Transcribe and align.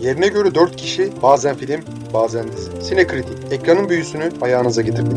Yerine 0.00 0.28
göre 0.28 0.54
4 0.54 0.76
kişi, 0.76 1.12
bazen 1.22 1.56
film, 1.56 1.80
bazen 2.14 2.52
dizi. 2.52 2.82
Sinekritik, 2.82 3.52
ekranın 3.52 3.88
büyüsünü 3.88 4.30
ayağınıza 4.40 4.82
getirdik. 4.82 5.16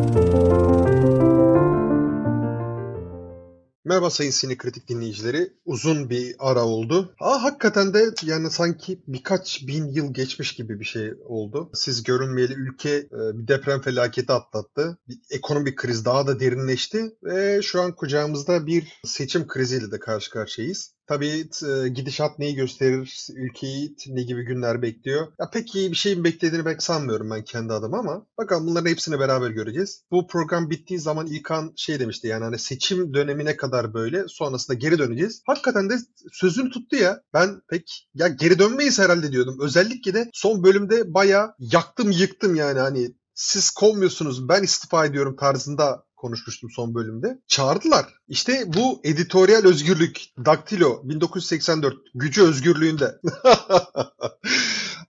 Merhaba 3.85 4.09
sayın 4.09 4.31
sinekritik 4.31 4.89
dinleyicileri. 4.89 5.53
Uzun 5.65 6.09
bir 6.09 6.35
ara 6.39 6.65
oldu. 6.65 7.15
Aa, 7.19 7.43
hakikaten 7.43 7.93
de 7.93 8.13
yani 8.23 8.51
sanki 8.51 9.03
birkaç 9.07 9.67
bin 9.67 9.87
yıl 9.87 10.13
geçmiş 10.13 10.53
gibi 10.53 10.79
bir 10.79 10.85
şey 10.85 11.13
oldu. 11.25 11.71
Siz 11.73 12.03
görünmeyeli 12.03 12.53
ülke 12.53 12.89
e, 12.89 13.37
bir 13.37 13.47
deprem 13.47 13.81
felaketi 13.81 14.33
atlattı. 14.33 14.97
Bir 15.07 15.17
ekonomik 15.29 15.77
kriz 15.77 16.05
daha 16.05 16.27
da 16.27 16.39
derinleşti 16.39 17.11
ve 17.23 17.61
şu 17.61 17.81
an 17.81 17.95
kucağımızda 17.95 18.65
bir 18.65 19.01
seçim 19.05 19.47
kriziyle 19.47 19.91
de 19.91 19.99
karşı 19.99 20.31
karşıyayız. 20.31 20.93
Tabii 21.09 21.49
e, 21.67 21.87
gidişat 21.89 22.39
neyi 22.39 22.55
gösterir, 22.55 23.27
ülkeyi 23.35 23.95
ne 24.07 24.23
gibi 24.23 24.45
günler 24.45 24.81
bekliyor. 24.81 25.27
Ya 25.39 25.49
pek 25.49 25.75
iyi 25.75 25.91
bir 25.91 25.95
şeyin 25.95 26.23
beklediğini 26.23 26.63
pek 26.63 26.83
sanmıyorum 26.83 27.29
ben 27.29 27.43
kendi 27.43 27.73
adıma 27.73 27.99
ama 27.99 28.25
bakalım 28.37 28.67
bunların 28.67 28.89
hepsini 28.89 29.19
beraber 29.19 29.49
göreceğiz. 29.49 30.03
Bu 30.11 30.27
program 30.27 30.69
bittiği 30.69 30.99
zaman 30.99 31.27
İlkan 31.27 31.73
şey 31.75 31.99
demişti 31.99 32.27
yani 32.27 32.43
hani 32.43 32.59
seçim 32.59 33.13
dönemine 33.13 33.55
kadar 33.55 33.93
böyle 33.93 34.27
sonrasında 34.27 34.77
geri 34.77 34.99
döneceğiz. 34.99 35.41
Hakikaten 35.45 35.89
de 35.89 35.93
sözünü 36.31 36.69
tuttu 36.69 36.95
ya. 36.95 37.21
Ben 37.33 37.61
pek 37.69 38.07
ya 38.13 38.27
geri 38.27 38.59
dönmeyiz 38.59 38.99
herhalde 38.99 39.31
diyordum. 39.31 39.57
Özellikle 39.61 40.13
de 40.13 40.29
son 40.33 40.63
bölümde 40.63 41.13
bayağı 41.13 41.53
yaktım 41.59 42.11
yıktım 42.11 42.55
yani 42.55 42.79
hani 42.79 43.11
siz 43.39 43.69
kovmuyorsunuz 43.69 44.49
ben 44.49 44.63
istifa 44.63 45.05
ediyorum 45.05 45.35
tarzında 45.35 46.03
konuşmuştum 46.15 46.69
son 46.75 46.95
bölümde. 46.95 47.39
Çağırdılar. 47.47 48.05
İşte 48.27 48.63
bu 48.67 49.01
editoryal 49.03 49.65
özgürlük, 49.65 50.21
Daktilo 50.45 51.01
1984 51.03 51.95
gücü 52.15 52.43
özgürlüğünde. 52.43 53.19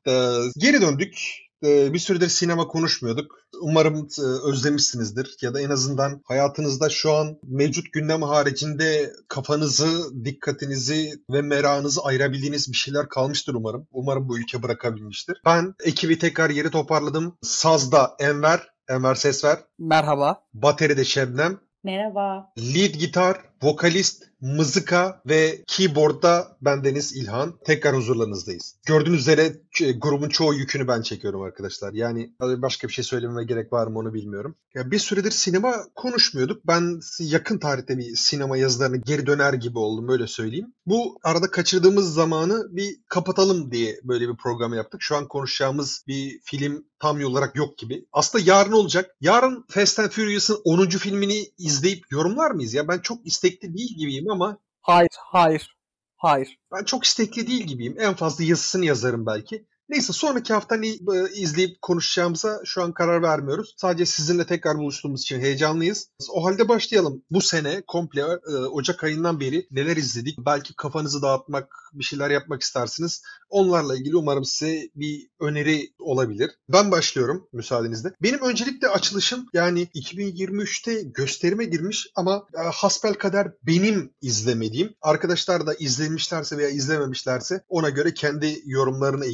Ee, 0.06 0.36
geri 0.56 0.80
döndük. 0.80 1.18
Ee, 1.64 1.92
bir 1.92 1.98
süredir 1.98 2.28
sinema 2.28 2.66
konuşmuyorduk. 2.66 3.38
Umarım 3.60 4.08
e, 4.18 4.48
özlemişsinizdir 4.48 5.36
ya 5.42 5.54
da 5.54 5.60
en 5.60 5.70
azından 5.70 6.22
hayatınızda 6.24 6.88
şu 6.88 7.12
an 7.12 7.38
mevcut 7.42 7.92
gündem 7.92 8.22
haricinde 8.22 9.12
kafanızı, 9.28 10.24
dikkatinizi 10.24 11.12
ve 11.30 11.42
merakınızı 11.42 12.00
ayırabildiğiniz 12.04 12.72
bir 12.72 12.76
şeyler 12.76 13.08
kalmıştır 13.08 13.54
umarım. 13.54 13.86
Umarım 13.92 14.28
bu 14.28 14.38
ülke 14.38 14.62
bırakabilmiştir. 14.62 15.40
Ben 15.44 15.74
ekibi 15.84 16.18
tekrar 16.18 16.50
yeri 16.50 16.70
toparladım. 16.70 17.38
Sazda 17.42 18.16
Enver, 18.18 18.60
Enver 18.88 19.14
ses 19.14 19.44
ver. 19.44 19.58
Merhaba. 19.78 20.42
Bateride 20.54 21.04
Şebnem. 21.04 21.60
Merhaba. 21.84 22.52
Lead 22.58 22.94
gitar, 22.94 23.40
vokalist, 23.62 24.22
mızıka 24.40 25.22
ve 25.26 25.64
keyboardda 25.66 26.56
bendeniz 26.60 27.16
İlhan. 27.16 27.58
Tekrar 27.64 27.96
huzurlarınızdayız. 27.96 28.76
Gördüğünüz 28.86 29.20
üzere 29.20 29.52
e, 29.80 29.92
grubun 29.92 30.28
çoğu 30.28 30.54
yükünü 30.54 30.88
ben 30.88 31.02
çekiyorum 31.02 31.42
arkadaşlar. 31.42 31.92
Yani 31.92 32.32
başka 32.40 32.88
bir 32.88 32.92
şey 32.92 33.04
söylememe 33.04 33.44
gerek 33.44 33.72
var 33.72 33.86
mı 33.86 33.98
onu 33.98 34.14
bilmiyorum. 34.14 34.54
Ya 34.74 34.90
bir 34.90 34.98
süredir 34.98 35.30
sinema 35.30 35.74
konuşmuyorduk. 35.94 36.66
Ben 36.66 37.00
yakın 37.18 37.58
tarihte 37.58 37.98
bir 37.98 38.16
sinema 38.16 38.56
yazılarına 38.56 38.96
geri 38.96 39.26
döner 39.26 39.52
gibi 39.52 39.78
oldum 39.78 40.08
öyle 40.08 40.26
söyleyeyim. 40.26 40.74
Bu 40.86 41.18
arada 41.22 41.50
kaçırdığımız 41.50 42.14
zamanı 42.14 42.66
bir 42.70 42.96
kapatalım 43.08 43.72
diye 43.72 44.00
böyle 44.04 44.28
bir 44.28 44.36
program 44.36 44.74
yaptık. 44.74 45.02
Şu 45.02 45.16
an 45.16 45.28
konuşacağımız 45.28 46.04
bir 46.06 46.40
film 46.44 46.84
tam 47.00 47.24
olarak 47.24 47.56
yok 47.56 47.78
gibi. 47.78 48.06
Aslında 48.12 48.44
yarın 48.46 48.72
olacak. 48.72 49.16
Yarın 49.20 49.64
Fast 49.68 49.98
and 49.98 50.10
Furious'ın 50.10 50.60
10. 50.64 50.88
filmini 50.88 51.46
izleyip 51.58 52.04
yorumlar 52.10 52.50
mıyız 52.50 52.74
ya? 52.74 52.88
Ben 52.88 52.98
çok 52.98 53.26
istekli 53.50 53.74
değil 53.74 53.96
gibiyim 53.96 54.30
ama 54.30 54.58
Hayır, 54.80 55.10
hayır, 55.16 55.76
hayır. 56.16 56.58
ben 56.72 56.84
çok 56.84 57.04
istekli 57.04 57.46
değil 57.46 57.64
gibiyim. 57.64 57.96
En 57.98 58.14
fazla 58.14 58.44
yazısını 58.44 58.84
yazarım 58.84 59.26
belki. 59.26 59.66
Neyse 59.90 60.12
sonraki 60.12 60.52
hafta 60.52 60.76
ne 60.76 60.88
e, 60.88 60.96
izleyip 61.34 61.82
konuşacağımıza 61.82 62.60
şu 62.64 62.82
an 62.82 62.92
karar 62.92 63.22
vermiyoruz. 63.22 63.74
Sadece 63.76 64.06
sizinle 64.06 64.46
tekrar 64.46 64.78
buluştuğumuz 64.78 65.22
için 65.22 65.40
heyecanlıyız. 65.40 66.10
O 66.30 66.44
halde 66.44 66.68
başlayalım. 66.68 67.22
Bu 67.30 67.40
sene 67.40 67.82
komple 67.86 68.20
e, 68.20 68.54
Ocak 68.56 69.04
ayından 69.04 69.40
beri 69.40 69.66
neler 69.70 69.96
izledik? 69.96 70.38
Belki 70.38 70.74
kafanızı 70.76 71.22
dağıtmak, 71.22 71.68
bir 71.92 72.04
şeyler 72.04 72.30
yapmak 72.30 72.62
istersiniz. 72.62 73.22
Onlarla 73.48 73.96
ilgili 73.96 74.16
umarım 74.16 74.44
size 74.44 74.88
bir 74.94 75.28
öneri 75.40 75.92
olabilir. 75.98 76.50
Ben 76.68 76.90
başlıyorum 76.90 77.48
müsaadenizle. 77.52 78.12
Benim 78.22 78.40
öncelikle 78.40 78.88
açılışım 78.88 79.46
yani 79.52 79.82
2023'te 79.82 81.02
gösterime 81.02 81.64
girmiş 81.64 82.06
ama 82.14 82.46
e, 82.54 82.60
hasbel 82.60 83.14
kader 83.14 83.52
benim 83.62 84.12
izlemediğim. 84.22 84.94
Arkadaşlar 85.02 85.66
da 85.66 85.74
izlemişlerse 85.74 86.58
veya 86.58 86.68
izlememişlerse 86.68 87.64
ona 87.68 87.90
göre 87.90 88.14
kendi 88.14 88.62
yorumlarını 88.66 89.26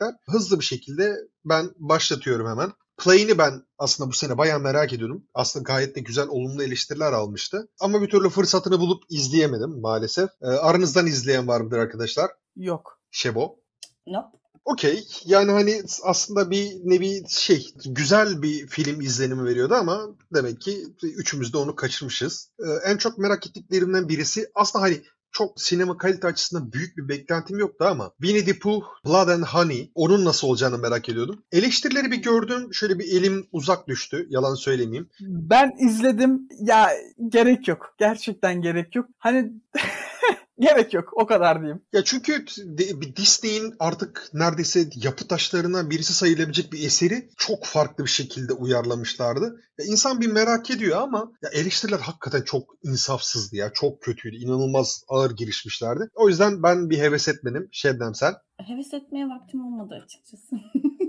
ekleyecekler. 0.00 0.14
Hızlı 0.26 0.60
bir 0.60 0.64
şekilde 0.64 1.16
ben 1.44 1.70
başlatıyorum 1.78 2.48
hemen. 2.48 2.72
Play'ini 2.98 3.38
ben 3.38 3.62
aslında 3.78 4.10
bu 4.10 4.14
sene 4.14 4.38
bayağı 4.38 4.60
merak 4.60 4.92
ediyorum. 4.92 5.24
Aslında 5.34 5.62
gayet 5.62 5.96
de 5.96 6.00
güzel 6.00 6.28
olumlu 6.28 6.62
eleştiriler 6.62 7.12
almıştı. 7.12 7.68
Ama 7.80 8.02
bir 8.02 8.08
türlü 8.08 8.28
fırsatını 8.30 8.80
bulup 8.80 9.02
izleyemedim 9.10 9.80
maalesef. 9.80 10.30
Ee, 10.42 10.46
aranızdan 10.46 11.06
izleyen 11.06 11.48
var 11.48 11.60
mıdır 11.60 11.78
arkadaşlar? 11.78 12.30
Yok. 12.56 13.00
Şebo. 13.10 13.56
Nope. 14.06 14.38
Okey. 14.64 15.08
Yani 15.24 15.50
hani 15.50 15.82
aslında 16.02 16.50
bir 16.50 16.70
nevi 16.84 17.22
şey 17.28 17.66
güzel 17.86 18.42
bir 18.42 18.66
film 18.66 19.00
izlenimi 19.00 19.44
veriyordu 19.44 19.74
ama 19.74 20.08
demek 20.34 20.60
ki 20.60 20.84
üçümüz 21.02 21.52
de 21.52 21.58
onu 21.58 21.76
kaçırmışız. 21.76 22.50
Ee, 22.58 22.90
en 22.90 22.96
çok 22.96 23.18
merak 23.18 23.46
ettiklerimden 23.46 24.08
birisi 24.08 24.50
aslında 24.54 24.84
hani 24.84 25.02
çok 25.32 25.60
sinema 25.60 25.96
kalite 25.96 26.26
açısından 26.26 26.72
büyük 26.72 26.96
bir 26.96 27.08
beklentim 27.08 27.58
yoktu 27.58 27.84
ama 27.84 28.10
Winnie 28.22 28.44
the 28.44 28.58
Pooh, 28.58 28.82
Blood 29.06 29.28
and 29.28 29.44
Honey 29.44 29.90
onun 29.94 30.24
nasıl 30.24 30.48
olacağını 30.48 30.78
merak 30.78 31.08
ediyordum. 31.08 31.42
Eleştirileri 31.52 32.10
bir 32.10 32.22
gördüm. 32.22 32.74
Şöyle 32.74 32.98
bir 32.98 33.04
elim 33.04 33.46
uzak 33.52 33.88
düştü. 33.88 34.26
Yalan 34.30 34.54
söylemeyeyim. 34.54 35.08
Ben 35.20 35.70
izledim. 35.78 36.48
Ya 36.60 36.90
gerek 37.28 37.68
yok. 37.68 37.94
Gerçekten 37.98 38.62
gerek 38.62 38.96
yok. 38.96 39.06
Hani 39.18 39.52
Gerek 40.60 40.94
yok. 40.94 41.12
O 41.12 41.26
kadar 41.26 41.60
diyeyim. 41.60 41.82
Ya 41.92 42.04
çünkü 42.04 42.44
Disney'in 43.16 43.74
artık 43.78 44.30
neredeyse 44.34 44.88
yapı 44.94 45.28
taşlarından 45.28 45.90
birisi 45.90 46.12
sayılabilecek 46.12 46.72
bir 46.72 46.86
eseri 46.86 47.28
çok 47.36 47.64
farklı 47.64 48.04
bir 48.04 48.10
şekilde 48.10 48.52
uyarlamışlardı. 48.52 49.60
Ya 49.78 49.84
insan 49.84 50.20
bir 50.20 50.32
merak 50.32 50.70
ediyor 50.70 50.98
ama 51.00 51.32
ya 51.42 51.50
eleştiriler 51.52 51.98
hakikaten 51.98 52.42
çok 52.42 52.74
insafsızdı 52.82 53.56
ya. 53.56 53.72
Çok 53.74 54.02
kötüydü. 54.02 54.36
İnanılmaz 54.36 55.04
ağır 55.08 55.30
girişmişlerdi. 55.30 56.04
O 56.14 56.28
yüzden 56.28 56.62
ben 56.62 56.90
bir 56.90 56.98
heves 56.98 57.28
etmedim. 57.28 57.68
Şebnem 57.72 58.14
sen? 58.14 58.34
Heves 58.56 58.94
etmeye 58.94 59.28
vaktim 59.28 59.66
olmadı 59.66 60.02
açıkçası. 60.04 60.56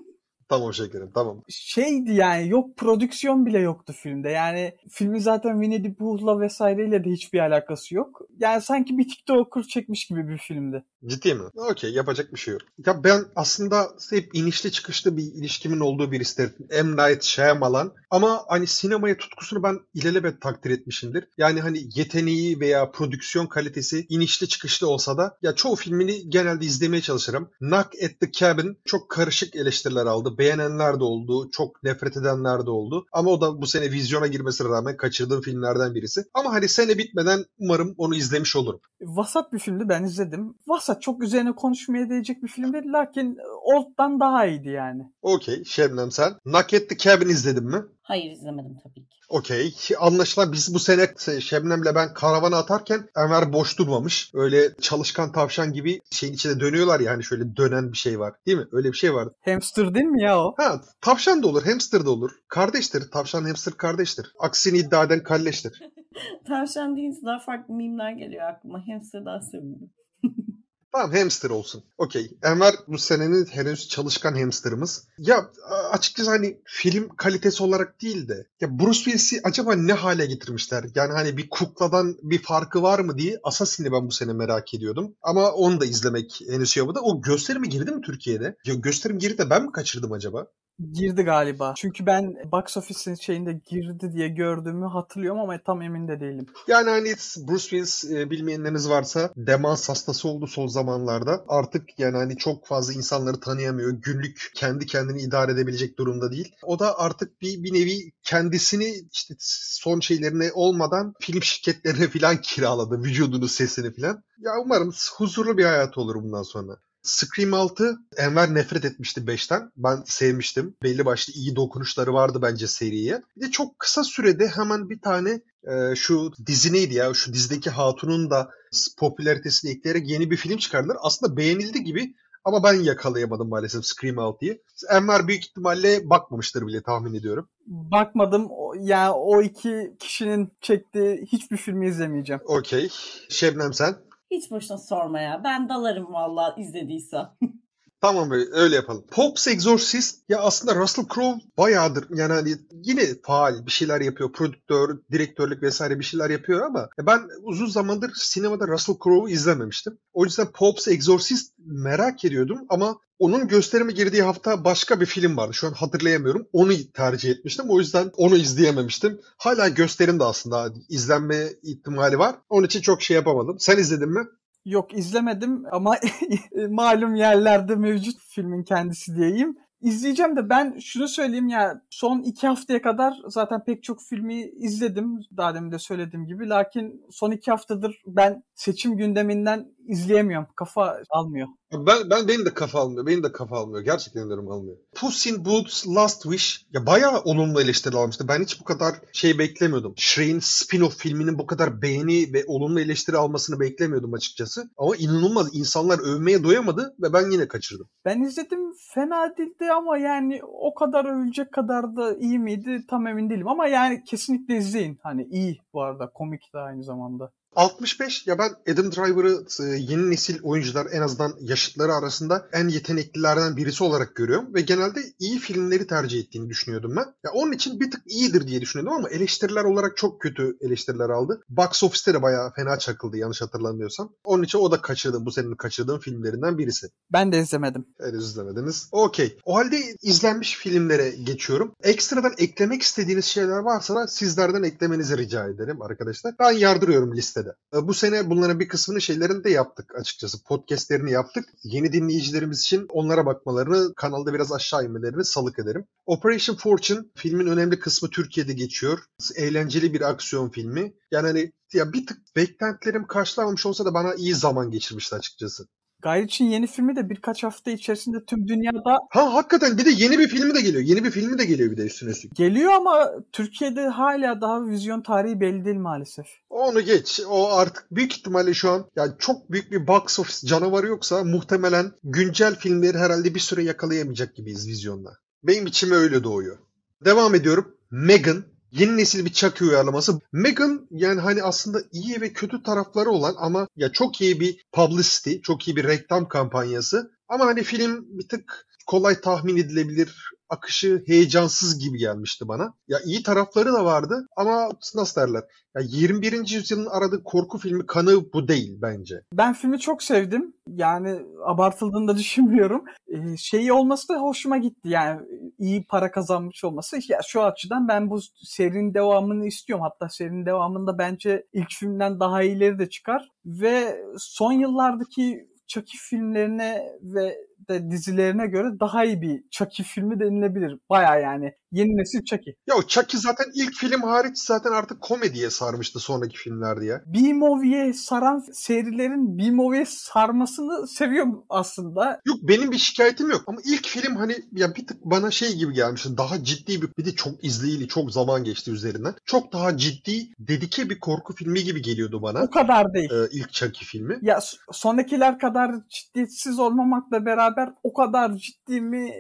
Tamam 0.52 0.74
şekerim 0.74 1.12
tamam. 1.14 1.42
Şeydi 1.50 2.14
yani 2.14 2.50
yok 2.50 2.78
prodüksiyon 2.78 3.46
bile 3.46 3.60
yoktu 3.60 3.94
filmde. 3.94 4.30
Yani 4.30 4.76
filmin 4.90 5.20
zaten 5.20 5.62
Winnie 5.62 5.84
the 5.84 5.94
Pooh'la 5.94 6.40
vesaireyle 6.40 7.04
de 7.04 7.10
hiçbir 7.10 7.40
alakası 7.40 7.96
yok. 7.96 8.22
Yani 8.40 8.62
sanki 8.62 8.98
bir 8.98 9.08
TikToker 9.08 9.64
çekmiş 9.64 10.06
gibi 10.06 10.28
bir 10.28 10.38
filmdi. 10.38 10.84
Ciddi 11.08 11.34
mi? 11.34 11.44
Okey 11.56 11.92
yapacak 11.94 12.34
bir 12.34 12.40
şey 12.40 12.54
yok. 12.54 12.62
Ya 12.86 13.04
ben 13.04 13.26
aslında 13.36 13.90
hep 14.10 14.36
inişli 14.36 14.72
çıkışlı 14.72 15.18
bir 15.18 15.24
ilişkimin 15.24 15.80
olduğu 15.80 16.12
bir 16.12 16.20
isterim. 16.20 16.54
M. 16.70 16.92
Night 16.92 17.24
Shyamalan. 17.24 17.94
Ama 18.10 18.46
hani 18.48 18.68
sinemaya 18.68 19.18
tutkusunu 19.18 19.64
ben 19.64 19.80
ilelebet 19.94 20.42
takdir 20.42 20.70
etmişimdir. 20.70 21.28
Yani 21.38 21.62
hani 21.62 21.80
yeteneği 21.96 22.60
veya 22.60 22.92
prodüksiyon 22.92 23.48
kalitesi 23.48 24.06
inişli 24.10 24.48
çıkışlı 24.48 24.88
olsa 24.88 25.18
da 25.18 25.38
ya 25.42 25.56
çoğu 25.56 25.76
filmini 25.76 26.30
genelde 26.30 26.66
izlemeye 26.66 27.02
çalışırım. 27.02 27.50
Knock 27.60 27.88
at 28.04 28.20
the 28.20 28.32
Cabin 28.32 28.78
çok 28.86 29.10
karışık 29.10 29.56
eleştiriler 29.56 30.06
aldı. 30.06 30.38
Beğenenler 30.38 31.00
de 31.00 31.04
oldu. 31.04 31.50
Çok 31.52 31.84
nefret 31.84 32.18
edenler 32.18 32.66
de 32.66 32.70
oldu. 32.70 33.06
Ama 33.12 33.32
o 33.32 33.42
da 33.42 33.62
bu 33.62 33.68
sene 33.68 33.92
vizyona 33.92 34.28
girmesine 34.28 34.70
rağmen 34.70 34.98
kaçırdığım 34.98 35.42
filmlerden 35.42 35.96
birisi. 35.96 36.24
Ama 36.34 36.54
hani 36.54 36.68
sene 36.68 36.98
bitmeden 36.98 37.46
umarım 37.60 37.96
onu 37.98 38.16
izlemiş 38.16 38.56
olurum. 38.56 38.80
Vasat 39.02 39.54
bir 39.54 39.60
filmdi 39.60 39.90
ben 39.90 40.04
izledim. 40.04 40.54
Vasat 40.68 40.91
çok 41.00 41.24
üzerine 41.24 41.52
konuşmaya 41.52 42.10
değecek 42.10 42.44
bir 42.44 42.48
film 42.48 42.74
değil. 42.74 42.86
Lakin 42.94 43.38
Old'dan 43.64 44.20
daha 44.20 44.46
iyiydi 44.46 44.70
yani. 44.70 45.04
Okey. 45.22 45.64
Şebnem 45.66 46.12
sen. 46.12 46.34
Knock 46.44 46.74
at 46.74 46.90
the 46.90 46.98
Cabin 46.98 47.30
izledin 47.30 47.66
mi? 47.66 47.82
Hayır 48.02 48.32
izlemedim 48.32 48.78
tabii 48.84 49.06
ki. 49.06 49.22
Okey. 49.30 49.74
Anlaşılan 50.00 50.52
biz 50.52 50.74
bu 50.74 50.80
sene 50.80 51.08
Şebnem'le 51.42 51.96
ben 51.96 52.14
karavana 52.14 52.58
atarken 52.58 53.10
Enver 53.16 53.54
boş 53.54 53.80
durmamış. 53.80 54.32
Öyle 54.34 54.76
çalışkan 54.82 55.32
tavşan 55.32 55.74
gibi 55.74 56.00
şeyin 56.12 56.34
içinde 56.34 56.60
dönüyorlar 56.60 57.00
ya 57.00 57.12
hani 57.12 57.24
şöyle 57.24 57.56
dönen 57.56 57.92
bir 57.92 57.98
şey 57.98 58.20
var. 58.20 58.34
Değil 58.46 58.58
mi? 58.58 58.66
Öyle 58.72 58.92
bir 58.92 58.98
şey 58.98 59.14
var. 59.14 59.28
Hamster 59.46 59.94
değil 59.94 60.06
mi 60.06 60.24
ya 60.24 60.40
o? 60.40 60.54
Ha 60.58 60.82
tavşan 61.02 61.44
da 61.44 61.48
olur, 61.48 61.64
hamster 61.64 62.06
da 62.06 62.10
olur. 62.10 62.32
Kardeştir. 62.48 63.12
Tavşan 63.12 63.44
hamster 63.44 63.74
kardeştir. 63.74 64.34
Aksini 64.40 64.78
iddia 64.78 65.04
eden 65.04 65.24
kalleştir. 65.24 65.82
Tavşan 66.48 66.96
deyince 66.96 67.20
daha 67.26 67.40
farklı 67.40 67.74
mimler 67.74 68.12
geliyor 68.12 68.48
aklıma. 68.50 68.88
Hamster 68.88 69.26
daha 69.26 69.42
sevindim. 69.42 69.90
Tamam 70.92 71.14
hamster 71.14 71.50
olsun. 71.50 71.84
Okey. 71.98 72.32
Enver 72.44 72.76
bu 72.88 72.98
senenin 72.98 73.46
henüz 73.46 73.90
çalışkan 73.90 74.36
hamsterımız. 74.36 75.08
Ya 75.18 75.52
açıkçası 75.92 76.30
hani 76.30 76.62
film 76.66 77.10
kalitesi 77.10 77.64
olarak 77.64 78.02
değil 78.02 78.28
de 78.28 78.48
ya 78.62 78.80
Bruce 78.80 79.00
Willis'i 79.00 79.42
acaba 79.44 79.74
ne 79.76 79.94
hale 79.94 80.26
getirmişler? 80.26 80.84
Yani 80.96 81.14
hani 81.14 81.38
bir 81.38 81.50
kukladan 81.50 82.18
bir 82.22 82.42
farkı 82.42 82.82
var 82.82 83.00
mı 83.00 83.18
diye 83.18 83.40
Assassin'i 83.44 83.92
ben 83.92 84.08
bu 84.08 84.12
sene 84.12 84.34
merak 84.34 84.74
ediyordum. 84.74 85.16
Ama 85.22 85.52
onu 85.52 85.82
da 85.82 85.86
izlemek 85.86 86.40
henüz 86.50 86.70
şey. 86.70 86.84
O 86.84 87.22
gösterime 87.22 87.68
girdi 87.68 87.92
mi 87.92 88.02
Türkiye'de? 88.02 88.56
Ya 88.66 88.74
gösterim 88.74 89.20
girdi 89.20 89.38
de 89.38 89.50
ben 89.50 89.64
mi 89.64 89.72
kaçırdım 89.72 90.12
acaba? 90.12 90.48
Girdi 90.94 91.24
galiba. 91.24 91.74
Çünkü 91.78 92.06
ben 92.06 92.36
box 92.52 92.78
office'in 92.78 93.16
şeyinde 93.16 93.62
girdi 93.66 94.14
diye 94.14 94.28
gördüğümü 94.28 94.86
hatırlıyorum 94.86 95.40
ama 95.40 95.64
tam 95.66 95.82
emin 95.82 96.08
de 96.08 96.20
değilim. 96.20 96.46
Yani 96.68 96.90
hani 96.90 97.16
Bruce 97.48 97.70
Willis 97.70 98.12
e, 98.12 98.30
bilmeyenleriniz 98.30 98.90
varsa 98.90 99.32
demans 99.36 99.90
hastası 99.90 100.28
oldu 100.28 100.48
son 100.48 100.68
zamanlarda. 100.68 101.46
Artık 101.48 102.00
yani 102.00 102.18
hani 102.18 102.38
çok 102.38 102.68
fazla 102.68 102.94
insanları 102.94 103.40
tanıyamıyor. 103.40 103.92
Günlük 103.92 104.52
kendi 104.56 104.86
kendini 104.86 105.22
idare 105.22 105.52
edebilecek 105.52 106.00
durumda 106.00 106.32
değil. 106.32 106.56
O 106.64 106.80
da 106.80 107.00
artık 107.00 107.42
bir, 107.42 107.64
bir 107.64 107.74
nevi 107.74 108.12
kendisini 108.24 108.94
işte 109.12 109.36
son 109.40 110.00
şeylerine 110.00 110.52
olmadan 110.54 111.14
film 111.20 111.44
şirketlerine 111.44 112.08
falan 112.20 112.38
kiraladı. 112.42 113.04
Vücudunu, 113.04 113.48
sesini 113.48 113.94
falan. 113.94 114.24
Ya 114.40 114.52
umarım 114.66 114.92
huzurlu 115.18 115.58
bir 115.58 115.66
hayat 115.66 115.98
olur 115.98 116.16
bundan 116.16 116.44
sonra. 116.44 116.78
Scream 117.04 117.54
6 117.54 117.98
Enver 118.18 118.54
nefret 118.54 118.86
etmişti 118.86 119.22
5'ten. 119.22 119.72
Ben 119.78 120.04
sevmiştim. 120.06 120.76
Belli 120.84 121.06
başlı 121.06 121.34
iyi 121.34 121.56
dokunuşları 121.56 122.14
vardı 122.14 122.40
bence 122.42 122.68
seriye. 122.68 123.22
Bir 123.38 123.42
de 123.42 123.52
çok 123.52 123.80
kısa 123.80 124.04
sürede 124.04 124.48
hemen 124.48 124.90
bir 124.90 125.02
tane 125.02 125.42
e, 125.64 125.96
şu 125.96 126.32
dizi 126.46 126.74
neydi 126.74 126.96
ya? 126.96 127.14
Şu 127.14 127.34
dizideki 127.34 127.70
hatunun 127.70 128.30
da 128.30 128.50
popülaritesini 128.98 129.72
ekleyerek 129.72 130.10
yeni 130.10 130.32
bir 130.32 130.38
film 130.38 130.58
çıkardılar. 130.58 130.98
Aslında 131.02 131.38
beğenildi 131.38 131.84
gibi 131.84 132.14
ama 132.46 132.64
ben 132.64 132.74
yakalayamadım 132.74 133.50
maalesef 133.50 133.86
Scream 133.86 134.16
6'yı. 134.16 134.62
Enver 134.90 135.28
büyük 135.28 135.44
ihtimalle 135.46 136.10
bakmamıştır 136.10 136.68
bile 136.68 136.82
tahmin 136.82 137.14
ediyorum. 137.14 137.50
Bakmadım. 137.68 138.48
Yani 138.80 139.12
o 139.12 139.42
iki 139.42 139.96
kişinin 140.00 140.52
çektiği 140.62 141.26
hiçbir 141.26 141.58
filmi 141.58 141.88
izlemeyeceğim. 141.88 142.42
Okey. 142.46 142.90
Şebnem 143.30 143.74
sen? 143.74 143.96
Hiç 144.32 144.52
boşuna 144.52 144.78
sorma 144.78 145.20
ya. 145.20 145.44
Ben 145.44 145.70
dalarım 145.70 146.14
valla 146.14 146.56
izlediyse. 146.58 147.18
Tamam 148.02 148.32
öyle 148.52 148.76
yapalım. 148.76 149.04
Pops 149.12 149.48
Exorcist 149.48 150.30
ya 150.30 150.40
aslında 150.40 150.76
Russell 150.76 151.06
Crowe 151.14 151.42
bayağıdır 151.58 152.06
yani 152.18 152.34
hani 152.34 152.56
yine 152.72 153.06
faal 153.24 153.66
bir 153.66 153.72
şeyler 153.72 154.02
yapıyor. 154.02 154.32
Prodüktör, 154.32 154.98
direktörlük 155.12 155.64
vesaire 155.64 156.00
bir 156.00 156.04
şeyler 156.04 156.30
yapıyor 156.30 156.62
ama 156.66 156.90
ben 157.00 157.22
uzun 157.42 157.66
zamandır 157.66 158.12
sinemada 158.16 158.68
Russell 158.68 158.96
Crowe'u 159.04 159.30
izlememiştim. 159.30 159.98
O 160.14 160.26
yüzden 160.26 160.48
Pops 160.52 160.88
Exorcist 160.88 161.54
merak 161.58 162.26
ediyordum 162.26 162.66
ama 162.70 162.98
onun 163.20 163.48
gösterime 163.48 163.92
girdiği 163.92 164.24
hafta 164.24 164.64
başka 164.66 165.02
bir 165.02 165.06
film 165.06 165.38
vardı. 165.38 165.54
Şu 165.54 165.68
an 165.68 165.74
hatırlayamıyorum. 165.74 166.48
Onu 166.54 166.74
tercih 166.94 167.30
etmiştim. 167.32 167.66
O 167.70 167.80
yüzden 167.80 168.12
onu 168.18 168.36
izleyememiştim. 168.38 169.22
Hala 169.38 169.68
gösterimde 169.68 170.24
aslında 170.24 170.74
izlenme 170.90 171.50
ihtimali 171.64 172.20
var. 172.20 172.36
Onun 172.50 172.66
için 172.66 172.82
çok 172.82 173.02
şey 173.02 173.16
yapamadım. 173.16 173.60
Sen 173.60 173.78
izledin 173.78 174.10
mi? 174.10 174.26
Yok 174.66 174.94
izlemedim 174.94 175.64
ama 175.72 175.96
malum 176.70 177.16
yerlerde 177.16 177.76
mevcut 177.76 178.16
filmin 178.28 178.64
kendisi 178.64 179.16
diyeyim. 179.16 179.58
İzleyeceğim 179.82 180.36
de 180.38 180.50
ben 180.50 180.78
şunu 180.80 181.08
söyleyeyim 181.08 181.48
ya 181.48 181.82
son 181.90 182.22
iki 182.22 182.48
haftaya 182.48 182.82
kadar 182.82 183.14
zaten 183.28 183.64
pek 183.64 183.84
çok 183.84 184.02
filmi 184.10 184.42
izledim. 184.42 185.20
Daha 185.38 185.56
demin 185.56 185.72
de 185.72 185.80
söylediğim 185.80 186.26
gibi. 186.26 186.50
Lakin 186.50 187.06
son 187.12 187.32
iki 187.32 187.52
haftadır 187.52 188.02
ben 188.08 188.44
seçim 188.56 188.98
gündeminden 188.98 189.68
izleyemiyorum. 189.88 190.48
Kafa 190.56 190.98
almıyor. 191.10 191.48
Ben, 191.74 192.10
ben 192.10 192.28
benim 192.28 192.46
de 192.46 192.54
kafa 192.54 192.80
almıyor. 192.80 193.06
Benim 193.06 193.24
de 193.24 193.32
kafa 193.32 193.58
almıyor. 193.58 193.84
Gerçekten 193.84 194.28
diyorum 194.28 194.52
almıyor. 194.52 194.78
Puss 194.96 195.28
in 195.28 195.46
Boots 195.46 195.88
Last 195.88 196.24
Wish 196.24 196.66
ya 196.74 196.86
bayağı 196.86 197.22
olumlu 197.22 197.62
eleştiri 197.62 197.98
almıştı. 197.98 198.28
Ben 198.28 198.42
hiç 198.42 198.62
bu 198.62 198.64
kadar 198.64 198.96
şey 199.14 199.40
beklemiyordum. 199.40 199.94
Shrek'in 199.98 200.40
spin-off 200.40 200.98
filminin 200.98 201.40
bu 201.40 201.46
kadar 201.46 201.82
beğeni 201.82 202.34
ve 202.34 202.44
olumlu 202.48 202.80
eleştiri 202.80 203.18
almasını 203.18 203.60
beklemiyordum 203.60 204.14
açıkçası. 204.14 204.70
Ama 204.78 204.96
inanılmaz 204.96 205.56
insanlar 205.56 206.00
övmeye 206.00 206.44
doyamadı 206.44 206.96
ve 207.02 207.14
ben 207.14 207.32
yine 207.32 207.48
kaçırdım. 207.48 207.88
Ben 208.06 208.22
izledim 208.22 208.74
fena 208.94 209.38
değildi 209.38 209.72
ama 209.72 209.98
yani 209.98 210.42
o 210.44 210.74
kadar 210.74 211.06
övülecek 211.06 211.54
kadar 211.54 211.96
da 211.96 212.18
iyi 212.18 212.40
miydi 212.40 212.86
tam 212.90 213.08
emin 213.08 213.30
değilim. 213.30 213.48
Ama 213.48 213.68
yani 213.68 214.04
kesinlikle 214.04 214.58
izleyin. 214.58 215.00
Hani 215.04 215.28
iyi 215.32 215.62
bu 215.74 215.82
arada 215.82 216.10
komik 216.14 216.54
de 216.54 216.60
aynı 216.60 216.84
zamanda. 216.84 217.32
65 217.56 218.28
ya 218.28 218.38
ben 218.38 218.74
Adam 218.74 218.92
Driver'ı 218.92 219.46
e, 219.60 219.78
yeni 219.78 220.12
nesil 220.12 220.44
oyuncular 220.44 220.88
en 220.92 221.02
azından 221.02 221.34
yaşıtları 221.42 221.94
arasında 221.94 222.50
en 222.54 222.68
yeteneklilerden 222.68 223.58
birisi 223.58 223.84
olarak 223.84 224.16
görüyorum 224.16 224.54
ve 224.54 224.62
genelde 224.62 225.00
iyi 225.20 225.40
filmleri 225.40 225.88
tercih 225.88 226.20
ettiğini 226.20 226.50
düşünüyordum 226.50 226.96
ben. 226.96 227.06
Ya 227.24 227.32
onun 227.34 227.52
için 227.52 227.80
bir 227.80 227.92
tık 227.92 228.02
iyidir 228.06 228.48
diye 228.48 228.62
düşünüyordum 228.62 228.94
ama 228.94 229.10
eleştiriler 229.10 229.64
olarak 229.64 229.98
çok 229.98 230.22
kötü 230.22 230.58
eleştiriler 230.62 231.10
aldı. 231.10 231.42
Box 231.50 231.84
office'te 231.84 232.14
de 232.14 232.22
bayağı 232.22 232.54
fena 232.54 232.80
çakıldı 232.80 233.18
yanlış 233.18 233.42
hatırlamıyorsam. 233.42 234.14
Onun 234.24 234.44
için 234.44 234.60
o 234.60 234.72
da 234.72 234.82
kaçırdığım 234.82 235.26
bu 235.26 235.32
senenin 235.32 235.56
kaçırdığım 235.56 236.00
filmlerinden 236.00 236.58
birisi. 236.58 236.88
Ben 237.14 237.32
de 237.32 237.40
izlemedim. 237.40 237.86
Henüz 238.02 238.26
izlemediniz. 238.26 238.88
Okey. 238.92 239.38
O 239.46 239.56
halde 239.56 239.78
izlenmiş 240.02 240.56
filmlere 240.56 241.10
geçiyorum. 241.10 241.76
Ekstradan 241.84 242.34
eklemek 242.38 242.82
istediğiniz 242.82 243.26
şeyler 243.26 243.58
varsa 243.58 243.96
da 243.96 244.08
sizlerden 244.08 244.64
eklemenizi 244.64 245.18
rica 245.18 245.48
ederim 245.48 245.82
arkadaşlar. 245.82 246.36
Ben 246.40 246.52
yardırıyorum 246.52 247.16
listede. 247.16 247.41
E, 247.50 247.88
Bu 247.88 247.94
sene 247.94 248.30
bunların 248.30 248.60
bir 248.60 248.68
kısmını 248.68 249.02
şeylerini 249.02 249.44
de 249.44 249.50
yaptık 249.50 249.96
açıkçası. 249.96 250.44
Podcastlerini 250.44 251.12
yaptık. 251.12 251.46
Yeni 251.64 251.94
dinleyicilerimiz 251.94 252.62
için 252.62 252.86
onlara 252.90 253.26
bakmalarını, 253.26 253.94
kanalda 253.96 254.34
biraz 254.34 254.52
aşağı 254.52 254.86
inmelerini 254.86 255.26
salık 255.26 255.60
ederim. 255.60 255.86
Operation 256.06 256.56
Fortune 256.56 257.00
filmin 257.16 257.48
önemli 257.48 257.80
kısmı 257.80 258.10
Türkiye'de 258.10 258.54
geçiyor. 258.54 259.00
Eğlenceli 259.36 259.94
bir 259.94 260.02
aksiyon 260.02 260.50
filmi. 260.50 260.94
Yani 261.12 261.28
hani 261.28 261.52
ya 261.74 261.94
bir 261.94 262.08
tık 262.08 262.18
beklentilerim 262.36 263.08
karşılamamış 263.08 263.66
olsa 263.66 263.86
da 263.86 263.94
bana 263.94 264.14
iyi 264.16 264.36
zaman 264.36 264.72
geçirmişti 264.72 265.16
açıkçası. 265.16 265.68
Guy 266.02 266.22
Ritchie'nin 266.22 266.52
yeni 266.52 266.68
filmi 266.68 266.96
de 266.96 267.10
birkaç 267.10 267.44
hafta 267.44 267.72
içerisinde 267.72 268.26
tüm 268.26 268.48
dünyada 268.48 268.98
Ha 269.10 269.34
hakikaten 269.34 269.78
bir 269.78 269.86
de 269.86 269.90
yeni 269.90 270.20
bir 270.20 270.28
filmi 270.28 270.56
de 270.56 270.62
geliyor. 270.62 270.84
Yeni 270.84 271.04
bir 271.04 271.12
filmi 271.12 271.38
de 271.38 271.46
geliyor 271.46 271.72
bir 271.72 271.78
de 271.78 271.86
üstüne 271.86 272.10
üstlük. 272.12 272.36
geliyor 272.36 272.72
ama 272.74 273.12
Türkiye'de 273.32 273.88
hala 273.88 274.42
daha 274.42 274.66
vizyon 274.66 275.02
tarihi 275.02 275.42
belli 275.42 275.66
değil 275.66 275.78
maalesef. 275.78 276.26
Onu 276.50 276.82
geç. 276.82 277.22
O 277.30 277.52
artık 277.52 277.88
büyük 277.92 278.14
ihtimalle 278.14 278.54
şu 278.54 278.72
an 278.72 278.86
yani 278.96 279.12
çok 279.20 279.52
büyük 279.52 279.72
bir 279.72 279.88
box 279.88 280.20
office 280.20 280.48
canavarı 280.48 280.88
yoksa 280.88 281.24
muhtemelen 281.24 281.92
güncel 282.04 282.56
filmleri 282.56 282.98
herhalde 282.98 283.36
bir 283.36 283.40
süre 283.40 283.64
yakalayamayacak 283.64 284.36
gibiyiz 284.36 284.68
vizyonda. 284.68 285.10
Benim 285.44 285.66
içime 285.68 285.96
öyle 285.96 286.24
doğuyor. 286.24 286.58
Devam 287.06 287.36
ediyorum. 287.36 287.76
Megan. 287.92 288.44
Yeni 288.72 288.98
nesil 288.98 289.26
bir 289.26 289.34
Chucky 289.34 289.70
uyarlaması. 289.70 290.20
Megan 290.32 290.88
yani 290.92 291.22
hani 291.22 291.44
aslında 291.44 291.82
iyi 291.92 292.22
ve 292.22 292.34
kötü 292.34 292.64
tarafları 292.64 293.10
olan 293.10 293.36
ama 293.38 293.68
ya 293.76 293.92
çok 293.92 294.22
iyi 294.22 294.40
bir 294.40 294.66
publicity, 294.72 295.36
çok 295.42 295.68
iyi 295.68 295.76
bir 295.76 295.84
reklam 295.84 296.28
kampanyası. 296.28 297.12
Ama 297.28 297.46
hani 297.46 297.64
film 297.64 298.06
bir 298.20 298.28
tık 298.28 298.68
kolay 298.88 299.22
tahmin 299.22 299.58
edilebilir, 299.58 300.32
akışı 300.52 301.04
heyecansız 301.08 301.80
gibi 301.80 301.98
gelmişti 301.98 302.48
bana. 302.48 302.74
Ya 302.88 303.00
iyi 303.06 303.24
tarafları 303.24 303.74
da 303.74 303.86
vardı 303.86 304.28
ama 304.36 304.70
nasıl 304.96 305.22
derler? 305.22 305.44
Ya 305.76 305.82
21. 305.86 306.50
yüzyılın 306.50 306.86
aradığı 306.86 307.24
korku 307.24 307.58
filmi 307.58 307.86
kanı 307.86 308.34
bu 308.34 308.48
değil 308.48 308.78
bence. 308.82 309.16
Ben 309.34 309.54
filmi 309.54 309.80
çok 309.80 310.04
sevdim. 310.04 310.54
Yani 310.68 311.20
abartıldığını 311.46 312.08
da 312.08 312.18
düşünmüyorum. 312.18 312.84
Ee, 313.08 313.38
şeyi 313.38 313.74
olması 313.74 314.10
da 314.10 314.20
hoşuma 314.20 314.58
gitti. 314.58 314.90
Yani 314.90 315.22
iyi 315.60 315.86
para 315.86 316.12
kazanmış 316.12 316.64
olması. 316.64 317.00
Ya 317.08 317.20
şu 317.28 317.44
açıdan 317.44 317.88
ben 317.88 318.10
bu 318.10 318.20
serinin 318.44 318.94
devamını 318.94 319.48
istiyorum. 319.48 319.86
Hatta 319.90 320.10
serinin 320.10 320.46
devamında 320.46 320.98
bence 320.98 321.46
ilk 321.54 321.72
filmden 321.80 322.20
daha 322.20 322.44
iyileri 322.44 322.80
de 322.80 322.90
çıkar. 322.90 323.30
Ve 323.46 324.06
son 324.18 324.52
yıllardaki 324.52 325.52
Chucky 325.68 325.98
filmlerine 326.10 326.98
ve 327.02 327.38
de 327.70 327.92
dizilerine 327.92 328.48
göre 328.48 328.80
daha 328.80 329.06
iyi 329.06 329.22
bir 329.22 329.44
Chucky 329.52 329.88
filmi 329.88 330.20
denilebilir. 330.20 330.80
Baya 330.90 331.16
yani 331.20 331.54
yeni 331.72 331.98
nesil 331.98 332.24
Chucky. 332.24 332.56
Ya 332.68 332.76
o 332.76 332.82
Chucky 332.82 333.22
zaten 333.22 333.46
ilk 333.56 333.74
film 333.74 334.02
hariç 334.02 334.38
zaten 334.38 334.72
artık 334.72 335.02
komediye 335.02 335.50
sarmıştı 335.50 336.00
sonraki 336.00 336.38
filmlerde 336.38 336.86
ya. 336.86 337.02
B-movie'ye 337.06 337.94
saran 337.94 338.44
serilerin 338.54 339.38
B-movie'ye 339.38 339.86
sarmasını 339.86 340.88
seviyorum 340.88 341.46
aslında. 341.50 342.22
Yok 342.26 342.38
benim 342.42 342.72
bir 342.72 342.78
şikayetim 342.78 343.30
yok 343.30 343.44
ama 343.48 343.60
ilk 343.66 343.88
film 343.88 344.16
hani 344.16 344.36
ya 344.52 344.76
bir 344.76 344.88
tık 344.88 345.06
bana 345.06 345.32
şey 345.32 345.56
gibi 345.56 345.74
gelmişti. 345.74 346.18
Daha 346.18 346.44
ciddi 346.44 346.82
bir 346.82 346.90
bir 346.98 347.06
de 347.06 347.16
çok 347.16 347.44
izleyili 347.44 347.88
çok 347.88 348.12
zaman 348.12 348.44
geçti 348.44 348.72
üzerinden. 348.72 349.14
Çok 349.26 349.54
daha 349.54 349.78
ciddi 349.78 350.28
dedike 350.40 350.90
bir 350.90 351.00
korku 351.00 351.36
filmi 351.36 351.64
gibi 351.64 351.82
geliyordu 351.82 352.22
bana. 352.22 352.44
O 352.44 352.50
kadar 352.50 352.94
değil. 352.94 353.10
Ee, 353.12 353.28
ilk 353.32 353.52
Chucky 353.54 353.86
filmi. 353.86 354.20
Ya 354.22 354.40
sonrakiler 354.72 355.40
kadar 355.40 355.72
ciddiyetsiz 355.90 356.60
olmamakla 356.60 357.26
beraber 357.26 357.51
o 357.84 357.94
kadar 357.94 358.34
ciddi 358.34 358.82
mi 358.82 359.14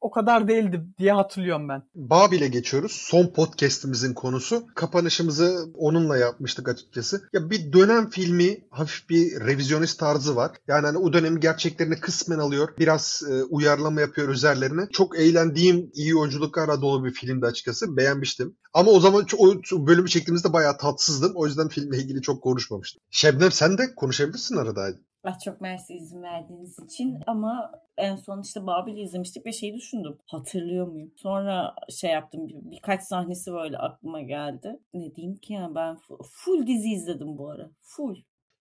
o 0.00 0.10
kadar 0.10 0.48
değildi 0.48 0.86
diye 0.98 1.12
hatırlıyorum 1.12 1.68
ben. 1.68 1.82
Babil'e 1.94 2.48
geçiyoruz. 2.48 2.92
Son 2.92 3.26
podcast'imizin 3.26 4.14
konusu. 4.14 4.66
Kapanışımızı 4.74 5.70
onunla 5.74 6.16
yapmıştık 6.16 6.68
açıkçası. 6.68 7.28
Ya 7.32 7.50
bir 7.50 7.72
dönem 7.72 8.10
filmi 8.10 8.58
hafif 8.70 9.08
bir 9.10 9.40
revizyonist 9.40 9.98
tarzı 9.98 10.36
var. 10.36 10.56
Yani 10.68 10.86
hani 10.86 10.98
o 10.98 11.12
dönemin 11.12 11.40
gerçeklerini 11.40 12.00
kısmen 12.00 12.38
alıyor. 12.38 12.68
Biraz 12.78 13.22
e, 13.30 13.42
uyarlama 13.42 14.00
yapıyor 14.00 14.28
üzerlerine. 14.28 14.88
Çok 14.92 15.18
eğlendiğim, 15.18 15.90
iyi 15.94 16.16
oyunculuklarla 16.16 16.82
dolu 16.82 17.04
bir 17.04 17.12
filmdi 17.12 17.46
açıkçası. 17.46 17.96
Beğenmiştim. 17.96 18.56
Ama 18.74 18.90
o 18.90 19.00
zaman 19.00 19.26
o 19.38 19.86
bölümü 19.86 20.08
çektiğimizde 20.08 20.52
bayağı 20.52 20.78
tatsızdım. 20.78 21.32
O 21.34 21.46
yüzden 21.46 21.68
filmle 21.68 21.98
ilgili 21.98 22.22
çok 22.22 22.42
konuşmamıştım. 22.42 23.02
Şebnem 23.10 23.52
sen 23.52 23.78
de 23.78 23.94
konuşabilirsin 23.94 24.56
arada. 24.56 24.88
Ah 25.28 25.40
çok 25.44 25.60
mersi 25.60 25.94
izin 25.94 26.22
verdiğiniz 26.22 26.78
için 26.78 27.18
ama 27.26 27.72
en 27.96 28.16
son 28.16 28.42
işte 28.42 28.66
Babil'i 28.66 29.00
izlemiştik 29.00 29.46
ve 29.46 29.52
şeyi 29.52 29.74
düşündüm. 29.74 30.18
Hatırlıyor 30.26 30.86
muyum? 30.86 31.12
Sonra 31.16 31.74
şey 31.90 32.10
yaptım 32.10 32.48
bir, 32.48 32.54
birkaç 32.70 33.02
sahnesi 33.02 33.52
böyle 33.52 33.78
aklıma 33.78 34.20
geldi. 34.20 34.78
Ne 34.94 35.14
diyeyim 35.14 35.36
ki 35.36 35.52
yani 35.52 35.74
ben 35.74 35.96
full, 35.96 36.18
full 36.32 36.66
dizi 36.66 36.88
izledim 36.88 37.38
bu 37.38 37.50
ara. 37.50 37.70
Full. 37.82 38.16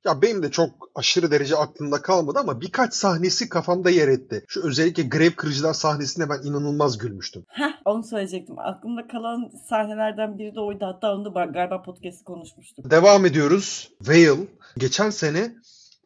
Ya 0.06 0.22
benim 0.22 0.44
de 0.44 0.52
çok 0.52 0.90
aşırı 0.96 1.32
derece 1.32 1.56
aklımda 1.56 2.02
kalmadı 2.02 2.40
ama 2.40 2.62
birkaç 2.62 2.94
sahnesi 2.94 3.50
kafamda 3.50 3.90
yer 3.90 4.08
etti. 4.08 4.44
Şu 4.48 4.68
özellikle 4.68 5.04
grev 5.04 5.32
kırıcılar 5.32 5.74
sahnesine 5.74 6.30
ben 6.30 6.50
inanılmaz 6.50 6.98
gülmüştüm. 6.98 7.46
Heh 7.48 7.82
onu 7.86 8.04
söyleyecektim. 8.04 8.60
Aklımda 8.60 9.08
kalan 9.08 9.52
sahnelerden 9.70 10.38
biri 10.38 10.56
de 10.56 10.60
oydu. 10.60 10.86
Hatta 10.86 11.16
onu 11.16 11.36
da 11.36 11.46
galiba 11.46 11.82
podcast'ı 11.82 12.24
konuşmuştuk. 12.24 12.92
Devam 12.92 13.26
ediyoruz. 13.26 13.92
Vale. 14.02 14.48
Geçen 14.78 15.10
sene 15.10 15.52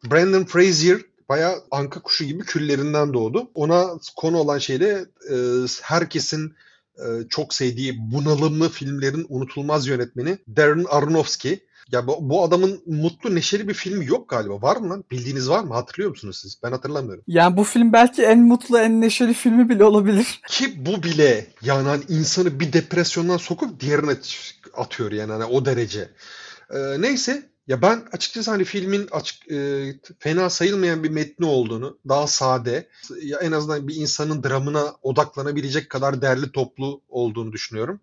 Brandon 0.04 0.44
Frazier 0.44 1.00
bayağı 1.28 1.64
anka 1.70 2.02
kuşu 2.02 2.24
gibi 2.24 2.42
küllerinden 2.42 3.14
doğdu. 3.14 3.50
Ona 3.54 3.86
konu 4.16 4.38
olan 4.38 4.58
şey 4.58 4.80
de 4.80 5.06
e, 5.30 5.36
herkesin 5.82 6.54
e, 6.96 7.28
çok 7.28 7.54
sevdiği 7.54 7.96
bunalımlı 8.12 8.68
filmlerin 8.68 9.26
unutulmaz 9.28 9.86
yönetmeni 9.86 10.38
Darren 10.56 10.86
Aronofsky. 10.88 11.58
Ya 11.92 12.06
bu, 12.06 12.16
bu 12.20 12.44
adamın 12.44 12.82
mutlu 12.86 13.34
neşeli 13.34 13.68
bir 13.68 13.74
filmi 13.74 14.06
yok 14.06 14.28
galiba. 14.28 14.62
Var 14.62 14.76
mı 14.76 14.90
lan? 14.90 15.04
Bildiğiniz 15.10 15.50
var 15.50 15.64
mı? 15.64 15.74
Hatırlıyor 15.74 16.10
musunuz 16.10 16.38
siz? 16.42 16.58
Ben 16.62 16.72
hatırlamıyorum. 16.72 17.24
Yani 17.26 17.56
bu 17.56 17.64
film 17.64 17.92
belki 17.92 18.22
en 18.22 18.38
mutlu, 18.40 18.78
en 18.78 19.00
neşeli 19.00 19.34
filmi 19.34 19.68
bile 19.68 19.84
olabilir. 19.84 20.40
Ki 20.48 20.86
bu 20.86 21.02
bile 21.02 21.46
yani 21.62 21.88
hani 21.88 22.02
insanı 22.08 22.60
bir 22.60 22.72
depresyondan 22.72 23.36
sokup 23.36 23.80
diğerine 23.80 24.12
atıyor 24.74 25.12
yani 25.12 25.32
hani 25.32 25.44
o 25.44 25.64
derece. 25.64 26.08
Ee, 26.70 27.00
neyse 27.00 27.50
ya 27.70 27.82
ben 27.82 28.06
açıkçası 28.12 28.50
hani 28.50 28.64
filmin 28.64 29.08
açık 29.10 29.52
e, 29.52 29.86
fena 30.18 30.50
sayılmayan 30.50 31.04
bir 31.04 31.10
metni 31.10 31.46
olduğunu, 31.46 31.98
daha 32.08 32.26
sade, 32.26 32.88
ya 33.22 33.38
en 33.38 33.52
azından 33.52 33.88
bir 33.88 33.94
insanın 33.94 34.42
dramına 34.42 34.94
odaklanabilecek 35.02 35.90
kadar 35.90 36.22
değerli 36.22 36.52
toplu 36.52 37.02
olduğunu 37.08 37.52
düşünüyorum. 37.52 38.00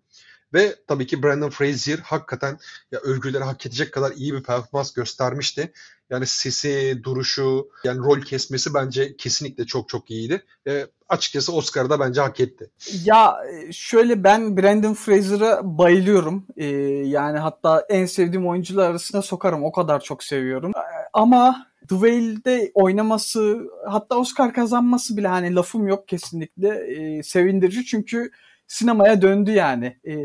Ve 0.53 0.75
tabii 0.87 1.07
ki 1.07 1.23
Brandon 1.23 1.49
Frazier 1.49 1.97
hakikaten 1.97 2.57
ya 2.91 2.99
övgüleri 2.99 3.43
hak 3.43 3.65
edecek 3.65 3.93
kadar 3.93 4.11
iyi 4.11 4.33
bir 4.33 4.43
performans 4.43 4.93
göstermişti. 4.93 5.71
Yani 6.09 6.25
sesi, 6.25 6.99
duruşu, 7.03 7.69
yani 7.83 7.99
rol 7.99 8.21
kesmesi 8.21 8.73
bence 8.73 9.17
kesinlikle 9.17 9.65
çok 9.65 9.89
çok 9.89 10.11
iyiydi. 10.11 10.43
Ve 10.65 10.87
açıkçası 11.09 11.53
Oscar'da 11.53 11.99
bence 11.99 12.21
hak 12.21 12.39
etti. 12.39 12.69
Ya 13.03 13.37
şöyle 13.71 14.23
ben 14.23 14.57
Brandon 14.57 14.93
Fraser'a 14.93 15.77
bayılıyorum. 15.77 16.45
Ee, 16.57 16.65
yani 17.05 17.39
hatta 17.39 17.85
en 17.89 18.05
sevdiğim 18.05 18.47
oyuncular 18.47 18.89
arasına 18.89 19.21
sokarım. 19.21 19.63
O 19.63 19.71
kadar 19.71 19.99
çok 19.99 20.23
seviyorum. 20.23 20.71
Ama 21.13 21.67
The 21.89 21.95
Whale'de 21.95 22.71
oynaması 22.73 23.69
hatta 23.87 24.17
Oscar 24.17 24.53
kazanması 24.53 25.17
bile 25.17 25.27
hani 25.27 25.55
lafım 25.55 25.87
yok 25.87 26.07
kesinlikle 26.07 26.69
e, 26.69 27.23
sevindirici. 27.23 27.85
Çünkü 27.85 28.31
sinemaya 28.67 29.21
döndü 29.21 29.51
yani. 29.51 29.97
E, 30.05 30.15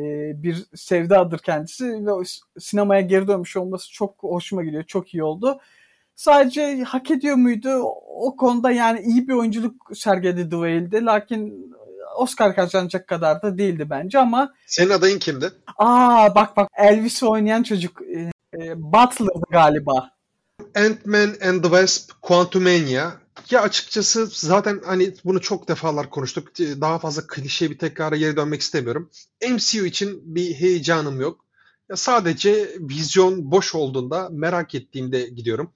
bir 0.42 0.66
sevdadır 0.74 1.38
kendisi 1.38 1.84
ve 1.84 2.10
sinemaya 2.58 3.00
geri 3.00 3.28
dönmüş 3.28 3.56
olması 3.56 3.92
çok 3.92 4.14
hoşuma 4.22 4.62
gidiyor. 4.64 4.84
Çok 4.84 5.14
iyi 5.14 5.24
oldu. 5.24 5.60
Sadece 6.14 6.82
hak 6.82 7.10
ediyor 7.10 7.36
muydu? 7.36 7.82
O 8.06 8.36
konuda 8.36 8.70
yani 8.70 9.00
iyi 9.00 9.28
bir 9.28 9.32
oyunculuk 9.32 9.90
sergiledi 9.94 10.50
Whale'de. 10.50 11.04
Lakin 11.04 11.72
Oscar 12.16 12.54
kazanacak 12.54 13.08
kadar 13.08 13.42
da 13.42 13.58
değildi 13.58 13.90
bence 13.90 14.18
ama. 14.18 14.54
Senin 14.66 14.90
adayın 14.90 15.18
kimdi? 15.18 15.50
Aa 15.78 16.34
bak 16.34 16.56
bak 16.56 16.68
Elvis'i 16.78 17.26
oynayan 17.26 17.62
çocuk 17.62 18.02
e, 18.02 18.30
e, 18.54 18.82
Butler'dı 18.82 19.44
galiba. 19.50 20.10
Ant-Man 20.74 21.34
and 21.48 21.62
the 21.62 21.68
Wasp 21.68 22.10
Quantumania 22.22 23.21
ya 23.50 23.62
açıkçası 23.62 24.26
zaten 24.26 24.80
hani 24.86 25.14
bunu 25.24 25.40
çok 25.40 25.68
defalar 25.68 26.10
konuştuk. 26.10 26.58
Daha 26.58 26.98
fazla 26.98 27.26
klişe 27.26 27.70
bir 27.70 27.78
tekrara 27.78 28.16
geri 28.16 28.36
dönmek 28.36 28.60
istemiyorum. 28.60 29.10
MCU 29.50 29.86
için 29.86 30.34
bir 30.34 30.54
heyecanım 30.54 31.20
yok. 31.20 31.44
Ya 31.88 31.96
sadece 31.96 32.76
vizyon 32.80 33.50
boş 33.50 33.74
olduğunda 33.74 34.28
merak 34.32 34.74
ettiğimde 34.74 35.28
gidiyorum. 35.28 35.72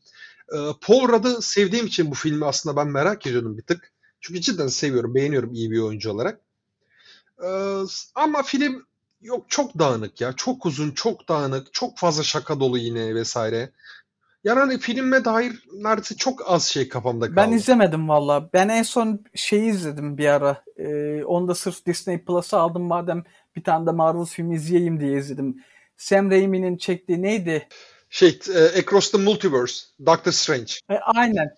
Ee, 0.52 0.56
Paul 0.80 1.08
Rudd'ı 1.08 1.42
sevdiğim 1.42 1.86
için 1.86 2.10
bu 2.10 2.14
filmi 2.14 2.44
aslında 2.44 2.76
ben 2.76 2.88
merak 2.88 3.26
ediyordum 3.26 3.58
bir 3.58 3.62
tık. 3.62 3.92
Çünkü 4.20 4.40
cidden 4.40 4.66
seviyorum, 4.66 5.14
beğeniyorum 5.14 5.54
iyi 5.54 5.70
bir 5.70 5.78
oyuncu 5.78 6.10
olarak. 6.10 6.40
Ee, 7.44 7.82
ama 8.14 8.42
film 8.42 8.86
yok 9.20 9.44
çok 9.48 9.78
dağınık 9.78 10.20
ya. 10.20 10.32
Çok 10.32 10.66
uzun, 10.66 10.90
çok 10.90 11.28
dağınık, 11.28 11.72
çok 11.72 11.98
fazla 11.98 12.22
şaka 12.22 12.60
dolu 12.60 12.78
yine 12.78 13.14
vesaire. 13.14 13.70
Yani 14.46 14.58
hani 14.58 14.78
filme 14.78 15.24
dair 15.24 15.52
neredeyse 15.72 16.16
çok 16.16 16.50
az 16.50 16.64
şey 16.66 16.88
kafamda 16.88 17.26
kaldı. 17.26 17.36
Ben 17.36 17.52
izlemedim 17.52 18.08
valla. 18.08 18.50
Ben 18.52 18.68
en 18.68 18.82
son 18.82 19.24
şeyi 19.34 19.70
izledim 19.70 20.18
bir 20.18 20.26
ara. 20.26 20.64
Ee, 20.76 21.24
onu 21.24 21.48
da 21.48 21.54
sırf 21.54 21.86
Disney 21.86 22.24
Plus'a 22.24 22.58
aldım 22.58 22.82
madem 22.82 23.24
bir 23.56 23.64
tane 23.64 23.86
de 23.86 23.90
Marvel 23.90 24.24
filmi 24.24 24.54
izleyeyim 24.54 25.00
diye 25.00 25.18
izledim. 25.18 25.56
Sam 25.96 26.30
Raimi'nin 26.30 26.76
çektiği 26.76 27.22
neydi? 27.22 27.68
Şey, 28.10 28.38
e, 28.54 28.80
Across 28.80 29.10
the 29.10 29.18
Multiverse, 29.18 29.86
Doctor 30.06 30.32
Strange. 30.32 30.72
E, 30.90 30.94
aynen. 30.94 31.48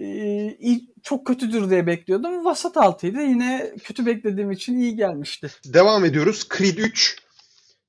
E, 0.00 0.80
çok 1.02 1.26
kötüdür 1.26 1.70
diye 1.70 1.86
bekliyordum. 1.86 2.44
Vasat 2.44 2.76
altıydı. 2.76 3.20
Yine 3.20 3.72
kötü 3.84 4.06
beklediğim 4.06 4.50
için 4.50 4.78
iyi 4.78 4.96
gelmişti. 4.96 5.50
Devam 5.64 6.04
ediyoruz. 6.04 6.48
Creed 6.58 6.78
3. 6.78 7.16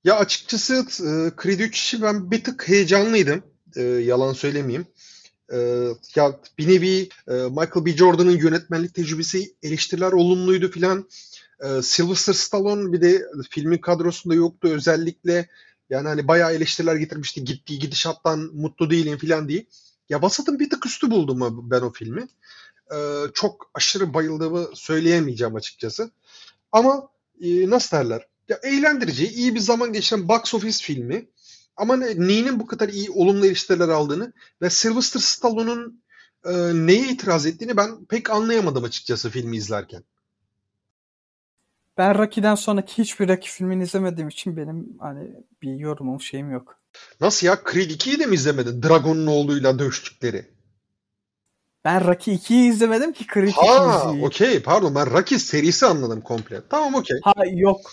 Ya 0.03 0.15
açıkçası 0.15 0.75
e, 0.75 1.41
Creed 1.43 1.59
3 1.59 1.81
için 1.81 2.01
ben 2.01 2.31
bir 2.31 2.43
tık 2.43 2.67
heyecanlıydım 2.67 3.54
e, 3.75 3.81
yalan 3.83 4.33
söylemeyeyim. 4.33 4.87
E, 5.53 5.57
ya 6.15 6.39
bir 6.57 6.67
nevi 6.67 7.09
e, 7.27 7.33
Michael 7.33 7.85
B. 7.85 7.97
Jordan'ın 7.97 8.37
yönetmenlik 8.37 8.93
tecrübesi 8.93 9.55
eleştiriler 9.63 10.11
olumluydu 10.11 10.71
filan. 10.71 11.09
E, 11.63 11.81
Sylvester 11.81 12.33
Stallone 12.33 12.93
bir 12.93 13.01
de 13.01 13.25
filmin 13.49 13.77
kadrosunda 13.77 14.35
yoktu 14.35 14.67
özellikle. 14.71 15.49
Yani 15.89 16.07
hani 16.07 16.27
bayağı 16.27 16.53
eleştiriler 16.53 16.95
getirmişti. 16.95 17.43
Gittiği 17.43 17.79
gidişattan 17.79 18.39
mutlu 18.53 18.89
değilim 18.89 19.17
filan 19.17 19.49
diye. 19.49 19.65
Ya 20.09 20.21
Basat'ın 20.21 20.59
bir 20.59 20.69
tık 20.69 20.85
üstü 20.85 21.11
buldum 21.11 21.69
ben 21.71 21.81
o 21.81 21.91
filmi. 21.91 22.27
E, 22.91 22.97
çok 23.33 23.69
aşırı 23.73 24.13
bayıldığımı 24.13 24.67
söyleyemeyeceğim 24.73 25.55
açıkçası. 25.55 26.11
Ama 26.71 27.09
e, 27.41 27.69
nasıl 27.69 27.97
derler? 27.97 28.27
Ya 28.49 28.59
eğlendirici, 28.63 29.27
iyi 29.27 29.55
bir 29.55 29.59
zaman 29.59 29.93
geçiren 29.93 30.27
box 30.27 30.53
office 30.53 30.77
filmi. 30.83 31.27
Ama 31.77 31.95
neyinin 31.97 32.59
bu 32.59 32.67
kadar 32.67 32.89
iyi 32.89 33.11
olumlu 33.11 33.45
eleştiriler 33.45 33.89
aldığını 33.89 34.33
ve 34.61 34.69
Sylvester 34.69 35.19
Stallone'un 35.19 36.01
e, 36.45 36.51
neye 36.73 37.07
itiraz 37.09 37.45
ettiğini 37.45 37.77
ben 37.77 38.05
pek 38.05 38.29
anlayamadım 38.29 38.83
açıkçası 38.83 39.29
filmi 39.29 39.57
izlerken. 39.57 40.03
Ben 41.97 42.17
Rocky'den 42.17 42.55
sonraki 42.55 42.97
hiçbir 42.97 43.27
Rocky 43.27 43.51
filmini 43.51 43.83
izlemediğim 43.83 44.27
için 44.27 44.57
benim 44.57 44.97
hani 44.99 45.31
bir 45.61 45.73
yorumum 45.75 46.21
şeyim 46.21 46.51
yok. 46.51 46.79
Nasıl 47.21 47.47
ya? 47.47 47.59
Creed 47.71 47.91
2'yi 47.91 48.19
de 48.19 48.25
mi 48.25 48.35
izlemedin? 48.35 48.83
Dragon'un 48.83 49.27
oğluyla 49.27 49.79
dövüştükleri. 49.79 50.45
Ben 51.85 52.07
Rocky 52.07 52.37
2'yi 52.37 52.69
izlemedim 52.69 53.13
ki 53.13 53.25
Creed 53.33 53.47
2'yi 53.47 53.69
Ha, 53.69 54.11
okey. 54.21 54.61
Pardon 54.61 54.95
ben 54.95 55.11
Rocky 55.11 55.39
serisi 55.39 55.85
anladım 55.85 56.21
komple. 56.21 56.61
Tamam 56.69 56.95
okey. 56.95 57.19
Ha 57.23 57.33
yok. 57.53 57.91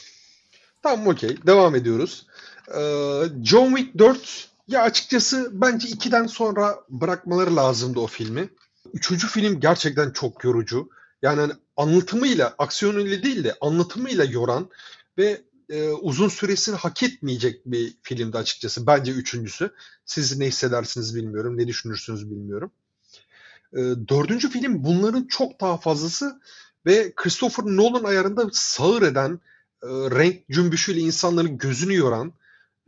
Tamam 0.82 1.06
okey. 1.06 1.36
Devam 1.46 1.74
ediyoruz. 1.74 2.26
Ee, 2.68 3.22
John 3.42 3.76
Wick 3.76 3.98
4 3.98 4.48
ya 4.68 4.82
açıkçası 4.82 5.50
bence 5.52 5.88
2'den 5.88 6.26
sonra 6.26 6.80
bırakmaları 6.88 7.56
lazımdı 7.56 8.00
o 8.00 8.06
filmi. 8.06 8.48
Üçüncü 8.92 9.26
film 9.26 9.60
gerçekten 9.60 10.10
çok 10.10 10.44
yorucu. 10.44 10.88
Yani 11.22 11.40
hani 11.40 11.52
anlatımıyla, 11.76 12.54
aksiyonuyla 12.58 13.22
değil 13.22 13.44
de 13.44 13.54
anlatımıyla 13.60 14.24
yoran 14.24 14.70
ve 15.18 15.40
e, 15.68 15.88
uzun 15.88 16.28
süresini 16.28 16.76
hak 16.76 17.02
etmeyecek 17.02 17.66
bir 17.66 17.94
filmdi 18.02 18.38
açıkçası. 18.38 18.86
Bence 18.86 19.12
üçüncüsü. 19.12 19.70
Siz 20.04 20.38
ne 20.38 20.46
hissedersiniz 20.46 21.16
bilmiyorum, 21.16 21.58
ne 21.58 21.68
düşünürsünüz 21.68 22.30
bilmiyorum. 22.30 22.72
E, 23.72 23.80
dördüncü 24.08 24.50
film 24.50 24.84
bunların 24.84 25.26
çok 25.26 25.60
daha 25.60 25.76
fazlası 25.76 26.40
ve 26.86 27.12
Christopher 27.16 27.64
Nolan 27.64 28.04
ayarında 28.04 28.50
sağır 28.52 29.02
eden, 29.02 29.40
e, 29.82 29.88
renk 29.88 30.48
cümbüşüyle 30.50 31.00
insanların 31.00 31.58
gözünü 31.58 31.94
yoran, 31.94 32.32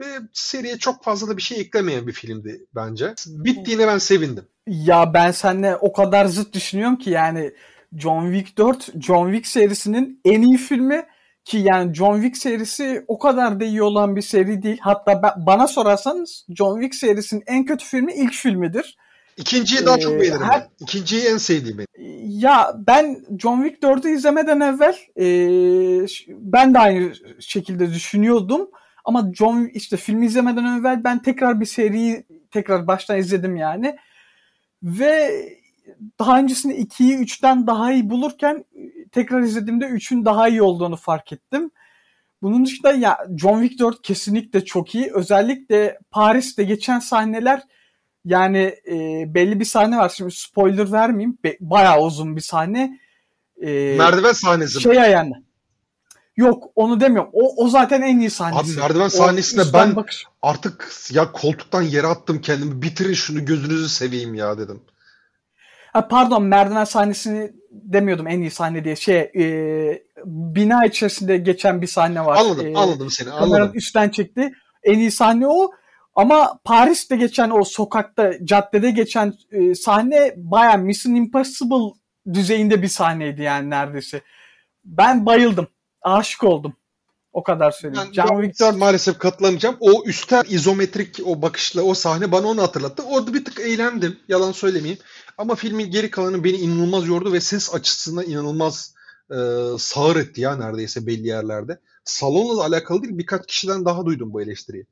ve 0.00 0.04
seriye 0.32 0.78
çok 0.78 1.04
fazla 1.04 1.28
da 1.28 1.36
bir 1.36 1.42
şey 1.42 1.60
eklemeyen 1.60 2.06
bir 2.06 2.12
filmdi 2.12 2.66
bence. 2.74 3.14
Bittiğine 3.26 3.86
ben 3.86 3.98
sevindim. 3.98 4.44
Ya 4.66 5.14
ben 5.14 5.30
seninle 5.30 5.76
o 5.76 5.92
kadar 5.92 6.26
zıt 6.26 6.52
düşünüyorum 6.54 6.96
ki 6.96 7.10
yani 7.10 7.52
John 7.98 8.32
Wick 8.32 8.58
4 8.58 9.02
John 9.02 9.26
Wick 9.32 9.46
serisinin 9.46 10.20
en 10.24 10.42
iyi 10.42 10.56
filmi 10.56 11.06
ki 11.44 11.58
yani 11.58 11.94
John 11.94 12.14
Wick 12.14 12.36
serisi 12.36 13.04
o 13.08 13.18
kadar 13.18 13.60
da 13.60 13.64
iyi 13.64 13.82
olan 13.82 14.16
bir 14.16 14.22
seri 14.22 14.62
değil. 14.62 14.78
Hatta 14.80 15.22
ben, 15.22 15.46
bana 15.46 15.66
sorarsanız 15.66 16.46
John 16.56 16.80
Wick 16.80 16.94
serisinin 16.94 17.42
en 17.46 17.64
kötü 17.64 17.84
filmi 17.84 18.12
ilk 18.14 18.32
filmidir. 18.32 18.96
İkinciyi 19.36 19.86
daha 19.86 19.98
çok 19.98 20.12
Ee, 20.12 20.20
beğenirim 20.20 20.42
her- 20.42 20.60
ben. 20.60 20.68
İkinciyi 20.80 21.22
en 21.22 21.36
sevdiğim 21.36 21.78
benim. 21.78 21.88
Ya 22.40 22.74
ben 22.86 23.24
John 23.38 23.62
Wick 23.64 23.82
4'ü 23.82 24.08
izlemeden 24.08 24.60
evvel 24.60 24.96
e, 25.16 25.26
ben 26.28 26.74
de 26.74 26.78
aynı 26.78 27.12
şekilde 27.40 27.94
düşünüyordum. 27.94 28.70
Ama 29.04 29.32
John 29.34 29.70
işte 29.74 29.96
filmi 29.96 30.26
izlemeden 30.26 30.80
evvel 30.80 31.04
ben 31.04 31.22
tekrar 31.22 31.60
bir 31.60 31.66
seriyi 31.66 32.26
tekrar 32.50 32.86
baştan 32.86 33.18
izledim 33.18 33.56
yani. 33.56 33.96
Ve 34.82 35.44
daha 36.18 36.38
öncesinde 36.38 36.76
2'yi 36.76 37.16
3'ten 37.16 37.66
daha 37.66 37.92
iyi 37.92 38.10
bulurken 38.10 38.64
e, 38.74 39.08
tekrar 39.08 39.40
izlediğimde 39.40 39.84
3'ün 39.84 40.24
daha 40.24 40.48
iyi 40.48 40.62
olduğunu 40.62 40.96
fark 40.96 41.32
ettim. 41.32 41.70
Bunun 42.42 42.64
dışında 42.66 42.92
ya 42.92 43.18
John 43.36 43.62
Wick 43.62 43.80
4 43.80 44.02
kesinlikle 44.02 44.64
çok 44.64 44.94
iyi. 44.94 45.12
Özellikle 45.14 45.98
Paris'te 46.10 46.64
geçen 46.64 46.98
sahneler 46.98 47.62
yani 48.24 48.74
e, 48.88 49.24
belli 49.34 49.60
bir 49.60 49.64
sahne 49.64 49.96
var. 49.96 50.08
Şimdi 50.16 50.34
spoiler 50.34 50.92
vermeyeyim. 50.92 51.38
Be- 51.44 51.56
bayağı 51.60 52.00
uzun 52.00 52.36
bir 52.36 52.40
sahne. 52.40 52.98
E, 53.62 53.96
Merdiven 53.98 54.32
sahnesi. 54.32 54.76
mi? 54.76 54.82
şey 54.82 55.00
ayağında. 55.00 55.43
Yok 56.36 56.64
onu 56.76 57.00
demiyorum. 57.00 57.30
O, 57.32 57.64
o 57.64 57.68
zaten 57.68 58.02
en 58.02 58.18
iyi 58.20 58.30
sahnesi. 58.30 58.70
Abi 58.80 58.80
merdiven 58.80 59.08
sahnesinde 59.08 59.62
ben- 59.72 59.96
bakış- 59.96 60.24
Artık 60.42 60.88
ya 61.10 61.32
koltuktan 61.32 61.82
yere 61.82 62.06
attım 62.06 62.40
kendimi. 62.40 62.82
Bitirin 62.82 63.14
şunu 63.14 63.44
gözünüzü 63.44 63.88
seveyim 63.88 64.34
ya 64.34 64.58
dedim. 64.58 64.82
Ha, 65.92 66.08
pardon 66.08 66.42
merdiven 66.42 66.84
sahnesini 66.84 67.52
demiyordum 67.70 68.26
en 68.26 68.40
iyi 68.40 68.50
sahne 68.50 68.84
diye. 68.84 68.96
Şey 68.96 69.18
e, 69.20 69.44
bina 70.26 70.86
içerisinde 70.86 71.36
geçen 71.36 71.82
bir 71.82 71.86
sahne 71.86 72.24
var. 72.24 72.36
Anladım, 72.36 72.66
E, 72.66 72.74
anladım 72.78 73.10
seni, 73.10 73.28
Kameranın 73.28 73.52
anladım. 73.54 73.72
üstten 73.78 74.08
çekti. 74.08 74.52
En 74.82 74.98
iyi 74.98 75.10
sahne 75.10 75.46
o. 75.46 75.70
Ama 76.14 76.58
Paris'te 76.64 77.16
geçen 77.16 77.50
o 77.50 77.64
sokakta, 77.64 78.32
caddede 78.44 78.90
geçen 78.90 79.34
e, 79.50 79.74
sahne 79.74 80.34
bayağı 80.36 80.78
Mission 80.78 81.14
Impossible 81.14 81.94
düzeyinde 82.32 82.82
bir 82.82 82.88
sahneydi 82.88 83.42
yani 83.42 83.70
neredeyse. 83.70 84.20
Ben 84.84 85.26
bayıldım. 85.26 85.66
Aşık 86.04 86.44
oldum. 86.44 86.76
O 87.32 87.42
kadar 87.42 87.70
söyleyeyim. 87.70 88.08
Ben 88.16 88.22
John 88.22 88.42
Wick 88.42 88.60
4 88.60 88.76
maalesef 88.76 89.18
katılamayacağım. 89.18 89.76
O 89.80 90.04
üstten 90.06 90.44
izometrik 90.48 91.20
o 91.24 91.42
bakışla 91.42 91.82
o 91.82 91.94
sahne 91.94 92.32
bana 92.32 92.46
onu 92.46 92.62
hatırlattı. 92.62 93.02
Orada 93.02 93.34
bir 93.34 93.44
tık 93.44 93.60
eğlendim. 93.60 94.18
Yalan 94.28 94.52
söylemeyeyim. 94.52 94.98
Ama 95.38 95.54
filmin 95.54 95.90
geri 95.90 96.10
kalanı 96.10 96.44
beni 96.44 96.56
inanılmaz 96.56 97.08
yordu 97.08 97.32
ve 97.32 97.40
ses 97.40 97.74
açısından 97.74 98.24
inanılmaz 98.24 98.94
e, 99.30 99.36
sağır 99.78 100.16
etti 100.16 100.40
ya 100.40 100.56
neredeyse 100.56 101.06
belli 101.06 101.26
yerlerde. 101.26 101.80
Salonla 102.04 102.64
alakalı 102.64 103.02
değil 103.02 103.18
birkaç 103.18 103.46
kişiden 103.46 103.84
daha 103.84 104.06
duydum 104.06 104.32
bu 104.32 104.42
eleştiriyi. 104.42 104.86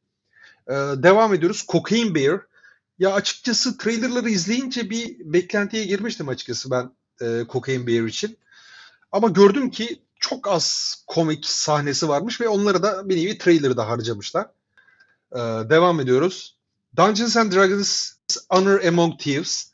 E, 0.68 0.74
devam 0.96 1.34
ediyoruz. 1.34 1.66
Cocaine 1.68 2.14
Bear. 2.14 2.40
Ya 2.98 3.12
açıkçası 3.12 3.78
trailerları 3.78 4.30
izleyince 4.30 4.90
bir 4.90 5.16
beklentiye 5.18 5.84
girmiştim 5.84 6.28
açıkçası 6.28 6.70
ben 6.70 6.90
e, 7.20 7.44
Cocaine 7.52 7.86
Bear 7.86 8.04
için. 8.04 8.38
Ama 9.12 9.28
gördüm 9.28 9.70
ki 9.70 10.02
çok 10.22 10.48
az 10.48 10.96
komik 11.06 11.46
sahnesi 11.46 12.08
varmış 12.08 12.40
ve 12.40 12.48
onları 12.48 12.82
da 12.82 13.08
bir 13.08 13.16
nevi 13.16 13.38
trailer'da 13.38 13.88
harcamışlar. 13.88 14.46
Ee, 15.32 15.38
devam 15.70 16.00
ediyoruz. 16.00 16.58
Dungeons 16.96 17.36
and 17.36 17.52
Dragons 17.52 18.12
Honor 18.48 18.84
Among 18.84 19.18
Thieves. 19.18 19.72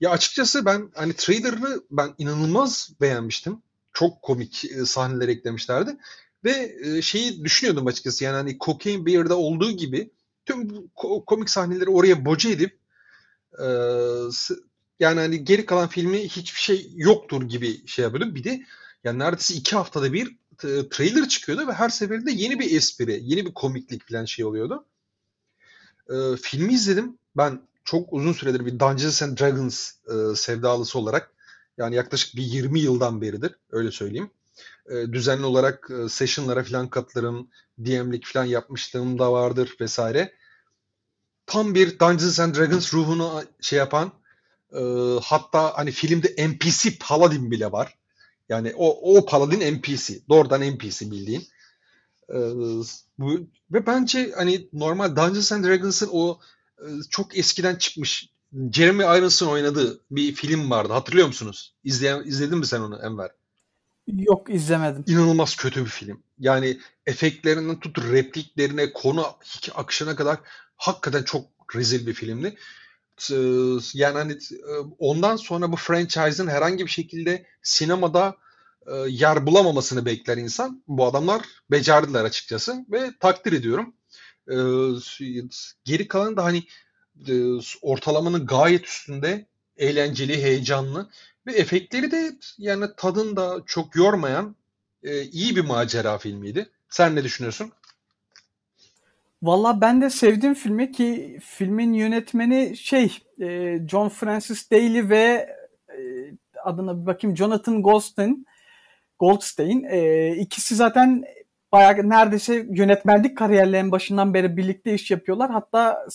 Ya 0.00 0.10
açıkçası 0.10 0.64
ben 0.64 0.90
hani 0.94 1.12
trailer'ını 1.12 1.82
ben 1.90 2.14
inanılmaz 2.18 2.90
beğenmiştim. 3.00 3.62
Çok 3.92 4.22
komik 4.22 4.64
e, 4.64 4.84
sahneler 4.84 5.28
eklemişlerdi. 5.28 5.96
Ve 6.44 6.76
e, 6.84 7.02
şeyi 7.02 7.44
düşünüyordum 7.44 7.86
açıkçası 7.86 8.24
yani 8.24 8.34
hani 8.34 8.58
Cocaine 8.58 9.06
Bear'da 9.06 9.36
olduğu 9.36 9.70
gibi 9.70 10.10
tüm 10.46 10.88
komik 11.26 11.50
sahneleri 11.50 11.90
oraya 11.90 12.24
boca 12.24 12.50
edip 12.50 12.78
e, 13.58 13.66
yani 15.00 15.20
hani 15.20 15.44
geri 15.44 15.66
kalan 15.66 15.88
filmi 15.88 16.18
hiçbir 16.28 16.60
şey 16.60 16.90
yoktur 16.94 17.42
gibi 17.42 17.86
şey 17.86 18.02
yapıyordum. 18.02 18.34
Bir 18.34 18.44
de 18.44 18.64
yani 19.04 19.18
neredeyse 19.18 19.54
iki 19.54 19.76
haftada 19.76 20.12
bir 20.12 20.36
t- 20.58 20.88
trailer 20.88 21.28
çıkıyordu 21.28 21.68
ve 21.68 21.72
her 21.72 21.88
seferinde 21.88 22.30
yeni 22.32 22.58
bir 22.60 22.76
espri, 22.76 23.20
yeni 23.22 23.46
bir 23.46 23.54
komiklik 23.54 24.08
falan 24.08 24.24
şey 24.24 24.44
oluyordu. 24.44 24.84
Ee, 26.10 26.36
filmi 26.42 26.72
izledim. 26.72 27.18
Ben 27.36 27.60
çok 27.84 28.12
uzun 28.12 28.32
süredir 28.32 28.66
bir 28.66 28.78
Dungeons 28.78 29.22
and 29.22 29.38
Dragons 29.38 29.92
e, 29.92 30.36
sevdalısı 30.36 30.98
olarak 30.98 31.32
yani 31.78 31.94
yaklaşık 31.94 32.36
bir 32.36 32.42
20 32.42 32.80
yıldan 32.80 33.20
beridir 33.20 33.54
öyle 33.70 33.90
söyleyeyim. 33.90 34.30
E, 34.90 35.12
düzenli 35.12 35.44
olarak 35.44 35.90
e, 35.90 36.08
session'lara 36.08 36.64
falan 36.64 36.88
katılırım. 36.88 37.48
DM'lik 37.78 38.26
falan 38.26 38.44
yapmışlığım 38.44 39.18
da 39.18 39.32
vardır 39.32 39.76
vesaire. 39.80 40.34
Tam 41.46 41.74
bir 41.74 41.98
Dungeons 41.98 42.40
and 42.40 42.54
Dragons 42.54 42.94
ruhunu 42.94 43.42
şey 43.60 43.78
yapan 43.78 44.12
e, 44.72 44.80
hatta 45.22 45.78
hani 45.78 45.90
filmde 45.90 46.48
NPC 46.48 46.98
Paladin 47.00 47.50
bile 47.50 47.72
var. 47.72 47.98
Yani 48.50 48.72
o, 48.76 49.16
o 49.18 49.26
Paladin 49.26 49.76
NPC. 49.76 50.20
Doğrudan 50.28 50.60
NPC 50.60 51.10
bildiğin. 51.10 51.48
Ee, 52.28 52.38
bu, 53.18 53.46
ve 53.72 53.86
bence 53.86 54.32
hani 54.36 54.68
normal 54.72 55.16
Dungeons 55.16 55.52
and 55.52 55.64
Dragons'ın 55.64 56.08
o 56.12 56.40
e, 56.78 56.86
çok 57.10 57.38
eskiden 57.38 57.76
çıkmış 57.76 58.28
Jeremy 58.72 59.02
Irons'ın 59.02 59.46
oynadığı 59.46 60.00
bir 60.10 60.34
film 60.34 60.70
vardı. 60.70 60.92
Hatırlıyor 60.92 61.26
musunuz? 61.26 61.74
İzleyen, 61.84 62.22
izledin 62.24 62.58
mi 62.58 62.66
sen 62.66 62.80
onu 62.80 63.00
Enver? 63.02 63.30
yok 64.06 64.50
izlemedim. 64.50 65.04
İnanılmaz 65.06 65.56
kötü 65.56 65.84
bir 65.84 65.90
film. 65.90 66.22
Yani 66.38 66.78
efektlerinden 67.06 67.80
tut 67.80 67.98
repliklerine, 67.98 68.92
konu 68.92 69.26
akışına 69.74 70.16
kadar 70.16 70.38
hakikaten 70.76 71.22
çok 71.22 71.46
rezil 71.74 72.06
bir 72.06 72.14
filmdi. 72.14 72.56
Ee, 73.30 73.78
Yani 73.94 74.18
hani 74.18 74.32
e, 74.32 74.72
ondan 74.98 75.36
sonra 75.36 75.72
bu 75.72 75.76
franchise'ın 75.76 76.46
herhangi 76.48 76.86
bir 76.86 76.90
şekilde 76.90 77.46
sinemada 77.62 78.36
e, 78.86 78.94
yer 79.08 79.46
bulamamasını 79.46 80.06
bekler 80.06 80.36
insan. 80.36 80.82
Bu 80.88 81.06
adamlar 81.06 81.42
becerdiler 81.70 82.24
açıkçası 82.24 82.84
ve 82.92 83.10
takdir 83.20 83.52
ediyorum. 83.52 83.94
Geri 85.84 86.08
kalan 86.08 86.36
da 86.36 86.44
hani 86.44 86.64
ortalamanın 87.82 88.46
gayet 88.46 88.86
üstünde 88.86 89.46
eğlenceli, 89.76 90.42
heyecanlı 90.42 91.10
ve 91.46 91.52
efektleri 91.52 92.10
de 92.10 92.32
yani 92.58 92.86
tadını 92.96 93.36
da 93.36 93.62
çok 93.66 93.96
yormayan 93.96 94.56
iyi 95.32 95.56
bir 95.56 95.64
macera 95.64 96.18
filmiydi. 96.18 96.70
Sen 96.88 97.16
ne 97.16 97.24
düşünüyorsun? 97.24 97.72
Valla 99.42 99.80
ben 99.80 100.00
de 100.00 100.10
sevdim 100.10 100.54
filmi 100.54 100.92
ki 100.92 101.38
filmin 101.42 101.92
yönetmeni 101.92 102.76
şey 102.76 103.18
e, 103.40 103.78
John 103.88 104.08
Francis 104.08 104.70
Daly 104.70 105.08
ve 105.08 105.48
e, 105.88 105.98
adına 106.64 107.00
bir 107.02 107.06
bakayım 107.06 107.36
Jonathan 107.36 107.82
Goldstein 107.82 108.46
Goldstein 109.18 109.84
e, 109.84 110.30
ikisi 110.36 110.74
zaten 110.74 111.24
bayağı 111.72 112.08
neredeyse 112.08 112.66
yönetmenlik 112.70 113.36
kariyerlerinin 113.38 113.92
başından 113.92 114.34
beri 114.34 114.56
birlikte 114.56 114.94
iş 114.94 115.10
yapıyorlar. 115.10 115.50
Hatta 115.50 116.06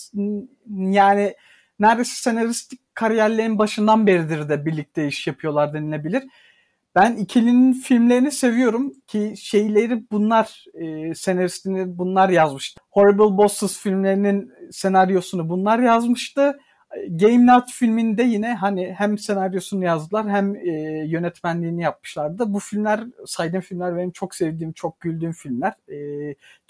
yani 0.70 1.34
neredeyse 1.78 2.14
senaristik 2.14 2.80
kariyerlerinin 2.94 3.58
başından 3.58 4.06
beridir 4.06 4.48
de 4.48 4.66
birlikte 4.66 5.06
iş 5.06 5.26
yapıyorlar 5.26 5.74
denilebilir. 5.74 6.22
Ben 6.96 7.16
ikilinin 7.16 7.72
filmlerini 7.72 8.30
seviyorum 8.30 8.92
ki 9.06 9.34
şeyleri 9.36 10.10
bunlar 10.10 10.64
e, 10.74 11.14
senaristini 11.14 11.98
bunlar 11.98 12.28
yazmıştı. 12.28 12.80
Horrible 12.90 13.36
Bosses 13.36 13.78
filmlerinin 13.78 14.52
senaryosunu 14.70 15.48
bunlar 15.48 15.78
yazmıştı. 15.78 16.58
Game 17.10 17.46
Night 17.56 17.72
filminde 17.72 18.22
yine 18.22 18.54
hani 18.54 18.94
hem 18.98 19.18
senaryosunu 19.18 19.84
yazdılar 19.84 20.30
hem 20.30 20.56
e, 20.56 20.70
yönetmenliğini 21.06 21.82
yapmışlardı. 21.82 22.52
Bu 22.52 22.58
filmler 22.58 23.00
saydığım 23.26 23.60
filmler 23.60 23.96
benim 23.96 24.10
çok 24.10 24.34
sevdiğim, 24.34 24.72
çok 24.72 25.00
güldüğüm 25.00 25.32
filmler. 25.32 25.72
E, 25.88 25.96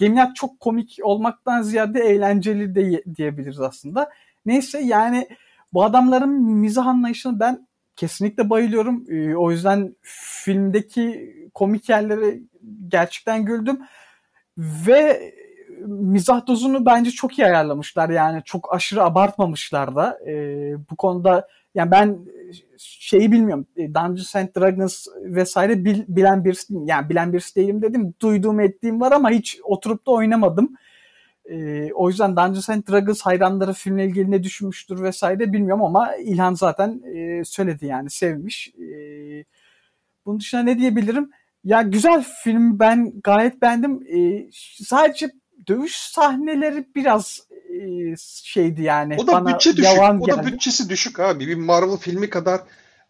Game 0.00 0.14
Night 0.14 0.36
çok 0.36 0.60
komik 0.60 0.98
olmaktan 1.02 1.62
ziyade 1.62 2.00
eğlenceli 2.00 2.74
de 2.74 3.02
diyebiliriz 3.16 3.60
aslında. 3.60 4.10
Neyse 4.46 4.78
yani 4.78 5.28
bu 5.72 5.84
adamların 5.84 6.30
mizah 6.42 6.86
anlayışını 6.86 7.40
ben 7.40 7.66
kesinlikle 7.96 8.50
bayılıyorum. 8.50 9.04
Ee, 9.08 9.36
o 9.36 9.50
yüzden 9.50 9.96
filmdeki 10.02 11.34
komik 11.54 11.88
yerlere 11.88 12.38
gerçekten 12.88 13.44
güldüm. 13.44 13.78
Ve 14.58 15.34
mizah 15.86 16.46
dozunu 16.46 16.86
bence 16.86 17.10
çok 17.10 17.38
iyi 17.38 17.46
ayarlamışlar. 17.46 18.08
Yani 18.08 18.42
çok 18.44 18.74
aşırı 18.74 19.04
abartmamışlar 19.04 19.96
da. 19.96 20.18
Ee, 20.26 20.74
bu 20.90 20.96
konuda 20.96 21.48
yani 21.74 21.90
ben 21.90 22.18
şeyi 22.78 23.32
bilmiyorum. 23.32 23.66
E, 23.76 23.94
Dungeons 23.94 24.36
and 24.36 24.48
Dragons 24.56 25.06
vesaire 25.22 25.84
bil, 25.84 26.02
bilen 26.08 26.44
birisi. 26.44 26.74
Yani 26.84 27.08
bilen 27.08 27.32
birisi 27.32 27.56
değilim 27.56 27.82
dedim. 27.82 28.14
Duyduğum 28.20 28.60
ettiğim 28.60 29.00
var 29.00 29.12
ama 29.12 29.30
hiç 29.30 29.58
oturup 29.62 30.06
da 30.06 30.10
oynamadım. 30.10 30.76
Ee, 31.50 31.92
o 31.94 32.08
yüzden 32.08 32.36
Dungeons 32.36 32.70
and 32.70 32.82
Dragons 32.88 33.22
hayranları 33.22 33.72
filmle 33.72 34.04
ilgili 34.06 34.30
ne 34.30 34.42
düşünmüştür 34.42 35.02
vesaire 35.02 35.52
bilmiyorum 35.52 35.84
ama 35.84 36.16
İlhan 36.16 36.54
zaten 36.54 37.02
e, 37.14 37.44
söyledi 37.44 37.86
yani 37.86 38.10
sevmiş. 38.10 38.68
E, 38.68 39.44
Bunun 40.26 40.40
dışında 40.40 40.62
ne 40.62 40.78
diyebilirim? 40.78 41.30
Ya 41.64 41.82
güzel 41.82 42.24
film 42.44 42.78
ben 42.78 43.12
gayet 43.24 43.62
beğendim. 43.62 44.02
Ee, 44.06 44.48
sadece 44.84 45.30
dövüş 45.68 45.96
sahneleri 45.96 46.86
biraz 46.94 47.40
e, 47.50 48.14
şeydi 48.44 48.82
yani. 48.82 49.16
O 49.18 49.26
da 49.26 49.32
bana 49.32 49.54
bütçe 49.54 49.76
düşük. 49.76 49.98
O 50.20 50.26
da 50.28 50.34
geldi. 50.34 50.52
bütçesi 50.52 50.88
düşük 50.88 51.20
abi. 51.20 51.46
Bir 51.46 51.54
Marvel 51.54 51.96
filmi 51.96 52.30
kadar 52.30 52.60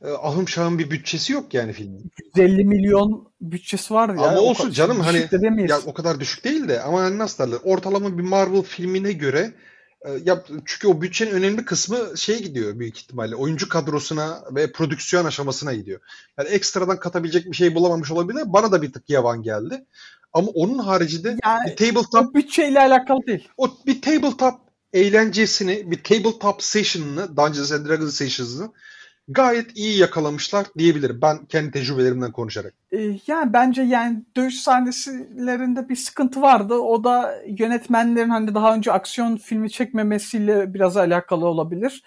e, 0.04 0.10
ahım 0.10 0.48
şahım 0.48 0.78
bir 0.78 0.90
bütçesi 0.90 1.32
yok 1.32 1.54
yani 1.54 1.72
filmin. 1.72 2.12
150 2.36 2.64
milyon 2.64 3.32
bütçesi 3.40 3.94
var 3.94 4.08
ya. 4.08 4.28
Ama 4.28 4.40
olsun 4.40 4.70
canım, 4.70 5.00
hani-. 5.00 5.28
Ya 5.68 5.80
o 5.86 5.94
kadar 5.94 6.20
düşük 6.20 6.44
değil 6.44 6.68
de 6.68 6.80
ama 6.80 7.00
hani 7.00 7.18
nasıl 7.18 7.44
derler? 7.44 7.58
Ortalama 7.64 8.18
bir 8.18 8.22
Marvel 8.22 8.62
filmine 8.62 9.12
göre 9.12 9.52
e, 10.04 10.10
ya 10.24 10.44
çünkü 10.64 10.88
o 10.88 11.00
bütçenin 11.00 11.30
önemli 11.30 11.64
kısmı 11.64 11.98
şeye 12.16 12.38
gidiyor 12.38 12.78
büyük 12.78 12.98
ihtimalle. 12.98 13.36
Oyuncu 13.36 13.68
kadrosuna 13.68 14.42
ve 14.50 14.72
prodüksiyon 14.72 15.24
aşamasına 15.24 15.74
gidiyor. 15.74 16.00
Yani 16.38 16.48
ekstradan 16.48 16.98
katabilecek 16.98 17.46
bir 17.46 17.56
şey 17.56 17.74
bulamamış 17.74 18.10
olabilir. 18.10 18.42
Bana 18.46 18.72
da 18.72 18.82
bir 18.82 18.92
tık 18.92 19.10
yavan 19.10 19.42
geldi. 19.42 19.84
Ama 20.32 20.48
onun 20.48 20.78
haricinde 20.78 21.36
Yani 21.44 21.70
bir 21.70 21.76
tabletop 21.76 22.34
bütçeyle 22.34 22.80
alakalı 22.80 23.26
değil. 23.26 23.48
o 23.56 23.70
bir 23.86 24.02
tabletop 24.02 24.54
eğlencesini, 24.92 25.90
bir 25.90 26.02
tabletop 26.02 26.62
session'ını, 26.62 27.36
Dungeons 27.36 27.72
and 27.72 27.86
Dragons 27.88 28.14
sessions'ını 28.14 28.70
gayet 29.28 29.76
iyi 29.76 29.98
yakalamışlar 29.98 30.66
diyebilirim. 30.78 31.18
Ben 31.22 31.44
kendi 31.46 31.70
tecrübelerimden 31.70 32.32
konuşarak. 32.32 32.74
Ee, 32.92 33.18
yani 33.26 33.52
bence 33.52 33.82
yani 33.82 34.22
dövüş 34.36 34.60
sahnelerinde 34.60 35.88
bir 35.88 35.96
sıkıntı 35.96 36.42
vardı. 36.42 36.74
O 36.74 37.04
da 37.04 37.42
yönetmenlerin 37.46 38.30
hani 38.30 38.54
daha 38.54 38.74
önce 38.74 38.92
aksiyon 38.92 39.36
filmi 39.36 39.70
çekmemesiyle 39.70 40.74
biraz 40.74 40.96
alakalı 40.96 41.46
olabilir. 41.46 42.02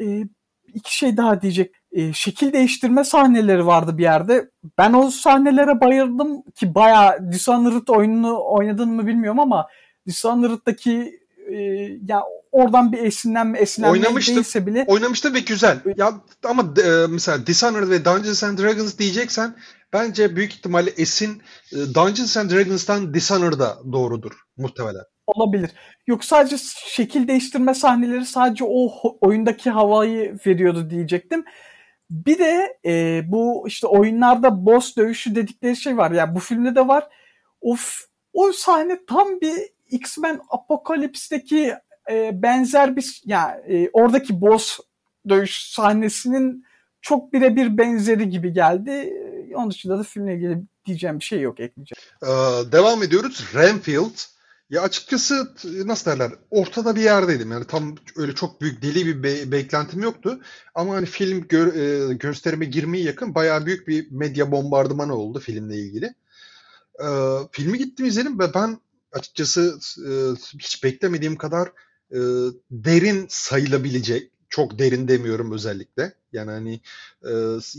Ee, 0.00 0.24
iki 0.74 0.96
şey 0.96 1.16
daha 1.16 1.42
diyecek. 1.42 1.74
Ee, 1.92 2.12
şekil 2.12 2.52
değiştirme 2.52 3.04
sahneleri 3.04 3.66
vardı 3.66 3.98
bir 3.98 4.02
yerde. 4.02 4.50
Ben 4.78 4.92
o 4.92 5.10
sahnelere 5.10 5.80
bayıldım 5.80 6.42
ki 6.42 6.74
bayağı 6.74 7.32
Dishonored 7.32 7.88
oyununu 7.88 8.40
oynadın 8.44 8.88
mı 8.88 9.06
bilmiyorum 9.06 9.40
ama 9.40 9.66
Dishonored'daki 10.06 11.19
e, 11.52 11.58
ya 12.08 12.22
oradan 12.52 12.92
bir 12.92 12.98
esinlenme 12.98 13.58
esinlenme 13.58 13.92
Oynamıştım. 13.92 14.34
değilse 14.36 14.66
bile 14.66 14.84
Oynamıştı 14.88 15.34
ve 15.34 15.40
güzel. 15.40 15.78
Ya 15.96 16.12
ama 16.44 16.62
e, 16.62 17.06
mesela 17.10 17.46
Dishonored 17.46 17.90
ve 17.90 18.04
Dungeons 18.04 18.44
and 18.44 18.58
Dragons 18.58 18.98
diyeceksen 18.98 19.56
bence 19.92 20.36
büyük 20.36 20.52
ihtimalle 20.52 20.90
esin 20.90 21.42
e, 21.72 21.76
Dungeons 21.76 22.36
and 22.36 22.50
Dragons'tan 22.50 23.14
Dishonored'a 23.14 23.78
doğrudur 23.92 24.32
muhtemelen. 24.56 25.02
Olabilir. 25.26 25.70
Yok 26.06 26.24
sadece 26.24 26.56
şekil 26.86 27.28
değiştirme 27.28 27.74
sahneleri 27.74 28.26
sadece 28.26 28.64
o 28.64 28.92
oyundaki 29.20 29.70
havayı 29.70 30.36
veriyordu 30.46 30.90
diyecektim. 30.90 31.44
Bir 32.10 32.38
de 32.38 32.78
e, 32.86 33.22
bu 33.26 33.64
işte 33.68 33.86
oyunlarda 33.86 34.66
boss 34.66 34.96
dövüşü 34.96 35.34
dedikleri 35.34 35.76
şey 35.76 35.96
var. 35.96 36.10
Yani 36.10 36.34
bu 36.34 36.38
filmde 36.40 36.74
de 36.74 36.88
var. 36.88 37.08
O, 37.60 37.74
f- 37.74 38.04
o 38.32 38.52
sahne 38.52 38.98
tam 39.06 39.40
bir 39.40 39.54
X-Men 39.90 40.40
Apocalypse'deki 40.50 41.74
e, 42.10 42.42
benzer 42.42 42.96
bir 42.96 43.22
yani 43.24 43.74
e, 43.74 43.90
oradaki 43.92 44.40
boss 44.40 44.78
dövüş 45.28 45.72
sahnesinin 45.72 46.64
çok 47.02 47.32
birebir 47.32 47.78
benzeri 47.78 48.28
gibi 48.30 48.52
geldi. 48.52 48.90
E, 48.90 49.54
Onun 49.56 49.70
dışında 49.70 49.98
da 49.98 50.02
filmle 50.02 50.34
ilgili 50.34 50.58
diyeceğim 50.86 51.18
bir 51.18 51.24
şey 51.24 51.40
yok 51.40 51.60
ekleyeceğim. 51.60 52.00
Ee, 52.22 52.72
devam 52.72 53.02
ediyoruz. 53.02 53.44
Renfield. 53.54 54.18
Ya 54.70 54.82
açıkçası 54.82 55.54
nasıl 55.86 56.10
derler? 56.10 56.32
Ortada 56.50 56.96
bir 56.96 57.00
yerdeydim. 57.00 57.50
Yani 57.52 57.64
tam 57.66 57.94
öyle 58.16 58.34
çok 58.34 58.60
büyük 58.60 58.82
deli 58.82 59.06
bir 59.06 59.22
be- 59.22 59.52
beklentim 59.52 60.02
yoktu. 60.02 60.40
Ama 60.74 60.94
hani 60.94 61.06
film 61.06 61.48
gör- 61.48 61.74
e, 62.10 62.14
gösterime 62.14 62.64
girmeye 62.64 63.04
yakın 63.04 63.34
bayağı 63.34 63.66
büyük 63.66 63.88
bir 63.88 64.10
medya 64.10 64.52
bombardımanı 64.52 65.14
oldu 65.14 65.40
filmle 65.40 65.76
ilgili. 65.76 66.14
Ee, 67.00 67.06
filmi 67.52 67.78
gittim 67.78 68.06
izledim 68.06 68.38
ve 68.38 68.54
ben 68.54 68.78
açıkçası 69.12 69.78
e, 70.06 70.10
hiç 70.58 70.84
beklemediğim 70.84 71.36
kadar 71.36 71.68
e, 72.12 72.20
derin 72.70 73.26
sayılabilecek, 73.28 74.32
çok 74.48 74.78
derin 74.78 75.08
demiyorum 75.08 75.52
özellikle. 75.52 76.14
Yani 76.32 76.50
hani 76.50 76.80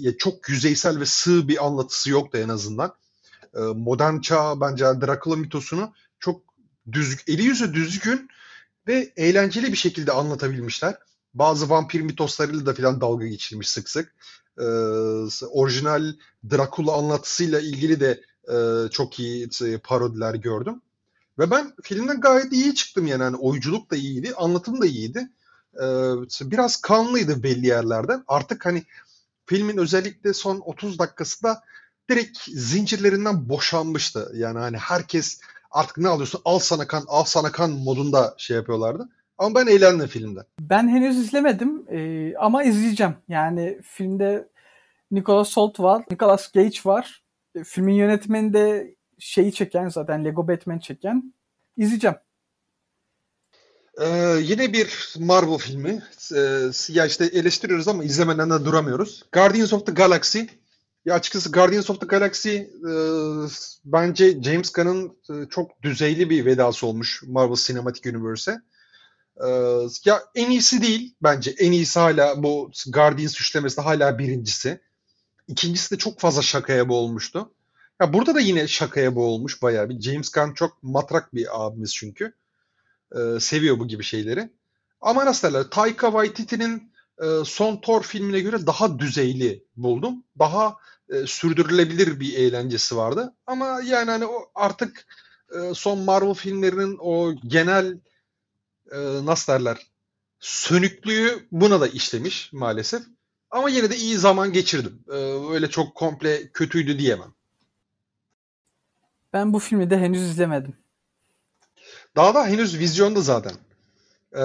e, 0.06 0.18
çok 0.18 0.50
yüzeysel 0.50 1.00
ve 1.00 1.06
sığ 1.06 1.48
bir 1.48 1.66
anlatısı 1.66 2.10
yoktu 2.10 2.38
en 2.38 2.50
azından. 2.50 2.96
E, 3.56 3.60
modern 3.60 4.20
çağ 4.20 4.62
bence 4.62 4.86
Dracula 4.86 5.36
mitosunu 5.36 5.94
çok 6.20 6.42
düz, 6.92 7.18
eli 7.28 7.44
yüzü 7.44 7.74
düzgün 7.74 8.30
ve 8.88 9.14
eğlenceli 9.16 9.72
bir 9.72 9.78
şekilde 9.78 10.12
anlatabilmişler. 10.12 10.96
Bazı 11.34 11.70
vampir 11.70 12.02
mitoslarıyla 12.02 12.66
da 12.66 12.74
filan 12.74 13.02
dalga 13.02 13.28
geçilmiş 13.28 13.70
sık 13.70 13.90
sık. 13.90 14.16
E, 14.60 14.66
orijinal 15.50 16.14
Dracula 16.52 16.94
anlatısıyla 16.94 17.60
ilgili 17.60 18.00
de 18.00 18.22
e, 18.54 18.90
çok 18.90 19.20
iyi 19.20 19.50
parodiler 19.84 20.34
gördüm. 20.34 20.82
Ve 21.42 21.52
ben 21.52 21.74
filmden 21.84 22.22
gayet 22.22 22.54
iyi 22.54 22.76
çıktım 22.76 23.08
yani. 23.08 23.24
yani 23.24 23.36
oyunculuk 23.36 23.92
da 23.92 23.96
iyiydi, 23.96 24.34
anlatım 24.38 24.82
da 24.82 24.86
iyiydi. 24.86 25.30
E, 25.76 25.86
biraz 26.42 26.82
kanlıydı 26.82 27.44
belli 27.44 27.68
yerlerden. 27.68 28.24
Artık 28.28 28.66
hani 28.66 28.84
filmin 29.46 29.78
özellikle 29.78 30.34
son 30.34 30.62
30 30.66 31.00
dakikasında 31.00 31.62
direkt 32.10 32.40
zincirlerinden 32.44 33.50
boşanmıştı. 33.50 34.32
Yani 34.36 34.60
hani 34.60 34.78
herkes 34.78 35.42
artık 35.72 35.98
ne 35.98 36.08
alıyorsun 36.08 36.42
al 36.46 36.60
sana 36.60 36.88
kan 36.88 37.04
al 37.08 37.24
sana 37.24 37.52
kan 37.52 37.72
modunda 37.72 38.36
şey 38.38 38.58
yapıyorlardı. 38.58 39.10
Ama 39.38 39.56
ben 39.56 39.68
eğlendim 39.68 40.08
filmden. 40.08 40.44
Ben 40.60 40.88
henüz 40.88 41.18
izlemedim 41.18 41.86
e, 41.90 42.34
ama 42.38 42.64
izleyeceğim. 42.64 43.16
Yani 43.28 43.80
filmde 43.84 44.48
Nicholas 45.12 45.58
Hoult 45.58 45.80
var, 45.80 46.04
Nicolas 46.12 46.54
Cage 46.54 46.80
var. 46.86 47.24
E, 47.56 47.64
filmin 47.64 47.94
yönetmeni 47.94 48.54
de 48.54 48.96
şeyi 49.22 49.54
çeken 49.54 49.90
zaten 49.90 50.26
Lego 50.26 50.48
Batman 50.48 50.80
çeken. 50.80 51.34
İzleyeceğim. 51.78 52.16
Ee, 54.02 54.38
yine 54.42 54.74
bir 54.74 55.16
Marvel 55.20 55.58
filmi. 55.58 56.04
Ee, 56.36 56.72
ya 56.90 57.06
işte 57.06 57.26
eleştiriyoruz 57.26 57.88
ama 57.88 58.04
izlemeden 58.04 58.50
de 58.50 58.66
duramıyoruz. 58.66 59.24
Guardians 59.32 59.74
of 59.74 59.86
the 59.86 59.92
Galaxy. 59.92 60.40
Ya 61.06 61.16
açıkçası 61.16 61.52
Guardians 61.52 61.90
of 61.90 62.00
the 62.00 62.06
Galaxy 62.06 62.56
e, 62.56 62.68
bence 63.86 64.44
James 64.44 64.72
Gunn'ın 64.72 65.18
e, 65.30 65.50
çok 65.50 65.84
düzeyli 65.84 66.30
bir 66.30 66.46
vedası 66.46 66.88
olmuş 66.88 67.24
Marvel 67.28 67.56
Cinematic 67.56 68.10
Universe'e. 68.10 68.62
Ee, 69.46 69.88
ya 70.06 70.24
en 70.36 70.52
iyisi 70.52 70.82
değil 70.82 71.16
bence. 71.24 71.52
En 71.52 71.72
iyisi 71.72 72.00
hala 72.00 72.44
bu 72.44 72.72
Guardians 72.94 73.42
üçlemesi 73.42 73.82
hala 73.82 74.20
birincisi. 74.20 74.82
İkincisi 75.48 75.96
de 75.96 75.98
çok 75.98 76.20
fazla 76.20 76.42
şakaya 76.42 76.90
boğulmuştu. 76.90 77.52
Ya 78.02 78.14
burada 78.14 78.36
da 78.36 78.40
yine 78.40 78.68
şakaya 78.68 79.16
boğulmuş 79.16 79.62
bayağı 79.62 79.90
bir. 79.90 80.02
James 80.02 80.32
Gunn 80.32 80.54
çok 80.54 80.84
matrak 80.84 81.36
bir 81.36 81.66
abimiz 81.66 81.96
çünkü. 81.96 82.34
Ee, 83.16 83.40
seviyor 83.40 83.80
bu 83.80 83.88
gibi 83.88 84.04
şeyleri. 84.04 84.50
Ama 85.02 85.26
nasıl 85.26 85.48
derler? 85.48 85.64
Taika 85.64 86.08
Waititi'nin 86.08 86.94
e, 87.24 87.26
son 87.46 87.82
Thor 87.82 88.04
filmine 88.04 88.40
göre 88.40 88.66
daha 88.66 89.00
düzeyli 89.00 89.64
buldum. 89.78 90.24
Daha 90.40 90.76
e, 91.10 91.28
sürdürülebilir 91.28 92.20
bir 92.20 92.34
eğlencesi 92.34 92.98
vardı. 92.98 93.36
Ama 93.48 93.82
yani 93.86 94.12
hani 94.12 94.26
o 94.26 94.52
artık 94.56 95.06
e, 95.56 95.74
son 95.74 96.00
Marvel 96.00 96.34
filmlerinin 96.34 96.98
o 97.00 97.34
genel 97.48 98.00
e, 98.92 98.98
nasıl 99.26 99.54
derler? 99.54 99.88
Sönüklüğü 100.40 101.48
buna 101.52 101.82
da 101.82 101.88
işlemiş 101.88 102.54
maalesef. 102.54 103.04
Ama 103.52 103.70
yine 103.70 103.90
de 103.90 103.96
iyi 103.98 104.18
zaman 104.18 104.54
geçirdim. 104.54 105.04
Ee, 105.10 105.16
öyle 105.54 105.70
çok 105.70 105.96
komple 105.96 106.52
kötüydü 106.52 107.00
diyemem. 107.00 107.34
Ben 109.34 109.54
bu 109.54 109.60
filmi 109.60 109.90
de 109.90 109.98
henüz 109.98 110.22
izlemedim. 110.22 110.74
Daha 112.16 112.36
da 112.36 112.48
henüz 112.48 112.80
vizyonda 112.80 113.22
zaten. 113.22 113.54
Ee, 114.34 114.40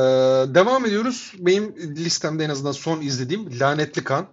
devam 0.55 0.87
ediyoruz. 0.87 1.33
Benim 1.39 1.75
listemde 1.77 2.45
en 2.45 2.51
azından 2.51 2.73
son 2.73 3.01
izlediğim 3.01 3.61
Lanetli 3.61 4.05
Kan. 4.05 4.27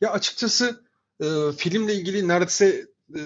Ya 0.00 0.10
açıkçası 0.10 0.80
e, 1.20 1.26
filmle 1.56 1.94
ilgili 1.94 2.28
neredeyse 2.28 2.86
e, 3.14 3.20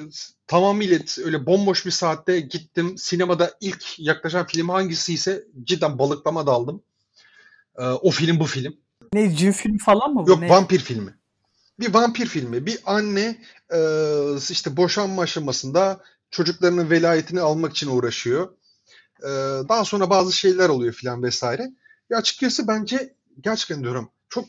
tamamıyla 0.47 0.99
öyle 1.25 1.47
bomboş 1.47 1.87
bir 1.87 1.91
saatte 1.91 2.41
gittim. 2.41 2.99
Sinemada 2.99 3.55
ilk 3.61 3.99
yaklaşan 3.99 4.47
film 4.47 4.69
hangisi 4.69 5.15
ise 5.15 5.45
cidden 5.65 5.99
balıklama 5.99 6.47
daldım. 6.47 6.83
Ee, 7.79 7.83
o 7.85 8.11
film 8.11 8.41
bu 8.41 8.45
film. 8.45 8.77
Ne 9.13 9.37
cin 9.37 9.53
filmi 9.53 9.79
falan 9.79 10.15
mı 10.15 10.27
bu? 10.27 10.31
Yok 10.31 10.41
ne? 10.41 10.49
vampir 10.49 10.79
filmi. 10.79 11.15
Bir 11.81 11.95
vampir 11.95 12.27
filmi. 12.27 12.67
Bir 12.67 12.79
anne 12.87 13.39
e, 13.75 13.79
işte 14.51 14.77
boşanma 14.77 15.23
aşamasında 15.23 16.01
çocuklarının 16.31 16.90
velayetini 16.90 17.40
almak 17.40 17.73
için 17.73 17.90
uğraşıyor. 17.90 18.49
E, 19.23 19.29
daha 19.69 19.85
sonra 19.85 20.11
bazı 20.11 20.33
şeyler 20.33 20.69
oluyor 20.69 20.93
filan 20.93 21.23
vesaire. 21.23 21.71
Ya 22.11 22.19
açıkçası 22.19 22.69
bence 22.69 23.14
gerçekten 23.40 23.83
diyorum 23.83 24.11
çok 24.29 24.47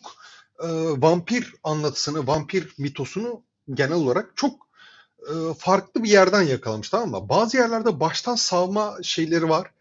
e, 0.59 0.67
vampir 1.01 1.53
anlatısını, 1.63 2.27
vampir 2.27 2.75
mitosunu 2.77 3.43
genel 3.73 3.91
olarak 3.95 4.31
çok 4.35 4.67
e, 5.21 5.33
farklı 5.57 6.03
bir 6.03 6.09
yerden 6.09 6.41
yakalamış 6.41 6.89
tamam 6.89 7.09
mı? 7.09 7.29
Bazı 7.29 7.57
yerlerde 7.57 7.99
baştan 7.99 8.35
savma 8.35 8.97
şeyleri 9.03 9.49
var. 9.49 9.71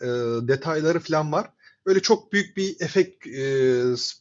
E, 0.00 0.06
detayları 0.48 1.00
falan 1.00 1.32
var. 1.32 1.50
Öyle 1.86 2.00
çok 2.00 2.32
büyük 2.32 2.56
bir 2.56 2.76
efekt 2.80 3.26
e, 3.26 3.42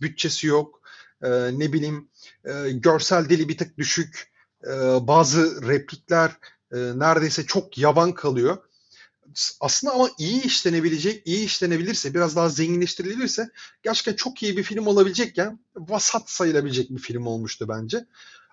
bütçesi 0.02 0.48
yok. 0.48 0.82
E, 1.24 1.30
ne 1.60 1.74
bileyim 1.74 2.10
e, 2.46 2.72
görsel 2.72 3.30
dili 3.30 3.50
bir 3.50 3.58
tık 3.58 3.78
düşük. 3.78 4.32
e, 4.64 4.72
bazı 5.08 5.68
replikler 5.68 6.32
e, 6.74 6.78
neredeyse 6.78 7.46
çok 7.46 7.78
yavan 7.78 8.14
kalıyor. 8.14 8.58
Aslında 9.60 9.94
ama 9.94 10.10
iyi 10.20 10.44
işlenebilecek, 10.44 11.28
iyi 11.28 11.46
işlenebilirse, 11.46 12.14
biraz 12.14 12.36
daha 12.36 12.50
zenginleştirilirse 12.50 13.50
gerçekten 13.84 14.14
çok 14.14 14.44
iyi 14.44 14.58
bir 14.58 14.64
film 14.64 14.88
olabilecekken 14.88 15.60
vasat 15.76 16.30
sayılabilecek 16.30 16.90
bir 16.90 17.00
film 17.00 17.26
olmuştu 17.26 17.70
bence. 17.70 18.06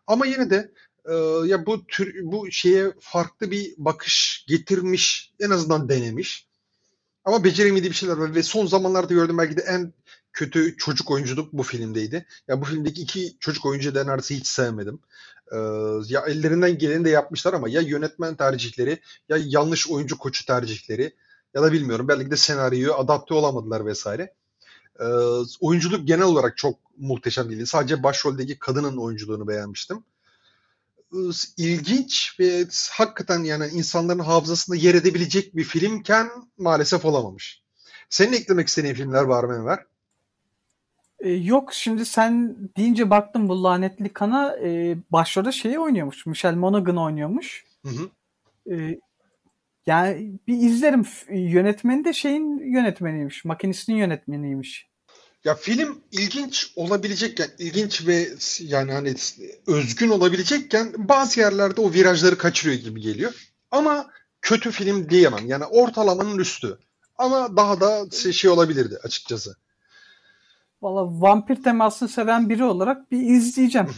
Ama 0.06 0.26
yine 0.26 0.50
de 0.50 0.72
e, 1.04 1.14
ya 1.46 1.66
bu 1.66 1.86
tür 1.86 2.14
bu 2.22 2.50
şeye 2.50 2.92
farklı 3.00 3.50
bir 3.50 3.74
bakış 3.78 4.44
getirmiş, 4.48 5.32
en 5.40 5.50
azından 5.50 5.88
denemiş. 5.88 6.46
Ama 7.24 7.44
beceremediği 7.44 7.90
bir 7.90 7.96
şeyler 7.96 8.16
var 8.16 8.34
ve 8.34 8.42
son 8.42 8.66
zamanlarda 8.66 9.14
gördüğüm 9.14 9.38
belki 9.38 9.56
de 9.56 9.62
en 9.62 9.92
kötü 10.32 10.76
çocuk 10.76 11.10
oyunculuk 11.10 11.52
bu 11.52 11.62
filmdeydi. 11.62 12.26
Ya 12.48 12.60
bu 12.60 12.64
filmdeki 12.64 13.02
iki 13.02 13.36
çocuk 13.40 13.66
oyuncu 13.66 13.94
da 13.94 14.04
neredeyse 14.04 14.36
hiç 14.36 14.46
sevmedim. 14.46 15.00
Ee, 15.52 15.56
ya 16.08 16.20
ellerinden 16.20 16.78
geleni 16.78 17.04
de 17.04 17.10
yapmışlar 17.10 17.54
ama 17.54 17.68
ya 17.68 17.80
yönetmen 17.80 18.36
tercihleri 18.36 19.00
ya 19.28 19.38
yanlış 19.44 19.90
oyuncu 19.90 20.18
koçu 20.18 20.46
tercihleri 20.46 21.14
ya 21.54 21.62
da 21.62 21.72
bilmiyorum 21.72 22.08
belki 22.08 22.30
de 22.30 22.36
senaryoyu 22.36 22.94
adapte 22.94 23.34
olamadılar 23.34 23.86
vesaire. 23.86 24.34
Ee, 25.00 25.04
oyunculuk 25.60 26.08
genel 26.08 26.24
olarak 26.24 26.56
çok 26.56 26.78
muhteşem 26.98 27.50
değildi. 27.50 27.66
Sadece 27.66 28.02
başroldeki 28.02 28.58
kadının 28.58 28.96
oyunculuğunu 28.96 29.48
beğenmiştim. 29.48 30.04
Ee, 31.12 31.16
ilginç 31.56 32.36
ve 32.40 32.66
hakikaten 32.90 33.44
yani 33.44 33.66
insanların 33.66 34.18
hafızasında 34.18 34.76
yer 34.76 34.94
edebilecek 34.94 35.56
bir 35.56 35.64
filmken 35.64 36.30
maalesef 36.58 37.04
olamamış. 37.04 37.62
Senin 38.10 38.32
eklemek 38.32 38.68
istediğin 38.68 38.94
filmler 38.94 39.22
var 39.22 39.44
mı 39.44 39.54
Enver? 39.54 39.78
E, 41.20 41.30
yok 41.30 41.72
şimdi 41.72 42.06
sen 42.06 42.56
deyince 42.76 43.10
baktım 43.10 43.48
bu 43.48 43.64
lanetli 43.64 44.08
kana 44.08 44.56
e, 44.56 44.96
başrolde 45.12 45.52
şeyi 45.52 45.78
oynuyormuş. 45.78 46.26
Michelle 46.26 46.56
Monaghan 46.56 46.96
oynuyormuş. 46.96 47.64
Hı 47.86 47.88
hı. 47.88 48.10
E, 48.74 49.00
yani 49.86 50.38
bir 50.48 50.56
izlerim. 50.56 51.06
Yönetmeni 51.30 52.04
de 52.04 52.12
şeyin 52.12 52.72
yönetmeniymiş. 52.72 53.44
Makinisinin 53.44 53.96
yönetmeniymiş. 53.96 54.88
Ya 55.44 55.54
film 55.54 56.02
ilginç 56.12 56.72
olabilecekken, 56.76 57.48
ilginç 57.58 58.06
ve 58.06 58.28
yani 58.60 58.92
hani 58.92 59.14
özgün 59.66 60.08
olabilecekken 60.08 60.92
bazı 60.96 61.40
yerlerde 61.40 61.80
o 61.80 61.92
virajları 61.92 62.38
kaçırıyor 62.38 62.80
gibi 62.80 63.00
geliyor. 63.00 63.32
Ama 63.70 64.10
kötü 64.42 64.70
film 64.70 65.10
diyemem. 65.10 65.46
Yani 65.46 65.64
ortalamanın 65.64 66.38
üstü. 66.38 66.78
Ama 67.18 67.56
daha 67.56 67.80
da 67.80 68.10
şey 68.32 68.50
olabilirdi 68.50 68.98
açıkçası. 69.02 69.56
Valla 70.86 71.20
vampir 71.20 71.62
temasını 71.62 72.08
seven 72.08 72.48
biri 72.48 72.64
olarak 72.64 73.10
bir 73.10 73.20
izleyeceğim. 73.22 73.88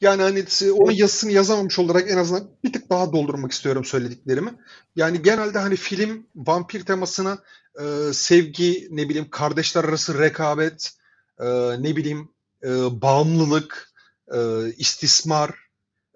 Yani 0.00 0.22
hani 0.22 0.44
onun 0.72 0.92
yazısını 0.92 1.32
yazamamış 1.32 1.78
olarak 1.78 2.10
en 2.10 2.16
azından 2.16 2.50
bir 2.64 2.72
tık 2.72 2.90
daha 2.90 3.12
doldurmak 3.12 3.52
istiyorum 3.52 3.84
söylediklerimi. 3.84 4.54
Yani 4.96 5.22
genelde 5.22 5.58
hani 5.58 5.76
film 5.76 6.26
vampir 6.36 6.84
temasına 6.84 7.38
e, 7.80 8.12
sevgi, 8.12 8.88
ne 8.90 9.08
bileyim 9.08 9.30
kardeşler 9.30 9.84
arası 9.84 10.18
rekabet, 10.18 10.90
e, 11.38 11.46
ne 11.82 11.96
bileyim 11.96 12.28
e, 12.64 12.68
bağımlılık, 13.02 13.92
e, 14.34 14.38
istismar, 14.76 15.50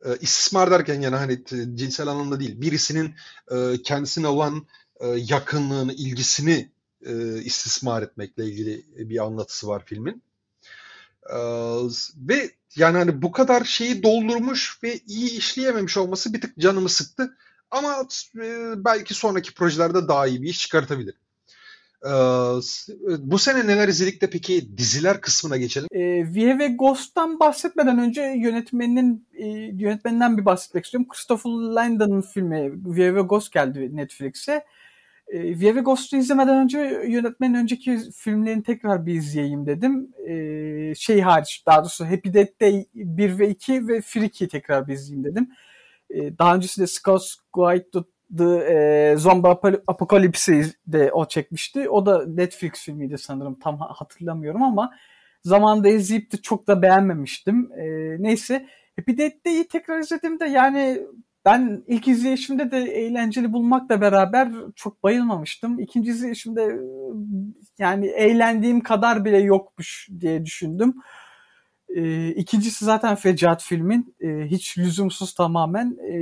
e, 0.05 0.09
istismar 0.21 0.71
derken 0.71 1.01
yani 1.01 1.17
hani 1.17 1.45
cinsel 1.75 2.07
anlamda 2.07 2.41
değil, 2.41 2.61
birisinin 2.61 3.15
e, 3.51 3.83
kendisine 3.83 4.27
olan 4.27 4.67
e, 5.01 5.07
yakınlığını, 5.09 5.93
ilgisini 5.93 6.74
e, 7.05 7.43
istismar 7.43 8.03
etmekle 8.03 8.45
ilgili 8.45 8.85
bir 8.97 9.25
anlatısı 9.25 9.69
var 9.69 9.83
filmin. 9.87 10.23
E, 11.31 11.39
ve 12.17 12.51
yani 12.77 12.99
hani 12.99 13.23
bu 13.23 13.33
kadar 13.33 13.65
şeyi 13.65 14.03
doldurmuş 14.03 14.79
ve 14.83 14.99
iyi 14.99 15.31
işleyememiş 15.39 15.97
olması 15.97 16.33
bir 16.33 16.41
tık 16.41 16.59
canımı 16.59 16.89
sıktı. 16.89 17.37
Ama 17.71 18.09
e, 18.37 18.75
belki 18.85 19.15
sonraki 19.15 19.55
projelerde 19.55 20.09
daha 20.09 20.27
iyi 20.27 20.43
bir 20.43 20.49
iş 20.49 20.61
çıkartabilir. 20.61 21.15
Ee, 22.05 22.11
bu 23.19 23.39
sene 23.39 23.67
neler 23.67 23.89
izledik 23.89 24.23
de 24.23 24.31
peki 24.31 24.79
diziler 24.79 25.21
kısmına 25.21 25.57
geçelim. 25.57 25.89
E, 25.93 26.33
Viye 26.35 26.59
ve 26.59 26.69
Ghost'tan 26.69 27.41
bahsetmeden 27.41 27.99
önce 27.99 28.23
yönetmeninin 28.23 29.27
e, 29.35 29.47
yönetmeninden 29.83 30.39
bir 30.39 30.45
bahsetmek 30.45 30.85
istiyorum. 30.85 31.09
Christopher 31.09 31.51
Landon'ın 31.51 32.21
filmi 32.21 32.73
Viye 32.95 33.15
ve 33.15 33.21
Ghost 33.21 33.53
geldi 33.53 33.97
Netflix'e. 33.97 34.65
E, 35.35 35.61
Vieve 35.61 35.81
Ghost'u 35.81 36.17
izlemeden 36.17 36.57
önce 36.57 36.79
yönetmenin 37.09 37.55
önceki 37.55 37.99
filmlerini 38.17 38.63
tekrar 38.63 39.07
bir 39.07 39.15
izleyeyim 39.15 39.67
dedim. 39.67 40.09
E, 40.29 40.95
şey 40.95 41.21
hariç 41.21 41.63
daha 41.67 41.81
doğrusu 41.81 42.05
Happy 42.05 42.33
Death 42.33 42.61
Day 42.61 42.87
1 42.95 43.39
ve 43.39 43.49
2 43.49 43.89
ve 43.89 44.01
Freaky'yi 44.01 44.49
tekrar 44.49 44.89
bir 44.89 44.93
izleyeyim 44.93 45.25
dedim. 45.25 45.51
E, 46.11 46.39
daha 46.39 46.55
öncesinde 46.55 46.87
Scott's 46.87 47.37
Guide 47.53 47.91
to 47.91 48.05
the 48.39 48.45
e, 48.45 49.17
Zombie 49.17 49.79
Apocalypse'i 49.87 50.65
de 50.87 51.13
o 51.13 51.29
çekmişti. 51.29 51.89
O 51.89 52.07
da 52.07 52.27
Netflix 52.27 52.73
filmiydi 52.73 53.19
sanırım 53.19 53.59
tam 53.59 53.79
hatırlamıyorum 53.79 54.63
ama 54.63 54.91
zamanında 55.43 55.89
izleyip 55.89 56.33
de 56.33 56.37
çok 56.37 56.67
da 56.67 56.83
beğenmemiştim. 56.83 57.71
E, 57.73 57.87
neyse 58.23 58.67
Happy 58.97 59.17
Death 59.17 59.45
Day'i 59.47 59.69
tekrar 59.69 59.99
izlediğimde 59.99 60.45
yani 60.45 61.03
ben 61.45 61.85
ilk 61.87 62.09
izleyişimde 62.09 62.71
de 62.71 62.79
eğlenceli 62.79 63.53
bulmakla 63.53 64.01
beraber 64.01 64.49
çok 64.77 65.03
bayılmamıştım. 65.03 65.79
İkinci 65.81 66.11
izleyişimde 66.11 66.81
yani 67.79 68.07
eğlendiğim 68.07 68.81
kadar 68.81 69.25
bile 69.25 69.39
yokmuş 69.39 70.09
diye 70.21 70.45
düşündüm. 70.45 70.95
E, 71.89 72.29
ikincisi 72.29 72.85
zaten 72.85 73.15
Fecat 73.15 73.63
filmin. 73.63 74.17
E, 74.21 74.29
hiç 74.47 74.79
lüzumsuz 74.79 75.35
tamamen. 75.35 75.97
E, 76.13 76.17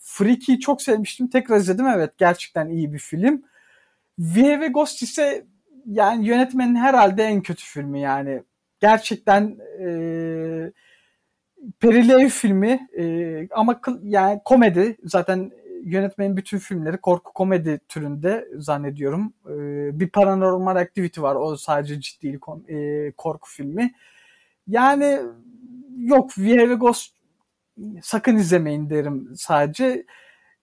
Freaky'yi 0.00 0.60
çok 0.60 0.82
sevmiştim. 0.82 1.30
Tekrar 1.30 1.56
izledim. 1.56 1.86
Evet 1.86 2.18
gerçekten 2.18 2.68
iyi 2.68 2.92
bir 2.92 2.98
film. 2.98 3.42
V 4.18 4.60
ve 4.60 4.68
Ghost 4.68 5.02
ise 5.02 5.46
yani 5.86 6.26
yönetmenin 6.26 6.74
herhalde 6.74 7.22
en 7.22 7.42
kötü 7.42 7.64
filmi 7.64 8.00
yani. 8.00 8.42
Gerçekten 8.80 9.56
eee 11.62 11.70
Perilev 11.80 12.28
filmi 12.28 12.88
e, 12.98 13.48
ama 13.50 13.80
yani 14.02 14.40
komedi 14.44 14.96
zaten 15.04 15.50
yönetmenin 15.84 16.36
bütün 16.36 16.58
filmleri 16.58 16.96
korku 16.96 17.32
komedi 17.32 17.80
türünde 17.88 18.48
zannediyorum. 18.56 19.32
E, 19.46 19.54
bir 20.00 20.08
Paranormal 20.08 20.76
Activity 20.76 21.20
var 21.20 21.34
o 21.34 21.56
sadece 21.56 22.00
ciddi 22.00 22.38
e, 22.68 23.12
korku 23.16 23.50
filmi. 23.50 23.92
Yani 24.68 25.20
yok 25.98 26.38
V.H. 26.38 26.74
Ghost 26.74 27.16
sakın 28.02 28.36
izlemeyin 28.36 28.90
derim 28.90 29.32
sadece. 29.36 30.06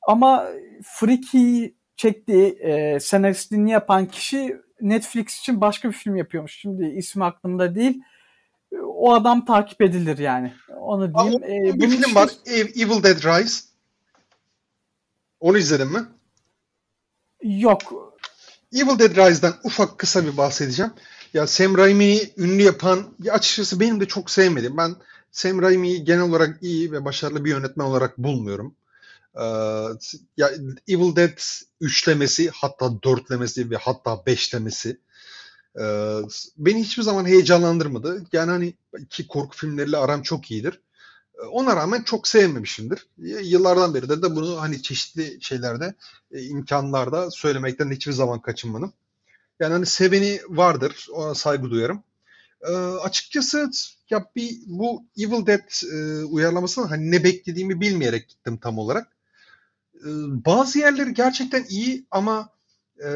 Ama 0.08 0.48
Freaky 0.84 1.66
çektiği 1.96 2.52
e, 2.60 3.00
senaristliğini 3.00 3.72
yapan 3.72 4.06
kişi 4.06 4.58
Netflix 4.82 5.40
için 5.40 5.62
başka 5.62 5.90
bir 5.90 5.94
film 5.94 6.16
yapıyormuş. 6.16 6.60
Şimdi 6.60 6.86
ismi 6.86 7.24
aklımda 7.24 7.76
değil 7.76 8.02
o 8.84 9.14
adam 9.14 9.46
takip 9.46 9.82
edilir 9.82 10.18
yani. 10.18 10.54
Onu 10.80 11.14
diyeyim. 11.14 11.42
Ama 11.44 11.54
ee, 11.54 11.80
bir 11.80 11.90
film 11.90 12.02
için... 12.02 12.16
var. 12.16 12.30
Evil 12.46 13.04
Dead 13.04 13.24
Rise. 13.24 13.64
Onu 15.40 15.58
izledin 15.58 15.88
mi? 15.88 16.06
Yok. 17.44 17.82
Evil 18.74 19.00
Dead 19.00 19.16
Rise'dan 19.16 19.54
ufak 19.64 19.98
kısa 19.98 20.26
bir 20.26 20.38
bahsedeceğim. 20.38 20.94
Ya 21.34 21.48
Sam 21.48 21.78
Raimi'yi 21.78 22.34
ünlü 22.38 22.64
yapan 22.64 23.16
ya 23.24 23.34
açıkçası 23.34 23.80
benim 23.80 24.00
de 24.00 24.06
çok 24.06 24.30
sevmedim. 24.30 24.78
Ben 24.78 24.96
Sam 25.32 25.62
Raimi'yi 25.62 26.04
genel 26.04 26.22
olarak 26.22 26.64
iyi 26.64 26.92
ve 26.92 27.06
başarılı 27.06 27.46
bir 27.46 27.50
yönetmen 27.50 27.86
olarak 27.86 28.18
bulmuyorum. 28.18 28.76
Ee, 29.36 29.44
ya 30.38 30.50
Evil 30.88 31.16
Dead 31.16 31.40
üçlemesi 31.82 32.50
hatta 32.50 33.04
dörtlemesi 33.04 33.72
ve 33.72 33.76
hatta 33.76 34.26
beşlemesi 34.26 35.00
ee, 35.80 36.20
beni 36.58 36.84
hiçbir 36.84 37.04
zaman 37.04 37.26
heyecanlandırmadı. 37.26 38.24
Yani 38.34 38.52
hani 38.52 38.74
ki 39.10 39.28
korku 39.28 39.58
filmleriyle 39.58 39.98
aram 39.98 40.22
çok 40.22 40.52
iyidir. 40.52 40.82
Ee, 41.36 41.42
ona 41.42 41.76
rağmen 41.76 42.04
çok 42.04 42.28
sevmemişimdir. 42.28 43.08
Yıllardan 43.44 43.94
beri 43.94 44.10
de, 44.10 44.22
de 44.22 44.36
bunu 44.36 44.62
hani 44.62 44.82
çeşitli 44.82 45.38
şeylerde, 45.42 45.94
e, 46.32 46.44
imkanlarda 46.44 47.32
söylemekten 47.32 47.92
hiçbir 47.92 48.14
zaman 48.14 48.42
kaçınmadım. 48.42 48.94
Yani 49.60 49.74
hani 49.74 49.86
seveni 49.86 50.40
vardır, 50.50 51.08
ona 51.14 51.36
saygı 51.36 51.70
duyarım. 51.70 52.04
E, 52.62 52.72
açıkçası 52.76 53.72
ya 54.10 54.26
bir 54.36 54.58
bu 54.66 55.04
Evil 55.18 55.46
Dead 55.46 55.94
e, 55.94 56.24
uyarlamasını 56.26 56.86
hani 56.86 57.12
ne 57.12 57.24
beklediğimi 57.24 57.82
bilmeyerek 57.82 58.30
gittim 58.30 58.58
tam 58.58 58.78
olarak. 58.78 59.08
E, 59.96 60.10
bazı 60.46 60.80
yerleri 60.80 61.14
gerçekten 61.14 61.66
iyi 61.70 62.06
ama 62.12 62.50
e, 63.00 63.10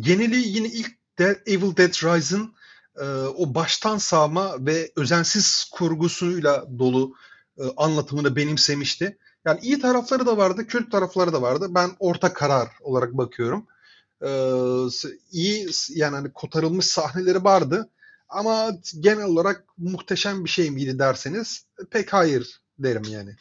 geneli 0.00 0.48
yine 0.48 0.68
ilk 0.68 0.99
Evil 1.24 1.76
Dead 1.76 2.16
Rise'ın 2.16 2.54
e, 2.96 3.04
o 3.36 3.54
baştan 3.54 3.98
sağma 3.98 4.66
ve 4.66 4.92
özensiz 4.96 5.70
kurgusuyla 5.72 6.78
dolu 6.78 7.14
e, 7.58 7.62
anlatımını 7.76 8.36
benimsemişti. 8.36 9.18
Yani 9.44 9.60
iyi 9.62 9.80
tarafları 9.80 10.26
da 10.26 10.36
vardı, 10.36 10.66
kötü 10.66 10.90
tarafları 10.90 11.32
da 11.32 11.42
vardı. 11.42 11.66
Ben 11.70 11.90
orta 11.98 12.32
karar 12.32 12.68
olarak 12.80 13.12
bakıyorum. 13.12 13.66
Ee, 14.22 14.28
iyi 15.32 15.68
yani 15.94 16.14
hani 16.14 16.32
kotarılmış 16.32 16.86
sahneleri 16.86 17.44
vardı 17.44 17.90
ama 18.28 18.70
genel 19.00 19.24
olarak 19.24 19.64
muhteşem 19.78 20.44
bir 20.44 20.50
şey 20.50 20.70
miydi 20.70 20.98
derseniz 20.98 21.66
pek 21.90 22.12
hayır 22.12 22.60
derim 22.78 23.02
yani. 23.10 23.36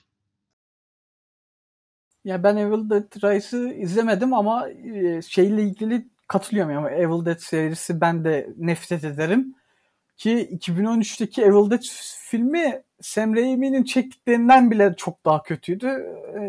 Ya 2.26 2.44
ben 2.44 2.58
Evil 2.58 2.90
Dead 2.90 3.24
Rise'ı 3.24 3.74
izlemedim 3.74 4.34
ama 4.34 4.70
e, 4.70 5.22
şeyle 5.22 5.64
ilgili 5.64 6.08
katılıyorum. 6.30 6.72
Yani 6.72 6.88
Evil 6.88 7.26
Dead 7.26 7.40
serisi 7.40 8.02
ben 8.02 8.24
de 8.24 8.50
nefret 8.58 9.04
ederim. 9.04 9.56
Ki 10.18 10.60
2013'teki 10.62 11.42
Evil 11.42 11.72
Dead 11.72 11.84
filmi 12.30 12.84
Sam 13.02 13.36
Raimi'nin 13.36 13.84
çektiklerinden 13.84 14.72
bile 14.72 14.94
çok 14.98 15.26
daha 15.26 15.44
kötüydü. 15.44 15.88
Ee, 15.88 16.40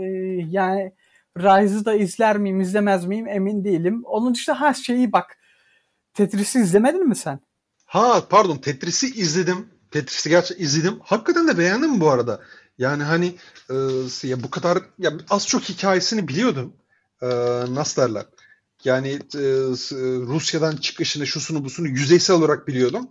yani 0.50 0.92
Rise'ı 1.38 1.84
da 1.84 1.94
izler 1.94 2.38
miyim 2.38 2.60
izlemez 2.60 3.06
miyim 3.06 3.28
emin 3.28 3.64
değilim. 3.64 4.02
Onun 4.04 4.34
dışında 4.34 4.60
her 4.60 4.74
şeyi 4.74 5.12
bak. 5.12 5.36
Tetris'i 6.14 6.60
izlemedin 6.60 7.08
mi 7.08 7.16
sen? 7.16 7.40
Ha 7.86 8.22
pardon 8.30 8.56
Tetris'i 8.56 9.06
izledim. 9.06 9.68
Tetris'i 9.90 10.28
gerçekten 10.28 10.64
izledim. 10.64 11.00
Hakikaten 11.02 11.48
de 11.48 11.58
beğendim 11.58 12.00
bu 12.00 12.10
arada. 12.10 12.40
Yani 12.78 13.02
hani 13.02 13.34
e, 13.70 13.74
ya 14.22 14.42
bu 14.42 14.50
kadar 14.50 14.78
ya 14.98 15.12
az 15.30 15.46
çok 15.46 15.62
hikayesini 15.62 16.28
biliyordum. 16.28 16.72
E, 17.22 17.26
nasıl 17.74 18.02
derler? 18.02 18.24
Yani 18.84 19.08
e, 19.08 19.42
Rusya'dan 20.26 20.76
çıkışını, 20.76 21.26
şusunu, 21.26 21.64
busunu 21.64 21.88
yüzeysel 21.88 22.36
olarak 22.36 22.68
biliyordum. 22.68 23.08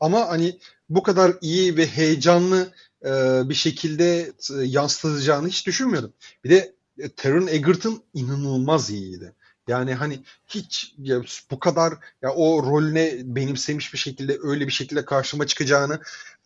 Ama 0.00 0.28
hani 0.28 0.58
bu 0.88 1.02
kadar 1.02 1.32
iyi 1.40 1.76
ve 1.76 1.86
heyecanlı 1.86 2.72
e, 3.04 3.10
bir 3.48 3.54
şekilde 3.54 4.32
e, 4.50 4.62
yansıtacağını 4.64 5.48
hiç 5.48 5.66
düşünmüyordum. 5.66 6.12
Bir 6.44 6.50
de 6.50 6.74
e, 6.98 7.08
Taron 7.08 7.46
Egerton 7.46 8.02
inanılmaz 8.14 8.90
iyiydi. 8.90 9.32
Yani 9.68 9.94
hani 9.94 10.20
hiç 10.46 10.94
ya 10.98 11.22
bu 11.50 11.58
kadar 11.58 11.94
ya 12.22 12.32
o 12.34 12.62
rolüne 12.62 13.20
benimsemiş 13.24 13.92
bir 13.92 13.98
şekilde 13.98 14.38
öyle 14.42 14.66
bir 14.66 14.72
şekilde 14.72 15.04
karşıma 15.04 15.46
çıkacağını 15.46 16.00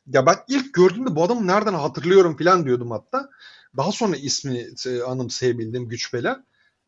ya 0.07 0.27
ben 0.27 0.37
ilk 0.49 0.75
gördüğümde 0.75 1.17
bu 1.17 1.25
adamı 1.25 1.47
nereden 1.47 1.75
hatırlıyorum 1.75 2.37
falan 2.37 2.65
diyordum 2.65 2.91
hatta. 2.91 3.31
Daha 3.77 3.93
sonra 3.93 4.17
ismini 4.17 4.69
e, 4.87 5.03
anımsayabildim 5.03 5.89
güç 5.89 6.15
bela. 6.15 6.45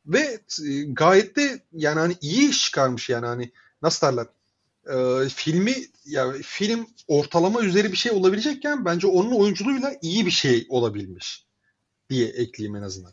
Ve 0.07 0.41
e, 0.69 0.83
gayet 0.89 1.37
de 1.37 1.63
yani 1.73 1.99
hani 1.99 2.17
iyi 2.21 2.51
iş 2.51 2.65
çıkarmış 2.65 3.09
yani 3.09 3.27
hani 3.27 3.53
nasıl 3.83 4.07
derler 4.07 4.27
e, 4.87 5.29
filmi 5.29 5.75
ya 6.05 6.33
film 6.43 6.87
ortalama 7.09 7.61
üzeri 7.61 7.93
bir 7.93 7.97
şey 7.97 8.13
olabilecekken 8.13 8.85
bence 8.85 9.07
onun 9.07 9.33
oyunculuğuyla 9.33 9.93
iyi 10.03 10.27
bir 10.27 10.31
şey 10.31 10.67
olabilmiş 10.69 11.47
diye 12.11 12.29
ekleyeyim 12.29 12.77
en 12.77 12.83
azından. 12.83 13.13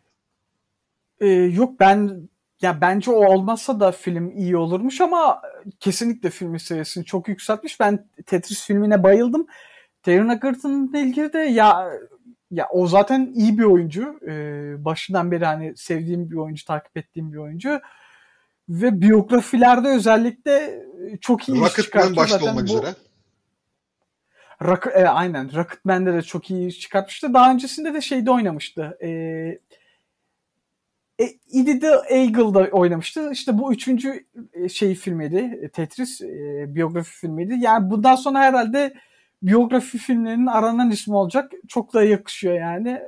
Ee, 1.20 1.28
yok 1.28 1.80
ben 1.80 2.30
ya 2.62 2.82
bence 2.82 3.12
o 3.12 3.26
olmasa 3.34 3.80
da 3.80 3.92
film 3.92 4.32
iyi 4.32 4.58
olurmuş 4.58 5.02
ama 5.02 5.42
kesinlikle 5.80 6.30
filmin 6.30 6.58
sayısını 6.58 7.04
çok 7.04 7.28
yükseltmiş. 7.28 7.80
Ben 7.80 8.08
Tetris 8.26 8.66
filmine 8.66 9.04
bayıldım. 9.04 9.48
Taron 10.04 10.30
Egerton'la 10.30 11.00
ilgili 11.00 11.34
de 11.34 11.40
ya 11.40 11.92
ya 12.52 12.68
o 12.72 12.88
zaten 12.88 13.32
iyi 13.36 13.58
bir 13.58 13.64
oyuncu. 13.64 14.20
Ee, 14.28 14.86
başından 14.86 15.32
beri 15.32 15.46
hani 15.46 15.78
sevdiğim 15.78 16.32
bir 16.32 16.36
oyuncu, 16.36 16.66
takip 16.66 16.98
ettiğim 16.98 17.34
bir 17.34 17.38
oyuncu. 17.38 17.82
Ve 18.70 19.02
biyografilerde 19.02 19.88
özellikle 19.88 20.84
çok 21.22 21.50
iyi 21.50 21.66
iş 21.66 21.74
çıkartıyor. 21.74 22.16
başta 22.16 22.38
zaten 22.38 22.52
olmak 22.52 22.68
bu... 22.70 22.74
üzere. 22.74 22.96
Rock, 24.62 24.88
e, 24.88 25.08
aynen. 25.08 25.56
Rocketman'de 25.56 26.14
de 26.14 26.22
çok 26.22 26.52
iyi 26.52 26.68
iş 26.68 26.80
çıkartmıştı. 26.80 27.34
Daha 27.34 27.52
öncesinde 27.52 27.94
de 27.94 28.02
şeyde 28.02 28.32
oynamıştı. 28.32 28.98
E, 29.02 29.10
e, 31.20 31.28
Idi 31.52 31.80
the 31.80 32.02
Eagle'da 32.10 32.60
oynamıştı. 32.72 33.32
İşte 33.32 33.58
bu 33.58 33.74
üçüncü 33.74 34.26
e, 34.54 34.70
şey 34.70 34.96
filmiydi. 34.96 35.60
E, 35.62 35.70
Tetris 35.70 36.22
e, 36.22 36.66
biyografi 36.76 37.12
filmiydi. 37.12 37.56
Yani 37.60 37.90
bundan 37.90 38.16
sonra 38.16 38.40
herhalde 38.40 38.94
biyografi 39.42 39.98
filmlerinin 39.98 40.48
aranan 40.48 40.92
ismi 40.92 41.16
olacak. 41.16 41.52
Çok 41.68 41.94
da 41.94 42.04
yakışıyor 42.04 42.54
yani. 42.54 43.02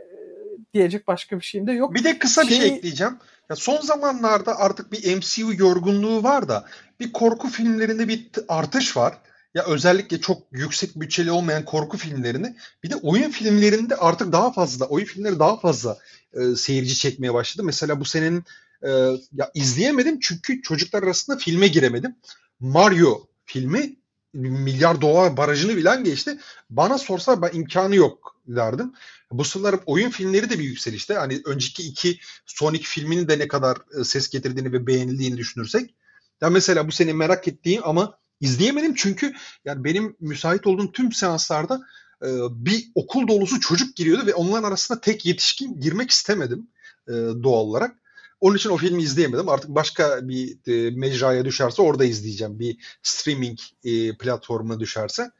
Diyecek 0.74 1.08
başka 1.08 1.39
bir 1.39 1.46
şeyim 1.46 1.67
de 1.67 1.72
yok. 1.72 1.94
Bir 1.94 2.04
de 2.04 2.20
kısa 2.20 2.41
bir 2.41 2.48
şey, 2.48 2.58
şey 2.58 2.67
ekleyeceğim. 2.67 3.17
Ya 3.50 3.56
son 3.56 3.78
zamanlarda 3.82 4.60
artık 4.60 4.91
bir 4.91 5.17
MCU 5.17 5.54
yorgunluğu 5.54 6.24
var 6.24 6.50
da 6.50 6.65
bir 7.00 7.12
korku 7.12 7.48
filmlerinde 7.48 8.08
bir 8.08 8.30
artış 8.48 8.98
var. 8.98 9.17
Ya 9.56 9.65
özellikle 9.65 10.22
çok 10.22 10.41
yüksek 10.52 10.96
bütçeli 10.96 11.32
olmayan 11.32 11.65
korku 11.65 11.98
filmlerini 11.98 12.56
bir 12.84 12.89
de 12.89 12.96
oyun 12.96 13.30
filmlerinde 13.32 13.96
artık 13.96 14.32
daha 14.32 14.52
fazla 14.52 14.86
oyun 14.86 15.06
filmleri 15.06 15.39
daha 15.39 15.60
fazla 15.60 15.98
e, 16.34 16.56
seyirci 16.56 16.96
çekmeye 16.96 17.34
başladı. 17.34 17.65
Mesela 17.65 18.00
bu 18.00 18.06
senenin 18.06 18.44
e, 18.84 18.89
ya 19.34 19.52
izleyemedim 19.54 20.20
çünkü 20.20 20.62
çocuklar 20.62 21.04
arasında 21.04 21.38
filme 21.38 21.67
giremedim. 21.67 22.15
Mario 22.60 23.28
filmi 23.46 23.96
milyar 24.34 25.02
dolar 25.02 25.38
barajını 25.38 25.78
bilen 25.78 26.04
geçti. 26.04 26.38
Bana 26.70 26.98
sorsa 26.98 27.41
ben 27.41 27.50
imkanı 27.54 27.96
yok 27.96 28.36
derdim. 28.48 28.94
Bu 29.32 29.44
sıralar 29.44 29.76
oyun 29.86 30.10
filmleri 30.10 30.50
de 30.50 30.60
bir 30.60 30.63
yükselişte. 30.63 31.13
Hani 31.13 31.41
önceki 31.46 31.84
iki 31.84 32.20
Sonic 32.46 32.84
filminin 32.84 33.28
de 33.28 33.39
ne 33.39 33.48
kadar 33.48 33.78
e, 34.00 34.04
ses 34.04 34.30
getirdiğini 34.30 34.72
ve 34.72 34.88
beğenildiğini 34.88 35.38
düşünürsek. 35.38 35.96
Ya 36.41 36.50
mesela 36.50 36.88
bu 36.88 36.91
seni 36.91 37.13
merak 37.13 37.48
ettiğim 37.48 37.82
ama 37.86 38.17
izleyemedim 38.41 38.94
çünkü 38.96 39.34
yani 39.65 39.84
benim 39.84 40.15
müsait 40.20 40.67
olduğum 40.67 40.91
tüm 40.91 41.12
seanslarda 41.12 41.82
e, 42.24 42.28
bir 42.52 42.91
okul 42.96 43.28
dolusu 43.28 43.60
çocuk 43.60 43.96
giriyordu 43.96 44.26
ve 44.26 44.34
onların 44.34 44.67
arasında 44.67 45.02
tek 45.02 45.26
yetişkin 45.26 45.80
girmek 45.82 46.12
istemedim 46.12 46.67
e, 47.08 47.12
doğal 47.13 47.65
olarak. 47.65 48.00
Onun 48.41 48.56
için 48.56 48.69
o 48.69 48.77
filmi 48.77 49.04
izleyemedim. 49.04 49.49
Artık 49.49 49.69
başka 49.69 50.27
bir 50.27 50.58
e, 50.67 50.91
mecraya 50.95 51.45
düşerse 51.45 51.82
orada 51.82 52.06
izleyeceğim. 52.06 52.60
Bir 52.60 52.77
streaming 53.04 53.60
e, 53.84 54.17
platformuna 54.17 54.80
düşerse. 54.80 55.32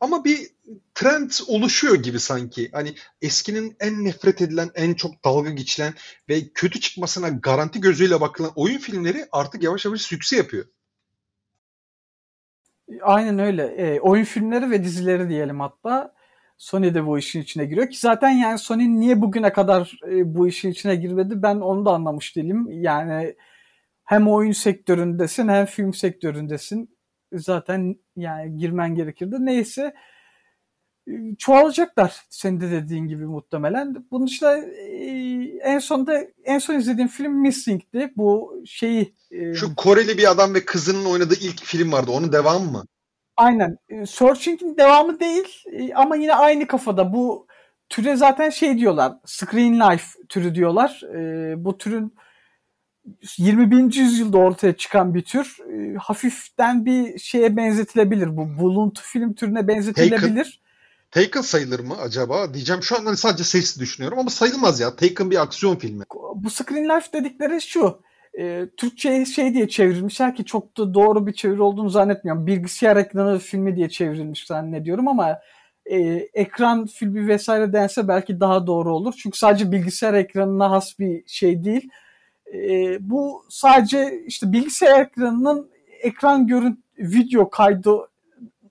Ama 0.00 0.24
bir 0.24 0.50
trend 0.94 1.30
oluşuyor 1.48 1.94
gibi 1.94 2.20
sanki. 2.20 2.70
Hani 2.72 2.94
eskinin 3.22 3.76
en 3.80 4.04
nefret 4.04 4.42
edilen, 4.42 4.70
en 4.74 4.94
çok 4.94 5.24
dalga 5.24 5.50
geçilen 5.50 5.94
ve 6.28 6.48
kötü 6.54 6.80
çıkmasına 6.80 7.28
garanti 7.28 7.80
gözüyle 7.80 8.20
bakılan 8.20 8.52
oyun 8.56 8.78
filmleri 8.78 9.26
artık 9.32 9.62
yavaş 9.62 9.84
yavaş 9.84 10.00
sükse 10.00 10.36
yapıyor. 10.36 10.64
Aynen 13.02 13.38
öyle. 13.38 13.64
E, 13.64 14.00
oyun 14.00 14.24
filmleri 14.24 14.70
ve 14.70 14.84
dizileri 14.84 15.28
diyelim 15.28 15.60
hatta. 15.60 16.14
Sony 16.58 16.94
de 16.94 17.06
bu 17.06 17.18
işin 17.18 17.42
içine 17.42 17.64
giriyor 17.64 17.90
ki 17.90 17.98
zaten 17.98 18.30
yani 18.30 18.58
Sony 18.58 19.00
niye 19.00 19.20
bugüne 19.20 19.52
kadar 19.52 20.00
e, 20.10 20.34
bu 20.34 20.48
işin 20.48 20.70
içine 20.70 20.96
girmedi 20.96 21.42
ben 21.42 21.56
onu 21.56 21.84
da 21.86 21.90
anlamış 21.90 22.36
değilim. 22.36 22.66
Yani 22.70 23.36
hem 24.04 24.28
oyun 24.28 24.52
sektöründesin 24.52 25.48
hem 25.48 25.66
film 25.66 25.94
sektöründesin. 25.94 26.98
Zaten 27.32 27.96
yani 28.16 28.56
girmen 28.56 28.94
gerekirdi. 28.94 29.36
Neyse 29.38 29.94
e, 31.08 31.12
çoğalacaklar 31.38 32.16
senin 32.30 32.60
de 32.60 32.70
dediğin 32.70 33.06
gibi 33.06 33.26
muhtemelen. 33.26 34.06
Bunun 34.10 34.26
dışında 34.26 34.58
e, 34.58 35.04
en 35.62 35.78
sonunda 35.78 36.24
en 36.44 36.58
son 36.58 36.74
izlediğim 36.74 37.08
film 37.08 37.32
Missing'ti. 37.32 38.12
Bu 38.16 38.62
şeyi 38.66 39.14
e, 39.30 39.54
şu 39.54 39.74
Koreli 39.74 40.18
bir 40.18 40.30
adam 40.30 40.54
ve 40.54 40.64
kızının 40.64 41.04
oynadığı 41.04 41.34
ilk 41.40 41.64
film 41.64 41.92
vardı. 41.92 42.10
Onun 42.10 42.32
devamı 42.32 42.70
mı? 42.70 42.84
Aynen. 43.38 43.78
E, 43.88 44.06
Searching'in 44.06 44.76
devamı 44.76 45.20
değil 45.20 45.64
e, 45.72 45.94
ama 45.94 46.16
yine 46.16 46.34
aynı 46.34 46.66
kafada. 46.66 47.12
Bu 47.12 47.46
türe 47.88 48.16
zaten 48.16 48.50
şey 48.50 48.78
diyorlar. 48.78 49.12
Screen 49.24 49.80
Life 49.80 50.04
türü 50.28 50.54
diyorlar. 50.54 51.02
E, 51.14 51.64
bu 51.64 51.78
türün 51.78 52.14
21. 53.38 53.94
yüzyılda 53.94 54.38
ortaya 54.38 54.76
çıkan 54.76 55.14
bir 55.14 55.22
tür. 55.22 55.56
Hafiften 55.98 56.86
bir 56.86 57.18
şeye 57.18 57.56
benzetilebilir. 57.56 58.36
Bu 58.36 58.58
buluntu 58.58 59.02
film 59.02 59.34
türüne 59.34 59.68
benzetilebilir. 59.68 60.60
Taken, 61.10 61.24
Taken 61.24 61.40
sayılır 61.40 61.80
mı 61.80 61.96
acaba? 62.00 62.54
Diyeceğim 62.54 62.82
şu 62.82 62.96
an 62.96 63.04
hani 63.04 63.16
sadece 63.16 63.44
sesli 63.44 63.80
düşünüyorum 63.80 64.18
ama 64.18 64.30
sayılmaz 64.30 64.80
ya. 64.80 64.96
Taken 64.96 65.30
bir 65.30 65.42
aksiyon 65.42 65.76
filmi. 65.76 66.04
Bu 66.34 66.50
Screen 66.50 66.96
Life 66.96 67.12
dedikleri 67.12 67.60
şu 67.60 68.02
e, 68.38 68.68
Türkçe'ye 68.76 69.24
şey 69.24 69.54
diye 69.54 69.68
çevrilmişler 69.68 70.34
ki 70.34 70.44
çok 70.44 70.78
da 70.78 70.94
doğru 70.94 71.26
bir 71.26 71.32
çeviri 71.32 71.62
olduğunu 71.62 71.90
zannetmiyorum. 71.90 72.46
Bilgisayar 72.46 72.96
ekranı 72.96 73.38
filmi 73.38 73.76
diye 73.76 73.88
çevrilmiş 73.88 74.46
zannediyorum 74.46 75.08
ama 75.08 75.38
e, 75.86 75.98
ekran 76.34 76.86
filmi 76.86 77.28
vesaire 77.28 77.72
dense 77.72 78.08
belki 78.08 78.40
daha 78.40 78.66
doğru 78.66 78.94
olur. 78.94 79.14
Çünkü 79.22 79.38
sadece 79.38 79.72
bilgisayar 79.72 80.14
ekranına 80.14 80.70
has 80.70 80.98
bir 80.98 81.22
şey 81.26 81.64
değil. 81.64 81.90
E, 82.54 82.96
bu 83.10 83.44
sadece 83.48 84.22
işte 84.26 84.52
bilgisayar 84.52 85.00
ekranının 85.00 85.70
ekran 86.02 86.46
görüntü 86.46 86.78
video 86.98 87.50
kaydı 87.50 87.90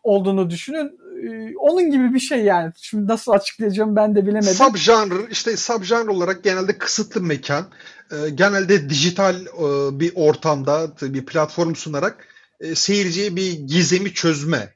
olduğunu 0.04 0.50
düşünün. 0.50 1.00
E, 1.24 1.58
onun 1.58 1.92
gibi 1.92 2.14
bir 2.14 2.20
şey 2.20 2.44
yani. 2.44 2.72
Şimdi 2.78 3.08
nasıl 3.08 3.32
açıklayacağım 3.32 3.96
ben 3.96 4.16
de 4.16 4.28
bilemedim. 4.28 4.54
Subgenre 4.54 5.28
işte 5.32 5.58
subgenre 5.58 6.10
olarak 6.10 6.44
genelde 6.44 6.78
kısıtlı 6.78 7.22
mekan 7.22 7.66
e, 8.12 8.30
genelde 8.30 8.90
dijital 8.90 9.36
e, 9.36 10.00
bir 10.00 10.12
ortamda 10.16 10.88
bir 11.02 11.26
platform 11.26 11.76
sunarak 11.76 12.28
e, 12.60 12.76
seyirciye 12.76 13.36
bir 13.36 13.54
gizemi 13.54 14.14
çözme 14.14 14.74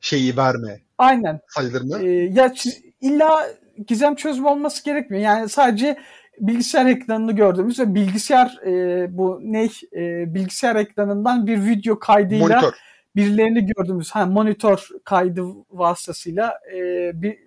şeyi 0.00 0.36
verme. 0.36 0.80
Aynen. 0.98 1.40
Sayılır 1.48 1.82
mı? 1.82 1.98
E, 2.02 2.08
ya 2.10 2.52
illa 3.00 3.46
gizem 3.86 4.14
çözme 4.14 4.48
olması 4.48 4.84
gerekmiyor. 4.84 5.22
Yani 5.24 5.48
sadece 5.48 5.98
bilgisayar 6.40 6.86
ekranını 6.86 7.32
gördüğümüz 7.32 7.78
ve 7.78 7.94
bilgisayar 7.94 8.58
e, 8.66 9.06
bu 9.18 9.40
ne 9.42 9.64
e, 9.96 10.34
bilgisayar 10.34 10.76
ekranından 10.76 11.46
bir 11.46 11.64
video 11.64 11.98
kaydıyla 11.98 12.48
monitör. 12.48 12.72
Birilerini 13.18 13.66
gördüğümüz 13.66 14.10
ha 14.10 14.26
monitör 14.26 14.88
kaydı 15.04 15.44
vasıtasıyla 15.70 16.58
e, 16.74 17.10
bir 17.22 17.38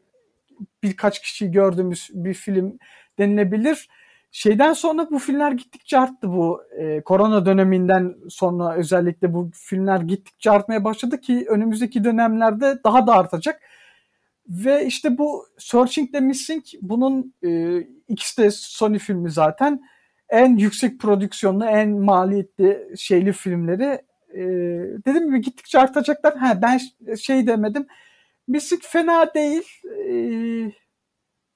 birkaç 0.83 1.21
kişiyi 1.21 1.51
gördüğümüz 1.51 2.09
bir 2.13 2.33
film 2.33 2.77
denilebilir. 3.19 3.89
Şeyden 4.31 4.73
sonra 4.73 5.07
bu 5.11 5.19
filmler 5.19 5.51
gittikçe 5.51 5.99
arttı 5.99 6.31
bu 6.31 6.61
e, 6.77 7.01
korona 7.01 7.45
döneminden 7.45 8.15
sonra 8.29 8.75
özellikle 8.75 9.33
bu 9.33 9.51
filmler 9.53 9.99
gittikçe 9.99 10.51
artmaya 10.51 10.83
başladı 10.83 11.21
ki 11.21 11.45
önümüzdeki 11.49 12.03
dönemlerde 12.03 12.79
daha 12.83 13.07
da 13.07 13.13
artacak. 13.13 13.61
Ve 14.47 14.85
işte 14.85 15.17
bu 15.17 15.45
Searching 15.57 16.11
the 16.11 16.19
Missing 16.19 16.63
bunun 16.81 17.33
e, 17.43 17.79
ikisi 18.07 18.41
de 18.41 18.51
Sony 18.51 18.97
filmi 18.97 19.31
zaten 19.31 19.81
en 20.29 20.57
yüksek 20.57 20.99
prodüksiyonlu, 20.99 21.65
en 21.65 21.89
maliyetli 21.89 22.87
şeyli 22.97 23.31
filmleri 23.33 24.01
e, 24.33 24.41
dediğim 25.07 25.27
gibi 25.27 25.41
gittikçe 25.41 25.79
artacaklar. 25.79 26.37
Ha, 26.37 26.59
ben 26.61 26.79
şey 27.15 27.47
demedim. 27.47 27.87
Missing 28.47 28.81
fena 28.83 29.33
değil. 29.33 29.63
E, 30.09 30.13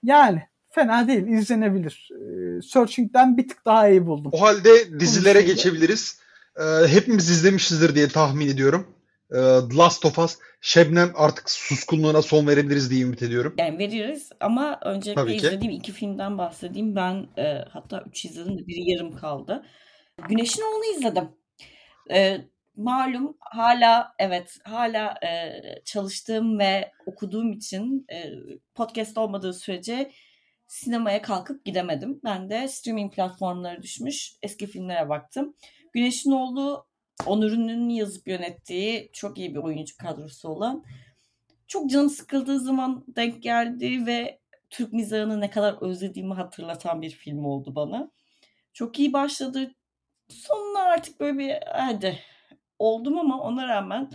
yani 0.04 0.42
fena 0.70 1.08
değil. 1.08 1.28
izlenebilir. 1.28 2.10
E, 2.12 2.62
Searching'den 2.62 3.38
bir 3.38 3.48
tık 3.48 3.66
daha 3.66 3.90
iyi 3.90 4.06
buldum. 4.06 4.32
O 4.34 4.42
halde 4.42 5.00
dizilere 5.00 5.42
geçebiliriz. 5.42 6.20
E, 6.60 6.88
hepimiz 6.88 7.30
izlemişizdir 7.30 7.96
diye 7.96 8.08
tahmin 8.08 8.48
ediyorum. 8.48 8.88
E, 9.32 9.36
The 9.70 9.78
Last 9.78 10.06
of 10.06 10.20
Us. 10.20 10.38
Şebnem 10.62 11.12
artık 11.16 11.50
suskunluğuna 11.50 12.22
son 12.22 12.48
verebiliriz 12.48 12.92
diye 12.92 13.02
ümit 13.02 13.22
ediyorum. 13.24 13.54
Yani 13.58 13.78
veririz 13.80 14.30
ama 14.40 14.80
öncelikle 14.84 15.22
Tabii 15.22 15.38
ki. 15.38 15.48
izlediğim 15.48 15.74
iki 15.74 15.92
filmden 15.92 16.38
bahsedeyim. 16.38 16.96
Ben 16.96 17.28
e, 17.38 17.66
hatta 17.70 18.04
üç 18.10 18.26
izledim 18.26 18.58
de 18.58 18.68
biri 18.68 18.92
yarım 18.92 19.18
kaldı. 19.18 19.66
Güneşin 20.30 20.62
Oğlu'nu 20.62 20.98
izledim. 20.98 21.30
E, 22.12 22.38
malum 22.78 23.38
hala 23.40 24.16
evet 24.20 24.58
hala 24.64 25.16
e, 25.24 25.62
çalıştığım 25.86 26.60
ve 26.60 26.92
okuduğum 27.06 27.52
için 27.54 28.06
e, 28.14 28.32
podcast 28.76 29.18
olmadığı 29.18 29.54
sürece 29.54 30.12
sinemaya 30.68 31.22
kalkıp 31.22 31.66
gidemedim. 31.66 32.20
Ben 32.24 32.50
de 32.50 32.68
streaming 32.68 33.16
platformlara 33.16 33.84
düşmüş 33.84 34.34
eski 34.42 34.68
filmlere 34.68 35.10
baktım. 35.10 35.56
Güneşin 35.94 36.32
Oğlu 36.32 36.86
Onur 37.26 37.52
Ünlü'nün 37.52 37.90
yazıp 37.90 38.28
yönettiği 38.28 39.10
çok 39.14 39.38
iyi 39.38 39.56
bir 39.56 39.60
oyuncu 39.60 39.98
kadrosu 39.98 40.50
olan 40.50 40.84
çok 41.68 41.90
canım 41.90 42.10
sıkıldığı 42.10 42.60
zaman 42.60 43.06
denk 43.08 43.44
geldi 43.44 44.06
ve 44.06 44.40
Türk 44.70 44.94
mizahını 44.94 45.42
ne 45.42 45.50
kadar 45.50 45.82
özlediğimi 45.82 46.34
hatırlatan 46.34 47.02
bir 47.02 47.10
film 47.10 47.46
oldu 47.46 47.76
bana. 47.76 48.12
Çok 48.74 49.00
iyi 49.00 49.14
başladı. 49.14 49.76
Sonuna 50.30 50.80
artık 50.80 51.20
böyle 51.20 51.38
bir 51.38 51.56
hadi 51.66 52.20
oldum 52.80 53.20
ama 53.20 53.42
ona 53.42 53.68
rağmen 53.68 54.12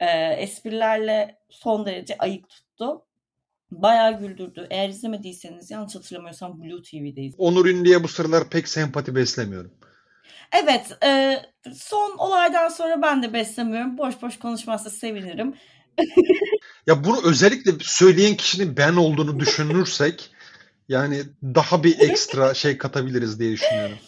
e, 0.00 0.06
esprilerle 0.32 1.38
son 1.50 1.86
derece 1.86 2.18
ayık 2.18 2.48
tuttu. 2.48 3.02
Bayağı 3.70 4.18
güldürdü. 4.20 4.66
Eğer 4.70 4.88
izlemediyseniz 4.88 5.70
yanlış 5.70 5.94
hatırlamıyorsam 5.94 6.62
Blue 6.62 6.82
TV'deyiz. 6.82 7.34
Onur 7.38 7.66
Ünlü'ye 7.66 8.02
bu 8.02 8.08
sıralar 8.08 8.50
pek 8.50 8.68
sempati 8.68 9.14
beslemiyorum. 9.14 9.70
Evet, 10.62 11.04
e, 11.04 11.42
son 11.74 12.18
olaydan 12.18 12.68
sonra 12.68 13.02
ben 13.02 13.22
de 13.22 13.32
beslemiyorum. 13.32 13.98
Boş 13.98 14.22
boş 14.22 14.38
konuşmazsa 14.38 14.90
sevinirim. 14.90 15.54
Ya 16.86 17.04
bunu 17.04 17.16
özellikle 17.24 17.72
söyleyen 17.80 18.34
kişinin 18.34 18.76
ben 18.76 18.96
olduğunu 18.96 19.40
düşünürsek 19.40 20.30
yani 20.88 21.22
daha 21.42 21.84
bir 21.84 22.00
ekstra 22.00 22.54
şey 22.54 22.78
katabiliriz 22.78 23.40
diye 23.40 23.52
düşünüyorum. 23.52 23.98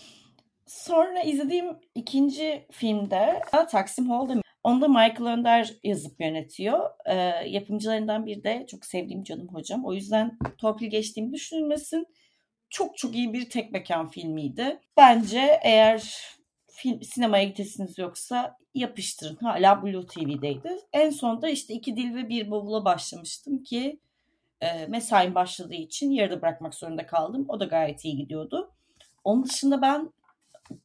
Sonra 0.66 1.20
izlediğim 1.20 1.76
ikinci 1.94 2.66
filmde 2.70 3.42
Taksim 3.70 4.10
Hall'da 4.10 4.42
Onda 4.66 4.88
Michael 4.88 5.26
Önder 5.26 5.72
yazıp 5.84 6.20
yönetiyor. 6.20 6.90
Ee, 7.06 7.14
yapımcılarından 7.48 8.26
biri 8.26 8.44
de 8.44 8.66
çok 8.70 8.84
sevdiğim 8.84 9.24
canım 9.24 9.48
hocam. 9.48 9.84
O 9.84 9.92
yüzden 9.92 10.38
torpil 10.58 10.86
geçtiğim 10.86 11.32
düşünülmesin. 11.32 12.06
Çok 12.70 12.98
çok 12.98 13.14
iyi 13.14 13.32
bir 13.32 13.50
tek 13.50 13.72
mekan 13.72 14.08
filmiydi. 14.08 14.80
Bence 14.96 15.60
eğer 15.62 16.14
film, 16.66 17.02
sinemaya 17.02 17.44
gidesiniz 17.44 17.98
yoksa 17.98 18.56
yapıştırın. 18.74 19.36
Hala 19.36 19.82
Blue 19.82 20.06
TV'deydi. 20.06 20.70
En 20.92 21.10
sonda 21.10 21.48
işte 21.48 21.74
iki 21.74 21.96
dil 21.96 22.14
ve 22.14 22.28
bir 22.28 22.50
bavula 22.50 22.84
başlamıştım 22.84 23.62
ki 23.62 24.00
e, 24.60 24.86
mesaim 24.86 25.34
başladığı 25.34 25.74
için 25.74 26.10
yarıda 26.10 26.42
bırakmak 26.42 26.74
zorunda 26.74 27.06
kaldım. 27.06 27.44
O 27.48 27.60
da 27.60 27.64
gayet 27.64 28.04
iyi 28.04 28.16
gidiyordu. 28.16 28.70
Onun 29.24 29.44
dışında 29.44 29.82
ben 29.82 30.12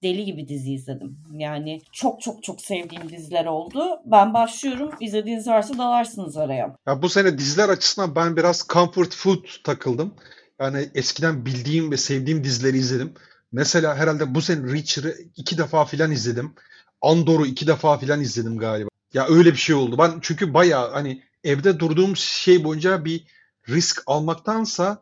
deli 0.03 0.25
gibi 0.25 0.47
dizi 0.47 0.73
izledim. 0.73 1.17
Yani 1.33 1.81
çok 1.91 2.21
çok 2.21 2.43
çok 2.43 2.61
sevdiğim 2.61 3.09
diziler 3.09 3.45
oldu. 3.45 3.83
Ben 4.05 4.33
başlıyorum. 4.33 4.91
İzlediğiniz 4.99 5.47
varsa 5.47 5.77
dalarsınız 5.77 6.37
araya. 6.37 6.75
Ya 6.87 7.01
bu 7.01 7.09
sene 7.09 7.37
diziler 7.37 7.69
açısından 7.69 8.15
ben 8.15 8.37
biraz 8.37 8.67
comfort 8.69 9.15
food 9.15 9.45
takıldım. 9.63 10.15
Yani 10.59 10.89
eskiden 10.95 11.45
bildiğim 11.45 11.91
ve 11.91 11.97
sevdiğim 11.97 12.43
dizileri 12.43 12.77
izledim. 12.77 13.13
Mesela 13.51 13.95
herhalde 13.95 14.35
bu 14.35 14.41
sene 14.41 14.73
Reacher'ı 14.73 15.15
iki 15.35 15.57
defa 15.57 15.85
filan 15.85 16.11
izledim. 16.11 16.53
Andor'u 17.01 17.45
iki 17.45 17.67
defa 17.67 17.97
filan 17.97 18.21
izledim 18.21 18.57
galiba. 18.57 18.89
Ya 19.13 19.27
öyle 19.27 19.51
bir 19.51 19.57
şey 19.57 19.75
oldu. 19.75 19.97
Ben 19.97 20.11
çünkü 20.21 20.53
bayağı 20.53 20.91
hani 20.91 21.23
evde 21.43 21.79
durduğum 21.79 22.15
şey 22.15 22.63
boyunca 22.63 23.05
bir 23.05 23.25
risk 23.69 24.03
almaktansa 24.07 25.01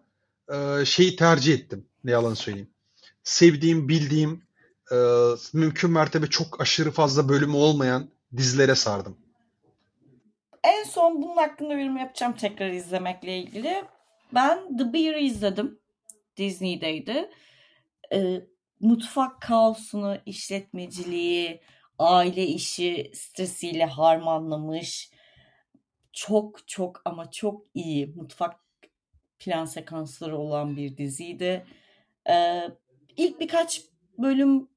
şeyi 0.85 1.15
tercih 1.15 1.53
ettim. 1.53 1.85
Ne 2.03 2.11
yalan 2.11 2.33
söyleyeyim. 2.33 2.69
Sevdiğim, 3.23 3.89
bildiğim, 3.89 4.41
e, 4.91 4.97
mümkün 5.53 5.91
mertebe 5.91 6.27
çok 6.27 6.61
aşırı 6.61 6.91
fazla 6.91 7.29
bölümü 7.29 7.55
olmayan 7.55 8.09
dizilere 8.37 8.75
sardım. 8.75 9.17
En 10.63 10.83
son 10.83 11.21
bunun 11.21 11.35
hakkında 11.37 11.73
yorum 11.73 11.97
yapacağım 11.97 12.33
tekrar 12.33 12.69
izlemekle 12.69 13.37
ilgili. 13.37 13.83
Ben 14.33 14.77
The 14.77 14.93
Bear'ı 14.93 15.19
izledim. 15.19 15.79
Disney'deydi. 16.37 17.29
E, 18.13 18.41
mutfak 18.79 19.41
kaosunu, 19.41 20.17
işletmeciliği, 20.25 21.61
aile 21.99 22.43
işi 22.47 23.11
stresiyle 23.13 23.85
harmanlamış. 23.85 25.11
Çok 26.13 26.67
çok 26.67 27.01
ama 27.05 27.31
çok 27.31 27.65
iyi 27.73 28.07
mutfak 28.15 28.59
plan 29.39 29.65
sekansları 29.65 30.37
olan 30.37 30.77
bir 30.77 30.97
diziydi. 30.97 31.65
Ee, 32.29 32.69
ilk 33.17 33.39
birkaç 33.39 33.81
bölüm 34.17 34.67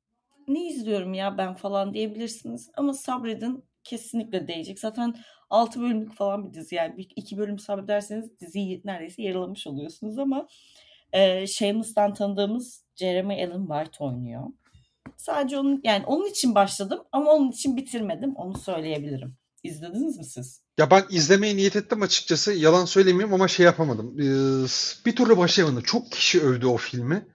ne 0.55 0.69
izliyorum 0.69 1.15
ya 1.15 1.39
ben 1.39 1.55
falan 1.55 1.95
diyebilirsiniz. 1.95 2.71
Ama 2.77 2.95
sabredin 2.95 3.65
kesinlikle 3.85 4.49
değecek. 4.49 4.79
Zaten 4.79 5.15
6 5.51 5.81
bölümlük 5.81 6.15
falan 6.15 6.49
bir 6.49 6.55
dizi 6.55 6.75
yani. 6.75 6.97
Bir, 6.97 7.09
iki 7.17 7.39
bölüm 7.39 7.59
sabrederseniz 7.59 8.41
diziyi 8.41 8.83
neredeyse 8.85 9.23
yarılamış 9.23 9.67
oluyorsunuz 9.67 10.19
ama 10.19 10.49
e, 11.13 11.47
Shameless'tan 11.47 12.15
tanıdığımız 12.15 12.85
Jeremy 12.97 13.45
Allen 13.45 13.67
White 13.67 14.05
oynuyor. 14.05 14.43
Sadece 15.17 15.59
onun 15.59 15.81
yani 15.85 16.05
onun 16.07 16.27
için 16.31 16.55
başladım 16.55 17.03
ama 17.13 17.31
onun 17.31 17.51
için 17.51 17.77
bitirmedim. 17.77 18.35
Onu 18.37 18.59
söyleyebilirim. 18.59 19.37
İzlediniz 19.63 20.19
mi 20.19 20.25
siz? 20.25 20.63
Ya 20.79 20.91
ben 20.91 21.05
izlemeye 21.11 21.57
niyet 21.57 21.77
ettim 21.77 22.03
açıkçası. 22.03 22.53
Yalan 22.53 22.85
söylemeyeyim 22.85 23.35
ama 23.35 23.49
şey 23.49 23.67
yapamadım. 23.67 24.21
Ee, 24.21 24.67
bir 25.07 25.17
türlü 25.17 25.37
başlayamadım. 25.37 25.83
Çok 25.83 26.13
kişi 26.13 26.41
övdü 26.41 26.67
o 26.67 26.77
filmi. 26.77 27.27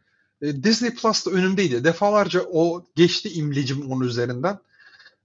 Ee, 0.42 0.64
Disney 0.64 0.94
Plus'ta 0.96 1.32
önümdeydi. 1.32 1.84
Defalarca 1.84 2.42
o 2.54 2.86
geçti 2.96 3.30
imlecim 3.34 3.92
onun 3.92 4.06
üzerinden. 4.06 4.60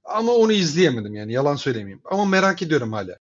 Ama 0.04 0.32
onu 0.32 0.52
izleyemedim 0.52 1.14
yani 1.14 1.32
yalan 1.32 1.56
söylemeyeyim. 1.56 2.00
Ama 2.04 2.24
merak 2.24 2.62
ediyorum 2.62 2.92
hala. 2.92 3.16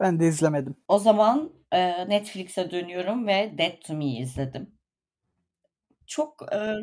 Ben 0.00 0.20
de 0.20 0.28
izlemedim. 0.28 0.74
O 0.88 0.98
zaman 0.98 1.50
e, 1.72 2.08
Netflix'e 2.08 2.70
dönüyorum 2.70 3.26
ve 3.26 3.54
Dead 3.58 3.80
to 3.86 3.94
Me'yi 3.94 4.22
izledim. 4.22 4.70
Çok 6.06 6.42
e, 6.52 6.74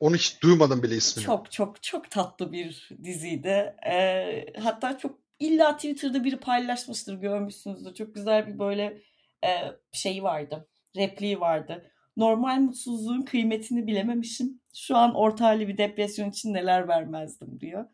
Onu 0.00 0.14
hiç 0.14 0.42
duymadım 0.42 0.82
bile 0.82 0.96
ismini. 0.96 1.26
çok 1.26 1.52
çok 1.52 1.82
çok 1.82 2.10
tatlı 2.10 2.52
bir 2.52 2.88
diziydi. 3.04 3.74
E, 3.86 4.46
hatta 4.60 4.98
çok 4.98 5.18
illa 5.38 5.76
Twitter'da 5.76 6.24
biri 6.24 6.36
paylaşmıştır 6.40 7.14
görmüşsünüzdür. 7.14 7.94
Çok 7.94 8.14
güzel 8.14 8.46
bir 8.46 8.58
böyle 8.58 9.02
e, 9.44 9.50
şeyi 9.92 10.22
vardı. 10.22 10.68
Repliği 10.96 11.40
vardı. 11.40 11.90
Normal 12.16 12.60
mutsuzluğun 12.60 13.22
kıymetini 13.22 13.86
bilememişim. 13.86 14.60
Şu 14.74 14.96
an 14.96 15.14
orta 15.14 15.44
halli 15.44 15.68
bir 15.68 15.78
depresyon 15.78 16.30
için 16.30 16.54
neler 16.54 16.88
vermezdim 16.88 17.60
diyor. 17.60 17.86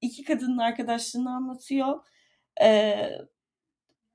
İki 0.00 0.24
kadının 0.24 0.58
arkadaşlığını 0.58 1.30
anlatıyor. 1.36 2.06
Ee, 2.62 3.10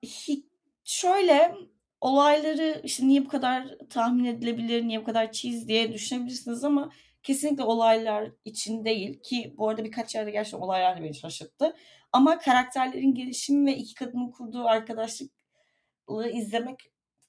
hi- 0.04 0.46
şöyle 0.84 1.56
olayları 2.02 2.82
işte 2.84 3.08
niye 3.08 3.26
bu 3.26 3.30
kadar 3.30 3.78
tahmin 3.90 4.26
edilebilir, 4.26 4.88
niye 4.88 5.02
bu 5.02 5.04
kadar 5.06 5.32
cheese 5.32 5.68
diye 5.68 5.94
düşünebilirsiniz 5.94 6.64
ama 6.64 6.92
kesinlikle 7.24 7.64
olaylar 7.64 8.32
için 8.46 8.86
değil 8.86 9.22
ki 9.22 9.56
bu 9.58 9.70
arada 9.70 9.84
birkaç 9.84 10.16
yerde 10.16 10.32
gerçekten 10.32 10.60
olaylar 10.60 10.98
da 10.98 11.04
beni 11.04 11.16
şaşırttı. 11.16 11.76
Ama 12.12 12.40
karakterlerin 12.40 13.14
gelişimi 13.14 13.72
ve 13.72 13.76
iki 13.78 13.94
kadının 13.96 14.32
kurduğu 14.32 14.66
arkadaşlıklı 14.66 16.30
izlemek 16.34 16.80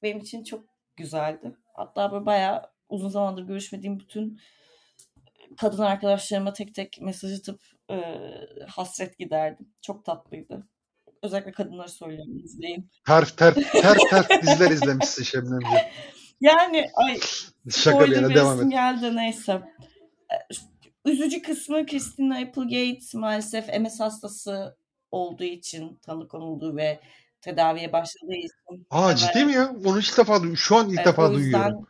benim 0.03 0.19
için 0.19 0.45
çok 0.45 0.65
güzeldi. 0.97 1.57
Hatta 1.75 2.13
böyle 2.13 2.27
bayağı 2.27 2.63
uzun 2.89 3.09
zamandır 3.09 3.43
görüşmediğim 3.43 4.01
bütün 4.01 4.41
kadın 5.59 5.83
arkadaşlarıma 5.83 6.53
tek 6.53 6.75
tek 6.75 6.99
mesaj 7.01 7.39
atıp 7.39 7.61
e, 7.91 7.97
hasret 8.69 9.19
giderdim. 9.19 9.67
Çok 9.83 10.05
tatlıydı. 10.05 10.67
özellikle 11.23 11.53
kadınları 11.53 11.89
söylüyorum 11.89 12.39
izleyin. 12.45 12.91
Ter 13.07 13.25
ter 13.37 13.55
ter 13.55 13.97
ter 14.11 14.27
diziler 14.43 14.71
izlemişsin 14.71 15.25
Şebnemciğim. 15.25 15.85
Yani 16.41 16.91
ay 16.95 17.19
Şaka 17.71 18.07
bir 18.07 18.17
yana 18.17 18.35
devam 18.35 18.63
et. 18.63 18.71
geldi 18.71 19.17
neyse. 19.17 19.53
E, 20.33 20.37
Üzücü 21.05 21.43
kısmı 21.43 21.87
Christina 21.87 22.39
Applegate 22.39 22.99
maalesef 23.19 23.81
MS 23.81 24.01
hastası 24.01 24.77
olduğu 25.11 25.45
için 25.45 25.99
tanı 26.03 26.29
konulduğu 26.29 26.77
ve 26.77 27.01
tedaviye 27.43 27.93
başladığı 27.93 28.35
için. 28.35 28.87
Aa 28.91 29.09
Evet. 29.09 29.19
ciddi 29.19 29.45
mi 29.45 29.53
ya? 29.53 29.75
Onu 29.85 29.99
ilk 29.99 30.19
defa 30.19 30.41
şu 30.57 30.77
an 30.77 30.89
ilk 30.89 30.97
Evet, 30.97 31.07
defa 31.07 31.29
yüzden 31.29 31.53
duyuyorum. 31.53 31.87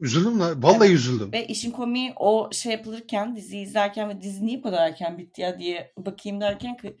Üzüldüm 0.00 0.40
lan. 0.40 0.62
Vallahi 0.62 0.92
üzüldüm. 0.92 1.32
Ve 1.32 1.46
işin 1.46 1.70
komiği 1.70 2.12
o 2.16 2.50
şey 2.52 2.72
yapılırken, 2.72 3.36
dizi 3.36 3.58
izlerken 3.58 4.08
ve 4.08 4.22
dizi 4.22 4.46
niye 4.46 4.58
bu 4.58 4.62
kadar 4.62 4.86
erken 4.86 5.18
bitti 5.18 5.40
ya 5.40 5.58
diye 5.58 5.92
bakayım 5.98 6.40
derken 6.40 6.76
ki 6.76 6.96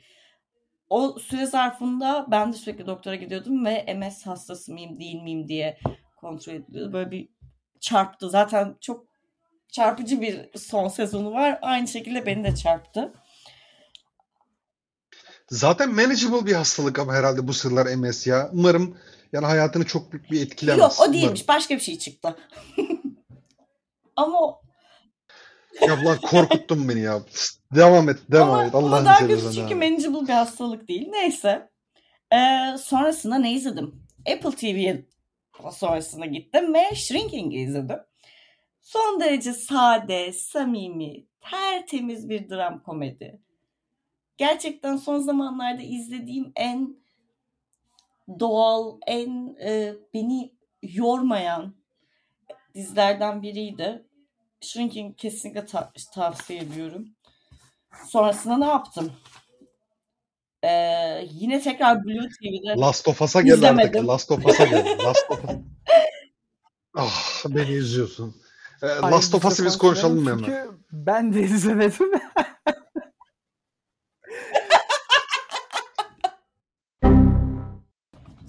o 0.88 1.18
süre 1.18 1.46
zarfında 1.46 2.26
ben 2.30 2.52
de 2.52 2.56
sürekli 2.56 2.86
doktora 2.86 3.14
gidiyordum 3.14 3.64
ve 3.64 3.94
MS 3.94 4.26
hastası 4.26 4.72
mıyım 4.72 5.00
değil 5.00 5.22
miyim 5.22 5.48
diye 5.48 5.78
kontrol 6.16 6.52
ediliyordu. 6.52 6.92
Böyle 6.92 7.10
bir 7.10 7.28
çarptı. 7.80 8.30
Zaten 8.30 8.76
çok 8.80 9.06
çarpıcı 9.68 10.20
bir 10.20 10.58
son 10.58 10.88
sezonu 10.88 11.32
var. 11.32 11.58
Aynı 11.62 11.88
şekilde 11.88 12.26
beni 12.26 12.44
de 12.44 12.54
çarptı. 12.54 13.12
Zaten 15.52 15.94
manageable 15.94 16.46
bir 16.46 16.52
hastalık 16.52 16.98
ama 16.98 17.14
herhalde 17.14 17.48
bu 17.48 17.52
sıralar 17.52 17.86
MS 17.96 18.26
ya. 18.26 18.50
Umarım 18.52 18.96
yani 19.32 19.46
hayatını 19.46 19.86
çok 19.86 20.12
büyük 20.12 20.30
bir 20.30 20.42
etkilemez. 20.46 20.78
Yok 20.80 20.92
o 20.92 20.94
Umarım. 21.04 21.12
değilmiş. 21.12 21.48
Başka 21.48 21.74
bir 21.74 21.80
şey 21.80 21.98
çıktı. 21.98 22.36
Ama 24.16 24.60
Ya 25.88 26.02
ulan 26.02 26.18
korkuttun 26.18 26.88
beni 26.88 27.00
ya. 27.00 27.22
Devam 27.74 28.08
et, 28.08 28.18
devam 28.32 28.50
Ama 28.50 28.64
et. 28.64 28.74
o 28.74 28.78
Allah'ını 28.78 29.04
kadar 29.04 29.18
kötü 29.28 29.52
çünkü 29.54 29.74
manageable 29.74 30.28
bir 30.28 30.32
hastalık 30.32 30.88
değil. 30.88 31.08
Neyse. 31.08 31.70
Ee, 32.34 32.76
sonrasında 32.78 33.38
ne 33.38 33.52
izledim? 33.52 34.02
Apple 34.32 34.50
TV'ye 34.56 35.06
sonrasında 35.72 36.26
gittim 36.26 36.74
ve 36.74 36.94
Shrinking'i 36.94 37.62
izledim. 37.62 37.98
Son 38.82 39.20
derece 39.20 39.52
sade, 39.52 40.32
samimi, 40.32 41.26
tertemiz 41.50 42.28
bir 42.28 42.50
dram 42.50 42.82
komedi. 42.82 43.40
Gerçekten 44.46 44.96
son 44.96 45.18
zamanlarda 45.18 45.82
izlediğim 45.82 46.52
en 46.56 46.96
doğal, 48.40 48.98
en 49.06 49.56
e, 49.64 49.94
beni 50.14 50.52
yormayan 50.82 51.74
dizilerden 52.74 53.42
biriydi. 53.42 54.06
Shrinking 54.60 55.16
kesinlikle 55.16 55.66
ta- 55.66 55.92
tavsiye 56.14 56.60
ediyorum. 56.60 57.08
Sonrasında 58.08 58.56
ne 58.56 58.66
yaptım? 58.66 59.12
Ee, 60.64 61.26
yine 61.30 61.60
tekrar 61.60 62.04
Blue 62.04 62.28
TV'de 62.28 62.80
Last 62.80 63.08
of 63.08 63.22
Us'a 63.22 63.40
gel 63.42 63.52
İzlemedim. 63.54 63.88
artık. 63.98 64.08
Last 64.08 64.30
of 64.30 64.46
Us'a 64.46 64.64
gel. 64.64 64.98
Last 65.04 65.30
of 65.30 65.44
Us. 65.44 65.50
Ah 66.94 67.44
beni 67.48 67.72
üzüyorsun. 67.72 68.36
Ee, 68.82 68.86
Last 68.86 69.34
of 69.34 69.44
Us'ı 69.44 69.64
biz 69.64 69.78
konuşalım 69.78 70.18
mı 70.18 70.24
konuşalım 70.24 70.44
hemen? 70.44 70.64
Çünkü 70.64 70.78
ben 70.92 71.32
de 71.32 71.42
izlemedim. 71.42 72.10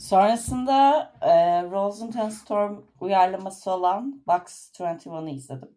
Sonrasında 0.04 1.12
e, 1.22 1.64
Rosenthal 1.64 2.30
Storm 2.30 2.82
uyarlaması 3.02 3.72
olan 3.72 4.24
Box 4.28 4.72
21'ı 4.80 5.30
izledim. 5.30 5.76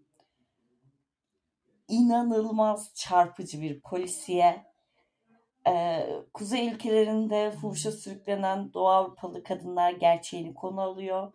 İnanılmaz 1.88 2.94
çarpıcı 2.94 3.60
bir 3.60 3.80
polisiye. 3.80 4.66
E, 5.66 6.06
kuzey 6.34 6.68
ülkelerinde 6.68 7.50
fuhuşa 7.50 7.92
sürüklenen 7.92 8.72
Doğu 8.72 8.88
Avrupalı 8.88 9.42
kadınlar 9.42 9.90
gerçeğini 9.90 10.54
konu 10.54 10.80
alıyor. 10.80 11.32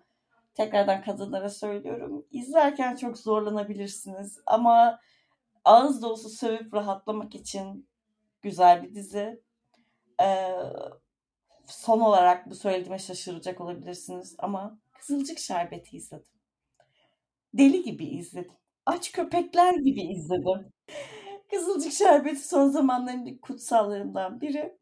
Tekrardan 0.54 1.02
kadınlara 1.02 1.50
söylüyorum. 1.50 2.26
İzlerken 2.32 2.96
çok 2.96 3.18
zorlanabilirsiniz 3.18 4.40
ama 4.46 5.00
ağız 5.66 6.02
dolusu 6.02 6.30
sövüp 6.30 6.74
rahatlamak 6.74 7.36
için 7.36 7.90
güzel 8.42 8.84
bir 8.84 8.96
dizi. 8.96 9.42
Ee, 10.22 10.52
son 11.74 12.00
olarak 12.00 12.50
bu 12.50 12.56
söylediğime 12.56 13.00
şaşıracak 13.00 13.62
olabilirsiniz 13.62 14.36
ama 14.38 14.80
Kızılcık 14.94 15.40
Şerbeti 15.40 15.98
izledim. 15.98 16.32
Deli 17.54 17.84
gibi 17.84 18.06
izledim. 18.06 18.52
Aç 18.86 19.12
köpekler 19.12 19.74
gibi 19.74 20.02
izledim. 20.02 20.74
Kızılcık 21.52 21.94
Şerbeti 21.94 22.48
son 22.48 22.70
zamanların 22.70 23.26
ilk 23.26 23.42
kutsallarımdan 23.42 24.42
biri. 24.42 24.78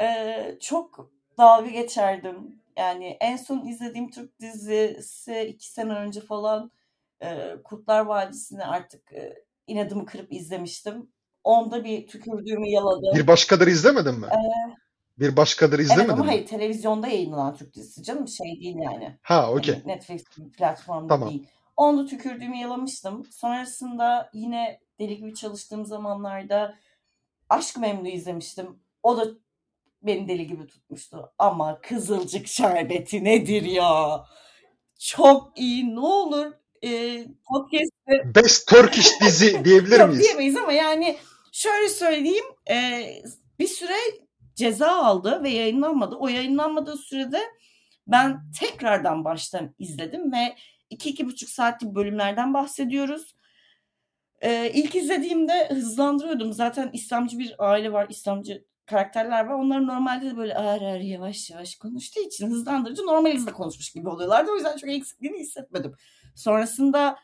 Ee, 0.00 0.58
çok 0.60 1.10
dalga 1.38 1.70
geçerdim. 1.70 2.60
Yani 2.76 3.16
en 3.20 3.36
son 3.36 3.66
izlediğim 3.66 4.10
Türk 4.10 4.40
dizisi 4.40 5.40
iki 5.40 5.70
sene 5.70 5.92
önce 5.92 6.20
falan 6.20 6.70
e, 7.22 7.56
Kurtlar 7.64 8.00
Vadisi'ni 8.00 8.64
artık 8.64 9.12
e, 9.12 9.44
inadımı 9.66 10.06
kırıp 10.06 10.32
izlemiştim. 10.32 11.08
Onda 11.44 11.84
bir 11.84 12.06
tükürdüğümü 12.06 12.68
yaladım. 12.68 13.14
Bir 13.14 13.26
başkadır 13.26 13.66
izlemedin 13.66 14.20
mi? 14.20 14.26
Bir 15.18 15.36
başkadır 15.36 15.78
Evet 15.78 15.84
izlemedin 15.90 16.12
ama 16.12 16.24
mi? 16.24 16.30
hayır 16.30 16.46
televizyonda 16.46 17.08
yayınlanan 17.08 17.54
Türk 17.56 17.74
dizisi 17.74 18.02
canım 18.02 18.28
şey 18.28 18.46
değil 18.60 18.76
yani. 18.76 19.18
Ha 19.22 19.50
okey. 19.52 19.74
Hani 19.74 19.86
Netflix 19.86 20.24
platformda 20.58 21.08
Tamam. 21.14 21.30
değil. 21.30 21.46
Onda 21.76 22.06
tükürdüğümü 22.06 22.56
yalamıştım. 22.56 23.26
Sonrasında 23.30 24.30
yine 24.34 24.80
deli 24.98 25.16
gibi 25.16 25.34
çalıştığım 25.34 25.86
zamanlarda 25.86 26.74
Aşk 27.48 27.78
Memnu 27.78 28.08
izlemiştim. 28.08 28.78
O 29.02 29.16
da 29.16 29.24
beni 30.02 30.28
deli 30.28 30.46
gibi 30.46 30.66
tutmuştu. 30.66 31.32
Ama 31.38 31.80
Kızılcık 31.80 32.46
Şerbeti 32.48 33.24
nedir 33.24 33.62
ya? 33.62 34.24
Çok 34.98 35.58
iyi. 35.58 35.94
Ne 35.94 36.00
olur 36.00 36.52
e, 36.84 37.24
podcast'te 37.44 38.34
Best 38.34 38.68
Turkish 38.68 39.20
dizi 39.20 39.64
diyebilir 39.64 40.00
Yok 40.00 40.08
miyiz? 40.08 40.22
diyemeyiz 40.24 40.56
ama 40.56 40.72
yani 40.72 41.16
şöyle 41.52 41.88
söyleyeyim 41.88 42.44
e, 42.70 43.06
bir 43.58 43.66
süre 43.68 43.94
ceza 44.54 44.90
aldı 44.90 45.42
ve 45.42 45.50
yayınlanmadı. 45.50 46.16
O 46.16 46.28
yayınlanmadığı 46.28 46.96
sürede 46.96 47.40
ben 48.06 48.50
tekrardan 48.60 49.24
baştan 49.24 49.74
izledim 49.78 50.32
ve 50.32 50.56
iki 50.90 51.10
iki 51.10 51.26
buçuk 51.26 51.48
saatlik 51.48 51.94
bölümlerden 51.94 52.54
bahsediyoruz. 52.54 53.34
E, 54.40 54.70
ilk 54.74 54.94
izlediğimde 54.94 55.68
hızlandırıyordum. 55.68 56.52
Zaten 56.52 56.90
İslamcı 56.92 57.38
bir 57.38 57.54
aile 57.58 57.92
var, 57.92 58.06
İslamcı 58.08 58.64
karakterler 58.86 59.44
var. 59.44 59.54
Onlar 59.54 59.86
normalde 59.86 60.30
de 60.30 60.36
böyle 60.36 60.54
ağır 60.54 60.82
ağır 60.82 61.00
yavaş 61.00 61.50
yavaş 61.50 61.74
konuştuğu 61.74 62.20
için 62.20 62.50
hızlandırıcı 62.50 63.06
normal 63.06 63.34
hızla 63.34 63.52
konuşmuş 63.52 63.92
gibi 63.92 64.08
oluyorlardı. 64.08 64.50
O 64.50 64.54
yüzden 64.54 64.76
çok 64.76 64.90
eksikliğini 64.90 65.38
hissetmedim. 65.38 65.94
Sonrasında 66.34 67.18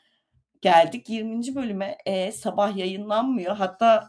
geldik 0.63 1.09
20. 1.09 1.55
bölüme. 1.55 1.99
E, 2.07 2.33
sabah 2.33 2.77
yayınlanmıyor. 2.77 3.57
Hatta 3.57 4.09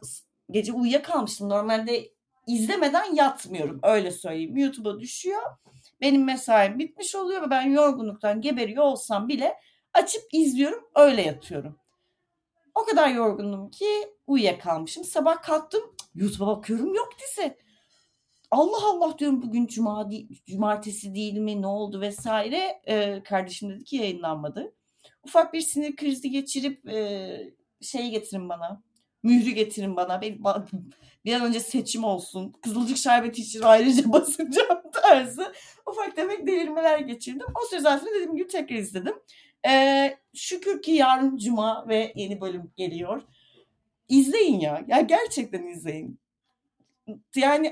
gece 0.50 0.74
uyuyakalmıştım. 0.74 1.50
Normalde 1.50 2.12
izlemeden 2.48 3.16
yatmıyorum. 3.16 3.80
Öyle 3.84 4.12
söyleyeyim. 4.12 4.58
YouTube'a 4.58 5.00
düşüyor. 5.00 5.42
Benim 6.02 6.24
mesaim 6.24 6.80
bitmiş 6.80 7.16
oluyor 7.16 7.42
ve 7.42 7.50
ben 7.50 7.70
yorgunluktan 7.70 8.42
geberiyor 8.42 8.84
olsam 8.84 9.28
bile 9.28 9.56
açıp 9.94 10.24
izliyorum. 10.32 10.84
Öyle 10.96 11.22
yatıyorum. 11.22 11.78
O 12.76 12.86
kadar 12.86 13.10
yorgundum 13.10 13.70
ki 13.70 13.86
uyuyakalmışım. 14.28 15.04
Sabah 15.04 15.42
kalktım. 15.42 15.82
YouTube'a 16.16 16.48
bakıyorum 16.48 16.94
yok 16.96 17.10
dizi. 17.20 17.58
Allah 18.52 18.86
Allah 18.86 19.18
diyorum 19.18 19.42
bugün 19.42 19.68
cuma 19.68 20.12
değil, 20.12 20.42
cumartesi 20.46 21.16
değil 21.16 21.38
mi 21.38 21.62
ne 21.62 21.68
oldu 21.68 22.02
vesaire. 22.02 22.82
Ee, 22.88 23.24
kardeşim 23.24 23.70
dedi 23.70 23.84
ki 23.84 23.96
yayınlanmadı. 23.96 24.74
Ufak 25.24 25.54
bir 25.54 25.62
sinir 25.62 25.96
krizi 25.96 26.30
geçirip 26.30 26.90
e, 26.90 27.54
şey 27.82 28.10
getirin 28.10 28.50
bana. 28.50 28.82
Mührü 29.24 29.52
getirin 29.52 29.96
bana. 29.96 30.22
Bir, 30.22 30.44
bir 31.26 31.34
an 31.34 31.42
önce 31.42 31.60
seçim 31.60 32.04
olsun. 32.04 32.54
Kızılcık 32.64 32.98
şerbeti 32.98 33.42
için 33.42 33.62
ayrıca 33.62 34.04
basacağım 34.12 34.82
tarzı. 34.94 35.54
Ufak 35.86 36.16
tefek 36.16 36.48
delirmeler 36.48 37.00
geçirdim. 37.00 37.48
O 37.64 37.68
süre 37.70 37.80
zarfında 37.80 38.12
dediğim 38.12 38.36
gibi 38.36 38.48
tekrar 38.48 38.76
izledim. 38.76 39.16
Ee, 39.68 40.18
şükür 40.36 40.82
ki 40.82 40.92
yarın 40.92 41.38
cuma 41.38 41.88
ve 41.88 42.14
yeni 42.16 42.42
bölüm 42.42 42.72
geliyor. 42.78 43.22
İzleyin 44.10 44.60
ya. 44.60 44.86
Ya 44.88 45.02
gerçekten 45.02 45.64
izleyin. 45.64 46.20
Yani 47.36 47.72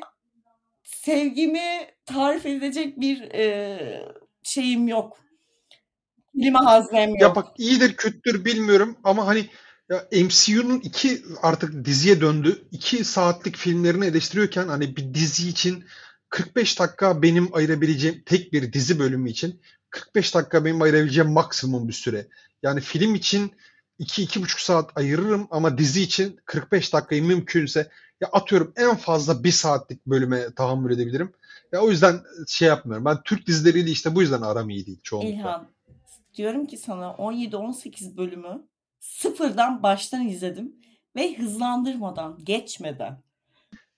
sevgimi 0.83 1.87
tarif 2.05 2.45
edecek 2.45 2.99
bir 2.99 3.21
e, 3.21 4.07
şeyim 4.43 4.87
yok. 4.87 5.19
Kelime 6.35 6.59
haznem 6.59 7.09
yok. 7.09 7.21
Ya 7.21 7.35
bak 7.35 7.47
iyidir 7.57 7.95
kötüdür 7.95 8.45
bilmiyorum 8.45 8.97
ama 9.03 9.27
hani 9.27 9.45
ya 9.89 10.07
MCU'nun 10.11 10.79
iki 10.79 11.21
artık 11.41 11.85
diziye 11.85 12.21
döndü. 12.21 12.67
iki 12.71 13.05
saatlik 13.05 13.57
filmlerini 13.57 14.05
eleştiriyorken 14.05 14.67
hani 14.67 14.95
bir 14.95 15.13
dizi 15.13 15.49
için 15.49 15.85
45 16.29 16.79
dakika 16.79 17.21
benim 17.21 17.55
ayırabileceğim 17.55 18.23
tek 18.25 18.53
bir 18.53 18.73
dizi 18.73 18.99
bölümü 18.99 19.29
için 19.29 19.61
45 19.89 20.35
dakika 20.35 20.65
benim 20.65 20.81
ayırabileceğim 20.81 21.31
maksimum 21.31 21.87
bir 21.87 21.93
süre. 21.93 22.27
Yani 22.63 22.81
film 22.81 23.15
için 23.15 23.51
2-2,5 23.99 24.63
saat 24.63 24.97
ayırırım 24.97 25.47
ama 25.51 25.77
dizi 25.77 26.01
için 26.01 26.39
45 26.45 26.93
dakikayı 26.93 27.23
mümkünse 27.23 27.89
ya 28.21 28.27
atıyorum 28.27 28.73
en 28.75 28.95
fazla 28.95 29.43
bir 29.43 29.51
saatlik 29.51 30.05
bölüme 30.05 30.53
tahammül 30.53 30.91
edebilirim. 30.91 31.33
Ya 31.71 31.81
o 31.81 31.89
yüzden 31.89 32.19
şey 32.47 32.67
yapmıyorum. 32.67 33.05
Ben 33.05 33.23
Türk 33.23 33.47
dizileriyle 33.47 33.91
işte 33.91 34.15
bu 34.15 34.21
yüzden 34.21 34.41
aram 34.41 34.69
iyi 34.69 34.85
değil 34.85 34.99
çoğunlukla. 35.03 35.35
İlhan 35.35 35.67
diyorum 36.33 36.65
ki 36.65 36.77
sana 36.77 37.05
17-18 37.05 38.17
bölümü 38.17 38.67
sıfırdan 38.99 39.83
baştan 39.83 40.27
izledim 40.27 40.75
ve 41.15 41.37
hızlandırmadan, 41.37 42.39
geçmeden. 42.43 43.21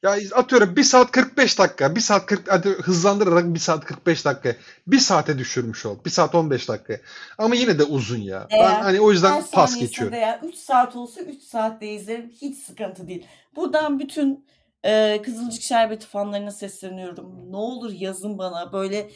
Ya 0.04 0.16
atıyorum 0.36 0.76
1 0.76 0.84
saat 0.84 1.12
45 1.12 1.60
dakika, 1.60 1.96
1 1.96 2.02
saat 2.02 2.26
40 2.26 2.52
hadi 2.52 2.70
hızlandırarak 2.70 3.54
1 3.54 3.60
saat 3.60 3.86
45 3.86 4.26
dakika. 4.26 4.56
1 4.88 5.00
saate 5.00 5.38
düşürmüş 5.38 5.86
ol. 5.86 5.98
1 6.06 6.10
saat 6.10 6.36
15 6.36 6.70
dakika. 6.70 7.00
Ama 7.38 7.56
yine 7.56 7.80
de 7.80 7.84
uzun 7.84 8.18
ya. 8.18 8.48
Değer. 8.52 8.72
Ben 8.72 8.82
hani 8.82 9.00
o 9.02 9.12
yüzden 9.12 9.44
pas 9.52 9.80
geçiyorum. 9.80 10.14
değer. 10.14 10.40
3 10.44 10.56
saat 10.56 10.96
olsa 10.96 11.22
3 11.22 11.44
saatte 11.44 11.88
izlerim. 11.88 12.32
Hiç 12.42 12.58
sıkıntı 12.58 13.08
değil. 13.08 13.28
Buradan 13.56 14.00
bütün 14.00 14.46
e, 14.84 15.22
Kızılcık 15.22 15.62
Şerbeti 15.62 16.08
fanlarına 16.08 16.52
sesleniyorum. 16.52 17.52
Ne 17.52 17.58
olur 17.58 17.92
yazın 17.92 18.38
bana 18.38 18.74
böyle 18.74 19.10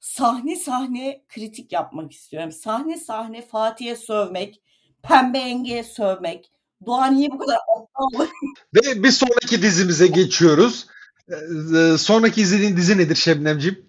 sahne 0.00 0.56
sahne 0.56 1.22
kritik 1.28 1.72
yapmak 1.72 2.12
istiyorum. 2.12 2.52
Sahne 2.52 2.96
sahne 2.96 3.42
Fatih'e 3.42 3.96
sövmek, 3.96 4.62
Pembe 5.02 5.38
Yenge'ye 5.38 5.84
sövmek. 5.84 6.50
Doğa 6.86 7.06
niye 7.06 7.30
bu 7.30 7.38
kadar 7.38 7.56
aptal? 7.76 8.26
Ve 8.74 9.02
bir 9.02 9.10
sonraki 9.10 9.62
dizimize 9.62 10.06
geçiyoruz. 10.06 10.86
Ee, 11.30 11.98
sonraki 11.98 12.40
izlediğin 12.40 12.76
dizi 12.76 12.98
nedir 12.98 13.14
Şebnemciğim? 13.14 13.86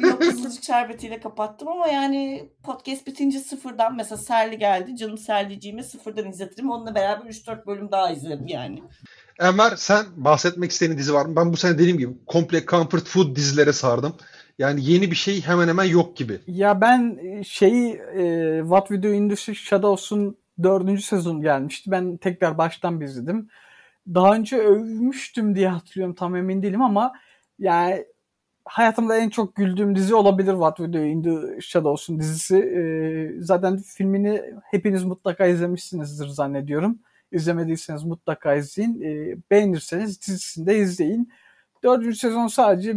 Yok 0.00 0.20
Kızılcık 0.20 0.64
Şerbeti'yle 0.64 1.20
kapattım 1.20 1.68
ama 1.68 1.88
yani 1.88 2.50
podcast 2.62 3.06
bitince 3.06 3.38
sıfırdan 3.38 3.96
mesela 3.96 4.16
Serli 4.16 4.58
geldi. 4.58 4.96
Canım 4.96 5.18
Serliciğime 5.18 5.82
sıfırdan 5.82 6.30
izletirim. 6.30 6.70
Onunla 6.70 6.94
beraber 6.94 7.30
3-4 7.30 7.66
bölüm 7.66 7.92
daha 7.92 8.10
izlerim 8.10 8.46
yani. 8.46 8.82
Enver 9.40 9.76
sen 9.76 10.04
bahsetmek 10.16 10.70
istediğin 10.70 10.98
dizi 10.98 11.14
var 11.14 11.26
mı? 11.26 11.36
Ben 11.36 11.52
bu 11.52 11.56
sene 11.56 11.74
dediğim 11.74 11.98
gibi 11.98 12.12
komple 12.26 12.66
comfort 12.66 13.06
food 13.08 13.36
dizilere 13.36 13.72
sardım. 13.72 14.16
Yani 14.58 14.84
yeni 14.84 15.10
bir 15.10 15.16
şey 15.16 15.42
hemen 15.42 15.68
hemen 15.68 15.84
yok 15.84 16.16
gibi. 16.16 16.40
Ya 16.46 16.80
ben 16.80 17.18
e, 17.22 17.44
şeyi 17.44 17.94
e, 17.94 18.58
What 18.62 18.88
We 18.88 19.02
Do 19.02 19.08
in 19.08 19.28
the 19.28 19.54
Shadows'un 19.54 20.36
dördüncü 20.62 21.02
sezon 21.02 21.40
gelmişti. 21.40 21.90
Ben 21.90 22.16
tekrar 22.16 22.58
baştan 22.58 23.00
bir 23.00 23.06
izledim. 23.06 23.48
Daha 24.14 24.34
önce 24.34 24.56
övmüştüm 24.56 25.54
diye 25.54 25.68
hatırlıyorum 25.68 26.14
tam 26.14 26.36
emin 26.36 26.62
değilim 26.62 26.82
ama 26.82 27.12
yani 27.58 28.06
hayatımda 28.64 29.16
en 29.16 29.28
çok 29.28 29.56
güldüğüm 29.56 29.96
dizi 29.96 30.14
olabilir 30.14 30.52
What 30.52 30.76
We 30.76 30.92
Do 30.92 30.98
in 30.98 31.22
the 31.22 31.60
Shadows'un 31.60 32.18
dizisi. 32.20 32.56
E, 32.56 33.42
zaten 33.42 33.76
filmini 33.78 34.42
hepiniz 34.70 35.04
mutlaka 35.04 35.46
izlemişsinizdir 35.46 36.26
zannediyorum. 36.26 36.98
İzlemediyseniz 37.32 38.04
mutlaka 38.04 38.54
izleyin. 38.54 39.02
E, 39.02 39.36
beğenirseniz 39.50 40.22
dizisini 40.22 40.66
de 40.66 40.78
izleyin. 40.78 41.32
Dördüncü 41.84 42.16
sezon 42.16 42.46
sadece 42.46 42.96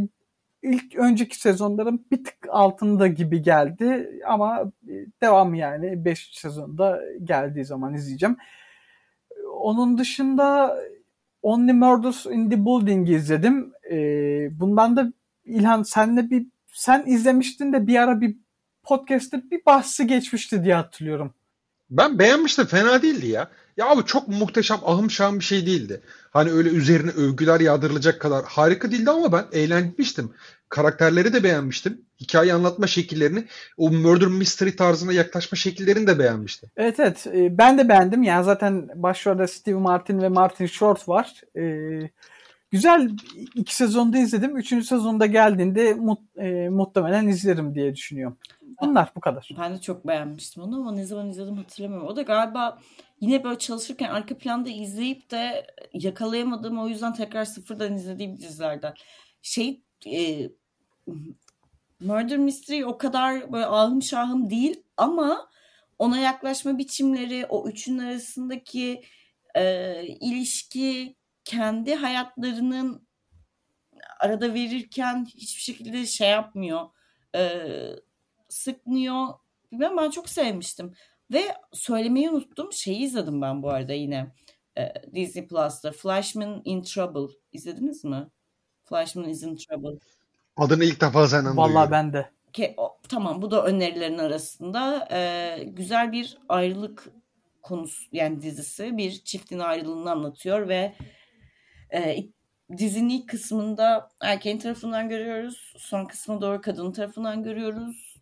ilk 0.74 0.96
önceki 0.96 1.40
sezonların 1.40 2.06
bir 2.12 2.24
tık 2.24 2.38
altında 2.50 3.08
gibi 3.08 3.42
geldi 3.42 4.10
ama 4.28 4.72
e, 4.88 4.94
devam 5.22 5.54
yani 5.54 6.06
5 6.06 6.30
sezonda 6.34 7.02
geldiği 7.24 7.66
zaman 7.66 7.94
izleyeceğim. 7.94 8.38
Onun 9.54 9.98
dışında 9.98 10.78
Only 11.42 11.74
Murders 11.74 12.26
in 12.26 12.50
the 12.50 12.66
Building'i 12.66 13.16
izledim. 13.16 13.74
Ee, 13.92 14.60
bundan 14.60 14.96
da 14.96 15.14
İlhan 15.46 15.84
senle 15.84 16.30
bir 16.30 16.46
sen 16.68 17.04
izlemiştin 17.06 17.74
de 17.74 17.88
bir 17.88 17.96
ara 17.96 18.22
bir 18.22 18.38
podcast'te 18.84 19.42
bir 19.52 19.66
bahsi 19.66 20.08
geçmişti 20.08 20.64
diye 20.64 20.76
hatırlıyorum. 20.76 21.34
Ben 21.90 22.20
beğenmiştim 22.20 22.66
fena 22.66 23.02
değildi 23.02 23.28
ya. 23.28 23.50
Ya 23.78 23.90
abi 23.90 24.06
çok 24.06 24.28
muhteşem 24.28 24.78
ahım 24.86 25.12
şahım 25.12 25.40
bir 25.40 25.44
şey 25.44 25.66
değildi. 25.66 26.02
Hani 26.32 26.52
öyle 26.52 26.70
üzerine 26.70 27.12
övgüler 27.12 27.60
yağdırılacak 27.60 28.22
kadar 28.22 28.46
harika 28.46 28.92
değildi 28.92 29.10
ama 29.10 29.32
ben 29.32 29.46
eğlenmiştim. 29.52 30.34
Karakterleri 30.70 31.34
de 31.34 31.44
beğenmiştim. 31.44 32.02
Hikaye 32.22 32.54
anlatma 32.54 32.88
şekillerini, 32.88 33.46
o 33.78 33.92
murder 33.92 34.28
mystery 34.28 34.72
tarzına 34.72 35.14
yaklaşma 35.14 35.56
şekillerini 35.56 36.08
de 36.08 36.20
beğenmiştim. 36.20 36.70
Evet 36.78 37.00
evet 37.00 37.28
e, 37.28 37.58
ben 37.58 37.78
de 37.78 37.90
beğendim. 37.90 38.24
Yani 38.24 38.46
zaten 38.46 38.90
başrolde 38.96 39.48
Steve 39.48 39.80
Martin 39.80 40.22
ve 40.22 40.30
Martin 40.30 40.66
Short 40.66 41.10
var. 41.10 41.42
Ee, 41.58 42.10
güzel 42.76 43.10
iki 43.56 43.76
sezonda 43.76 44.18
izledim. 44.18 44.58
Üçüncü 44.58 44.86
sezonda 44.86 45.26
geldiğinde 45.26 45.94
mut, 45.94 46.20
e, 46.38 46.70
muhtemelen 46.70 47.28
izlerim 47.28 47.76
diye 47.76 47.96
düşünüyorum. 47.96 48.38
Bunlar 48.82 49.12
bu 49.16 49.20
kadar. 49.20 49.50
Ben 49.60 49.74
de 49.74 49.82
çok 49.82 50.08
beğenmiştim 50.08 50.64
onu 50.64 50.76
ama 50.76 50.92
ne 50.92 51.06
zaman 51.06 51.30
izledim 51.30 51.58
hatırlamıyorum. 51.58 52.08
O 52.08 52.16
da 52.16 52.22
galiba 52.22 52.80
yine 53.22 53.44
böyle 53.44 53.60
çalışırken 53.60 54.10
arka 54.10 54.38
planda 54.38 54.70
izleyip 54.70 55.32
de 55.32 55.68
yakalayamadığım 55.94 56.80
o 56.80 56.88
yüzden 56.88 57.14
tekrar 57.14 57.46
sıfırdan 57.46 57.94
izlediğim 57.94 58.38
dizilerden. 58.38 58.94
Şey 59.42 59.82
e, 60.08 60.50
Murder 62.00 62.38
Mystery 62.38 62.86
o 62.86 62.98
kadar 62.98 63.52
böyle 63.52 63.66
ahım 63.66 64.02
şahım 64.04 64.50
değil 64.50 64.84
ama 64.98 65.50
ona 66.00 66.18
yaklaşma 66.18 66.78
biçimleri, 66.78 67.46
o 67.50 67.70
üçün 67.70 67.98
arasındaki 67.98 69.02
e, 69.56 70.04
ilişki, 70.04 71.16
kendi 71.46 71.96
hayatlarının 71.96 73.08
arada 74.20 74.54
verirken 74.54 75.26
hiçbir 75.26 75.62
şekilde 75.62 76.06
şey 76.06 76.30
yapmıyor, 76.30 76.82
e, 77.36 77.68
sıkmıyor. 78.50 79.28
Bilmem 79.72 79.98
ben 79.98 80.10
çok 80.10 80.30
sevmiştim. 80.30 80.94
Ve 81.34 81.44
söylemeyi 81.74 82.30
unuttum. 82.30 82.74
Şeyi 82.74 83.00
izledim 83.00 83.42
ben 83.42 83.64
bu 83.64 83.70
arada 83.70 83.94
yine 83.94 84.32
e, 84.78 84.94
Disney 85.16 85.48
Plus'ta. 85.48 85.92
Flashman 85.92 86.62
in 86.66 86.82
Trouble. 86.82 87.34
İzlediniz 87.52 88.04
mi? 88.04 88.28
Flashman 88.84 89.30
is 89.30 89.44
in 89.44 89.56
Trouble. 89.56 90.00
Adını 90.58 90.84
ilk 90.84 91.02
defa 91.02 91.28
senden 91.28 91.58
Vallahi 91.58 91.70
duyuyorum. 91.70 91.92
ben 91.92 92.14
de. 92.14 92.30
Ke, 92.54 92.74
o, 92.78 92.98
tamam 93.10 93.42
bu 93.42 93.52
da 93.52 93.66
önerilerin 93.66 94.18
arasında. 94.18 95.08
E, 95.12 95.64
güzel 95.64 96.12
bir 96.12 96.38
ayrılık 96.50 97.08
konusu 97.62 98.04
yani 98.12 98.42
dizisi. 98.42 98.98
Bir 98.98 99.12
çiftin 99.12 99.60
ayrılığını 99.60 100.12
anlatıyor 100.12 100.68
ve 100.68 100.96
e, 101.96 102.30
dizinin 102.78 103.10
ilk 103.10 103.30
kısmında 103.30 104.10
erkeğin 104.22 104.60
tarafından 104.60 105.10
görüyoruz. 105.10 105.74
Son 105.78 106.06
kısmına 106.06 106.42
doğru 106.42 106.62
kadının 106.62 106.92
tarafından 106.92 107.44
görüyoruz. 107.44 108.16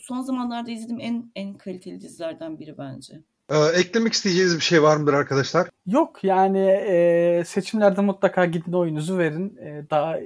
Son 0.00 0.22
zamanlarda 0.22 0.70
izlediğim 0.70 1.00
en 1.00 1.30
en 1.34 1.54
kaliteli 1.54 2.00
dizilerden 2.00 2.58
biri 2.58 2.78
bence. 2.78 3.20
Ee, 3.50 3.58
eklemek 3.58 4.12
isteyeceğiniz 4.12 4.56
bir 4.56 4.60
şey 4.60 4.82
var 4.82 4.96
mıdır 4.96 5.12
arkadaşlar? 5.12 5.68
Yok 5.86 6.24
yani 6.24 6.68
e, 6.68 7.42
seçimlerde 7.46 8.00
mutlaka 8.00 8.44
gidin 8.44 8.72
oyunuzu 8.72 9.18
verin. 9.18 9.56
E, 9.56 9.90
daha 9.90 10.16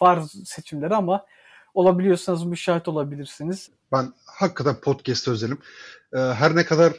var 0.00 0.22
seçimleri 0.44 0.94
ama 0.94 1.24
olabiliyorsanız 1.74 2.44
müşahit 2.44 2.88
olabilirsiniz. 2.88 3.70
Ben 3.92 4.12
hakikaten 4.26 4.74
podcast 4.80 5.28
özelim. 5.28 5.58
Ee, 6.12 6.18
her 6.18 6.56
ne 6.56 6.64
kadar 6.64 6.92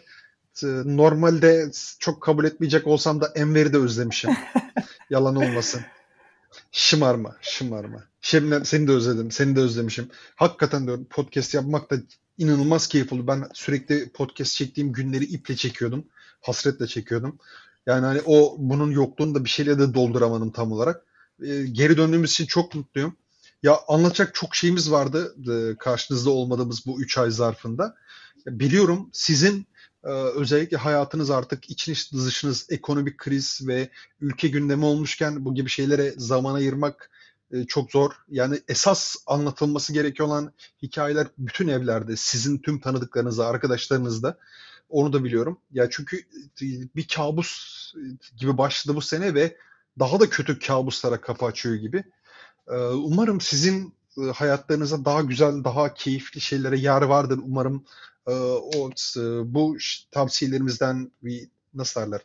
e, 0.64 0.68
normalde 0.86 1.72
çok 2.00 2.22
kabul 2.22 2.46
etmeyecek 2.46 2.88
olsam 2.88 3.22
da 3.22 3.32
Enver'i 3.36 3.74
de 3.74 3.78
özlemişim. 3.78 4.32
Yalan 5.10 5.36
olmasın. 5.36 5.82
Şımarma, 6.72 7.36
şımarma. 7.42 8.04
Şebnem 8.22 8.66
seni 8.66 8.88
de 8.88 8.92
özledim, 8.92 9.32
seni 9.32 9.56
de 9.56 9.60
özlemişim. 9.60 10.10
Hakikaten 10.36 10.86
diyorum 10.86 11.06
podcast 11.10 11.54
yapmak 11.54 11.92
da 11.92 11.96
inanılmaz 12.38 12.88
keyif 12.88 13.14
oldu. 13.14 13.28
Ben 13.28 13.50
sürekli 13.54 14.10
podcast 14.10 14.56
çektiğim 14.56 14.92
günleri 14.92 15.24
iple 15.24 15.56
çekiyordum. 15.56 16.06
Hasretle 16.42 16.88
çekiyordum. 16.88 17.40
Yani 17.86 18.06
hani 18.06 18.22
o 18.26 18.56
bunun 18.60 18.92
yokluğunu 18.92 19.36
da 19.36 19.44
bir 19.44 19.50
şeyle 19.50 19.80
de 19.80 19.94
dolduramadım 19.94 20.52
tam 20.52 20.72
olarak. 20.72 21.06
Ee, 21.44 21.66
geri 21.72 21.98
döndüğümüz 21.98 22.32
için 22.32 22.46
çok 22.46 22.76
mutluyum. 22.76 23.18
Ya 23.64 23.80
anlatacak 23.88 24.36
çok 24.36 24.56
şeyimiz 24.56 24.92
vardı 24.92 25.36
e, 25.52 25.78
karşınızda 25.78 26.30
olmadığımız 26.30 26.86
bu 26.86 27.02
3 27.02 27.18
ay 27.18 27.32
zarfında. 27.32 27.96
Biliyorum 28.48 29.10
sizin 29.14 29.68
özellikle 30.12 30.78
hayatınız 30.78 31.32
artık 31.32 31.70
içiniz 31.70 32.12
dışınız 32.26 32.68
ekonomik 32.70 33.18
kriz 33.18 33.68
ve 33.68 33.90
ülke 34.22 34.48
gündemi 34.48 34.86
olmuşken 34.86 35.46
bu 35.46 35.56
gibi 35.56 35.70
şeylere 35.70 36.14
zaman 36.18 36.56
ayırmak 36.56 37.10
e, 37.52 37.66
çok 37.66 37.92
zor. 37.92 38.12
Yani 38.30 38.60
esas 38.68 39.16
anlatılması 39.28 39.94
gerekiyor 39.94 40.28
olan 40.28 40.54
hikayeler 40.82 41.28
bütün 41.38 41.68
evlerde, 41.68 42.16
sizin 42.16 42.58
tüm 42.58 42.80
tanıdıklarınızda, 42.80 43.48
arkadaşlarınızda. 43.48 44.38
Onu 44.90 45.14
da 45.14 45.24
biliyorum. 45.24 45.60
Ya 45.72 45.90
çünkü 45.90 46.18
e, 46.62 46.66
bir 46.96 47.08
kabus 47.08 47.94
gibi 48.38 48.58
başladı 48.58 48.96
bu 48.96 49.02
sene 49.02 49.34
ve 49.34 49.58
daha 50.00 50.20
da 50.20 50.30
kötü 50.30 50.60
kabuslara 50.60 51.22
kapı 51.22 51.46
açıyor 51.46 51.76
gibi. 51.76 52.04
E, 52.68 52.76
Umarım 52.78 53.42
sizin 53.42 53.94
e, 54.18 54.22
hayatlarınıza 54.22 55.06
daha 55.06 55.22
güzel, 55.22 55.64
daha 55.64 55.94
keyifli 55.94 56.42
şeylere 56.42 56.80
yer 56.80 57.02
vardır. 57.02 57.40
Umarım 57.44 57.86
e, 58.28 58.32
o 58.32 58.90
e, 59.18 59.22
bu 59.54 59.78
tavsiyelerimizden 60.12 61.12
bir 61.24 61.48
nasıl 61.74 62.02
derler? 62.02 62.22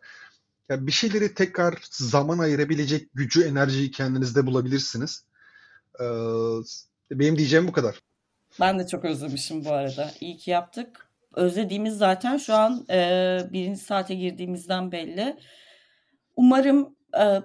Ya 0.69 0.87
bir 0.87 0.93
şeyleri 0.93 1.35
tekrar 1.35 1.79
zaman 1.91 2.39
ayırabilecek 2.39 3.09
gücü, 3.15 3.45
enerjiyi 3.45 3.91
kendinizde 3.91 4.47
bulabilirsiniz. 4.47 5.25
E, 6.01 6.05
benim 7.11 7.39
diyeceğim 7.39 7.69
bu 7.69 7.73
kadar. 7.73 8.03
Ben 8.61 8.79
de 8.79 8.87
çok 8.87 9.05
özlemişim 9.05 9.65
bu 9.65 9.73
arada. 9.73 10.11
İyi 10.21 10.37
ki 10.37 10.51
yaptık. 10.51 11.07
Özlediğimiz 11.35 11.99
zaten 11.99 12.37
şu 12.37 12.55
an 12.55 12.87
e, 12.91 13.39
birinci 13.53 13.81
saate 13.81 14.15
girdiğimizden 14.15 14.93
belli. 14.93 15.37
Umarım 16.37 16.97
e, 17.19 17.43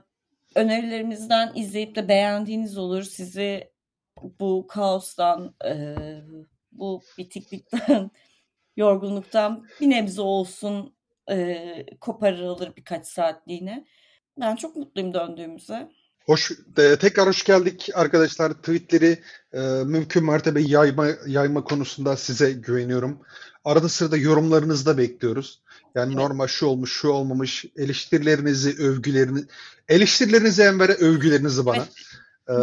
önerilerimizden 0.56 1.52
izleyip 1.56 1.96
de 1.96 2.08
beğendiğiniz 2.08 2.78
olur. 2.78 3.04
Sizi 3.04 3.70
bu 4.40 4.68
kaostan, 4.68 5.56
e, 5.66 5.96
bu 6.72 7.02
bitiklikten, 7.18 8.12
yorgunluktan 8.78 9.66
bir 9.82 9.90
nebze 9.90 10.22
olsun 10.22 10.96
e, 11.32 11.86
koparılır 12.02 12.76
birkaç 12.76 13.08
saatliğine. 13.08 13.86
Ben 14.40 14.56
çok 14.56 14.76
mutluyum 14.76 15.14
döndüğümüze. 15.14 15.90
Hoş, 16.26 16.52
e, 16.78 16.96
tekrar 16.96 17.28
hoş 17.28 17.44
geldik 17.44 17.90
arkadaşlar. 17.94 18.54
Tweetleri 18.54 19.20
e, 19.54 19.60
mümkün 19.86 20.26
mertebe 20.26 20.62
yayma 20.62 21.08
yayma 21.28 21.64
konusunda 21.64 22.18
size 22.18 22.52
güveniyorum. 22.52 23.22
Arada 23.66 23.90
sırada 23.90 24.18
yorumlarınızı 24.18 24.86
da 24.86 24.98
bekliyoruz. 24.98 25.62
Yani 25.96 26.08
Evet. 26.08 26.18
normal 26.18 26.48
şu 26.48 26.66
olmuş, 26.66 26.94
şu 26.94 27.10
olmamış, 27.10 27.66
eleştirilerinizi, 27.78 28.84
övgülerini, 28.84 29.40
eleştirilerinizi 29.90 30.62
Enver'e, 30.62 30.94
övgülerinizi 30.94 31.66
bana. 31.66 31.86
E, 32.50 32.56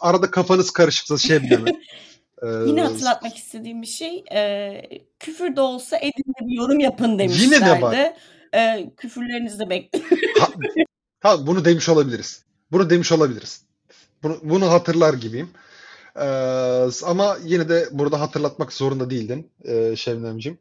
arada 0.00 0.30
kafanız 0.30 0.70
karışıksa 0.70 1.18
Şebnem'e. 1.18 1.72
E, 2.44 2.68
Yine 2.68 2.82
hatırlatmak 2.82 3.36
istediğim 3.36 3.82
bir 3.82 3.86
şey, 3.86 4.24
e, 4.32 4.82
küfür 5.18 5.56
de 5.56 5.60
olsa 5.60 5.96
edinle 5.96 6.48
bir 6.48 6.56
yorum 6.56 6.80
yapın 6.80 7.08
Yine 7.08 7.18
de 7.18 7.28
demişlerdi. 7.28 7.82
var. 7.82 8.14
E, 8.54 8.90
küfürlerinizi 8.96 9.58
de 9.58 9.70
bekliyorum. 9.70 10.18
Ha, 10.40 10.48
ha, 11.20 11.46
bunu 11.46 11.64
demiş 11.64 11.88
olabiliriz. 11.88 12.42
Bunu 12.72 12.90
demiş 12.90 13.12
olabiliriz. 13.12 13.62
Bunu, 14.22 14.38
bunu 14.42 14.70
hatırlar 14.70 15.14
gibiyim. 15.14 15.50
Ee, 16.16 16.88
ama 17.04 17.38
yine 17.44 17.68
de 17.68 17.88
burada 17.92 18.20
hatırlatmak 18.20 18.72
zorunda 18.72 19.10
değildin 19.10 19.50
e, 19.64 19.96
Şebnemciğim. 19.96 20.58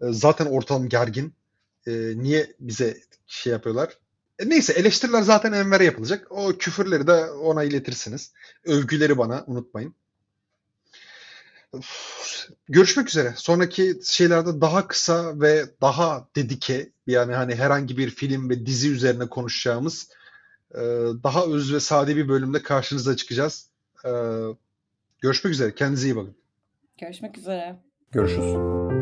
E, 0.00 0.04
zaten 0.10 0.46
ortam 0.46 0.88
gergin. 0.88 1.34
E, 1.86 1.92
niye 2.16 2.52
bize 2.60 2.96
şey 3.26 3.52
yapıyorlar? 3.52 3.98
E, 4.38 4.48
neyse 4.48 4.72
eleştiriler 4.72 5.22
zaten 5.22 5.52
Enver'e 5.52 5.84
yapılacak. 5.84 6.26
O 6.30 6.52
küfürleri 6.58 7.06
de 7.06 7.30
ona 7.30 7.62
iletirsiniz. 7.64 8.32
Övgüleri 8.64 9.18
bana 9.18 9.44
unutmayın. 9.46 9.94
Görüşmek 12.68 13.08
üzere. 13.08 13.34
Sonraki 13.36 13.94
şeylerde 14.04 14.60
daha 14.60 14.88
kısa 14.88 15.40
ve 15.40 15.64
daha 15.80 16.28
dedike 16.36 16.90
yani 17.06 17.34
hani 17.34 17.54
herhangi 17.54 17.98
bir 17.98 18.10
film 18.10 18.50
ve 18.50 18.66
dizi 18.66 18.90
üzerine 18.90 19.28
konuşacağımız 19.28 20.08
e, 20.74 20.80
daha 21.22 21.46
öz 21.46 21.74
ve 21.74 21.80
sade 21.80 22.16
bir 22.16 22.28
bölümde 22.28 22.62
karşınıza 22.62 23.16
çıkacağız. 23.16 23.70
E, 24.04 24.10
görüşmek 25.20 25.54
üzere. 25.54 25.74
Kendinize 25.74 26.06
iyi 26.06 26.16
bakın. 26.16 26.34
Görüşmek 26.98 27.38
üzere. 27.38 27.76
Görüşürüz. 28.12 29.01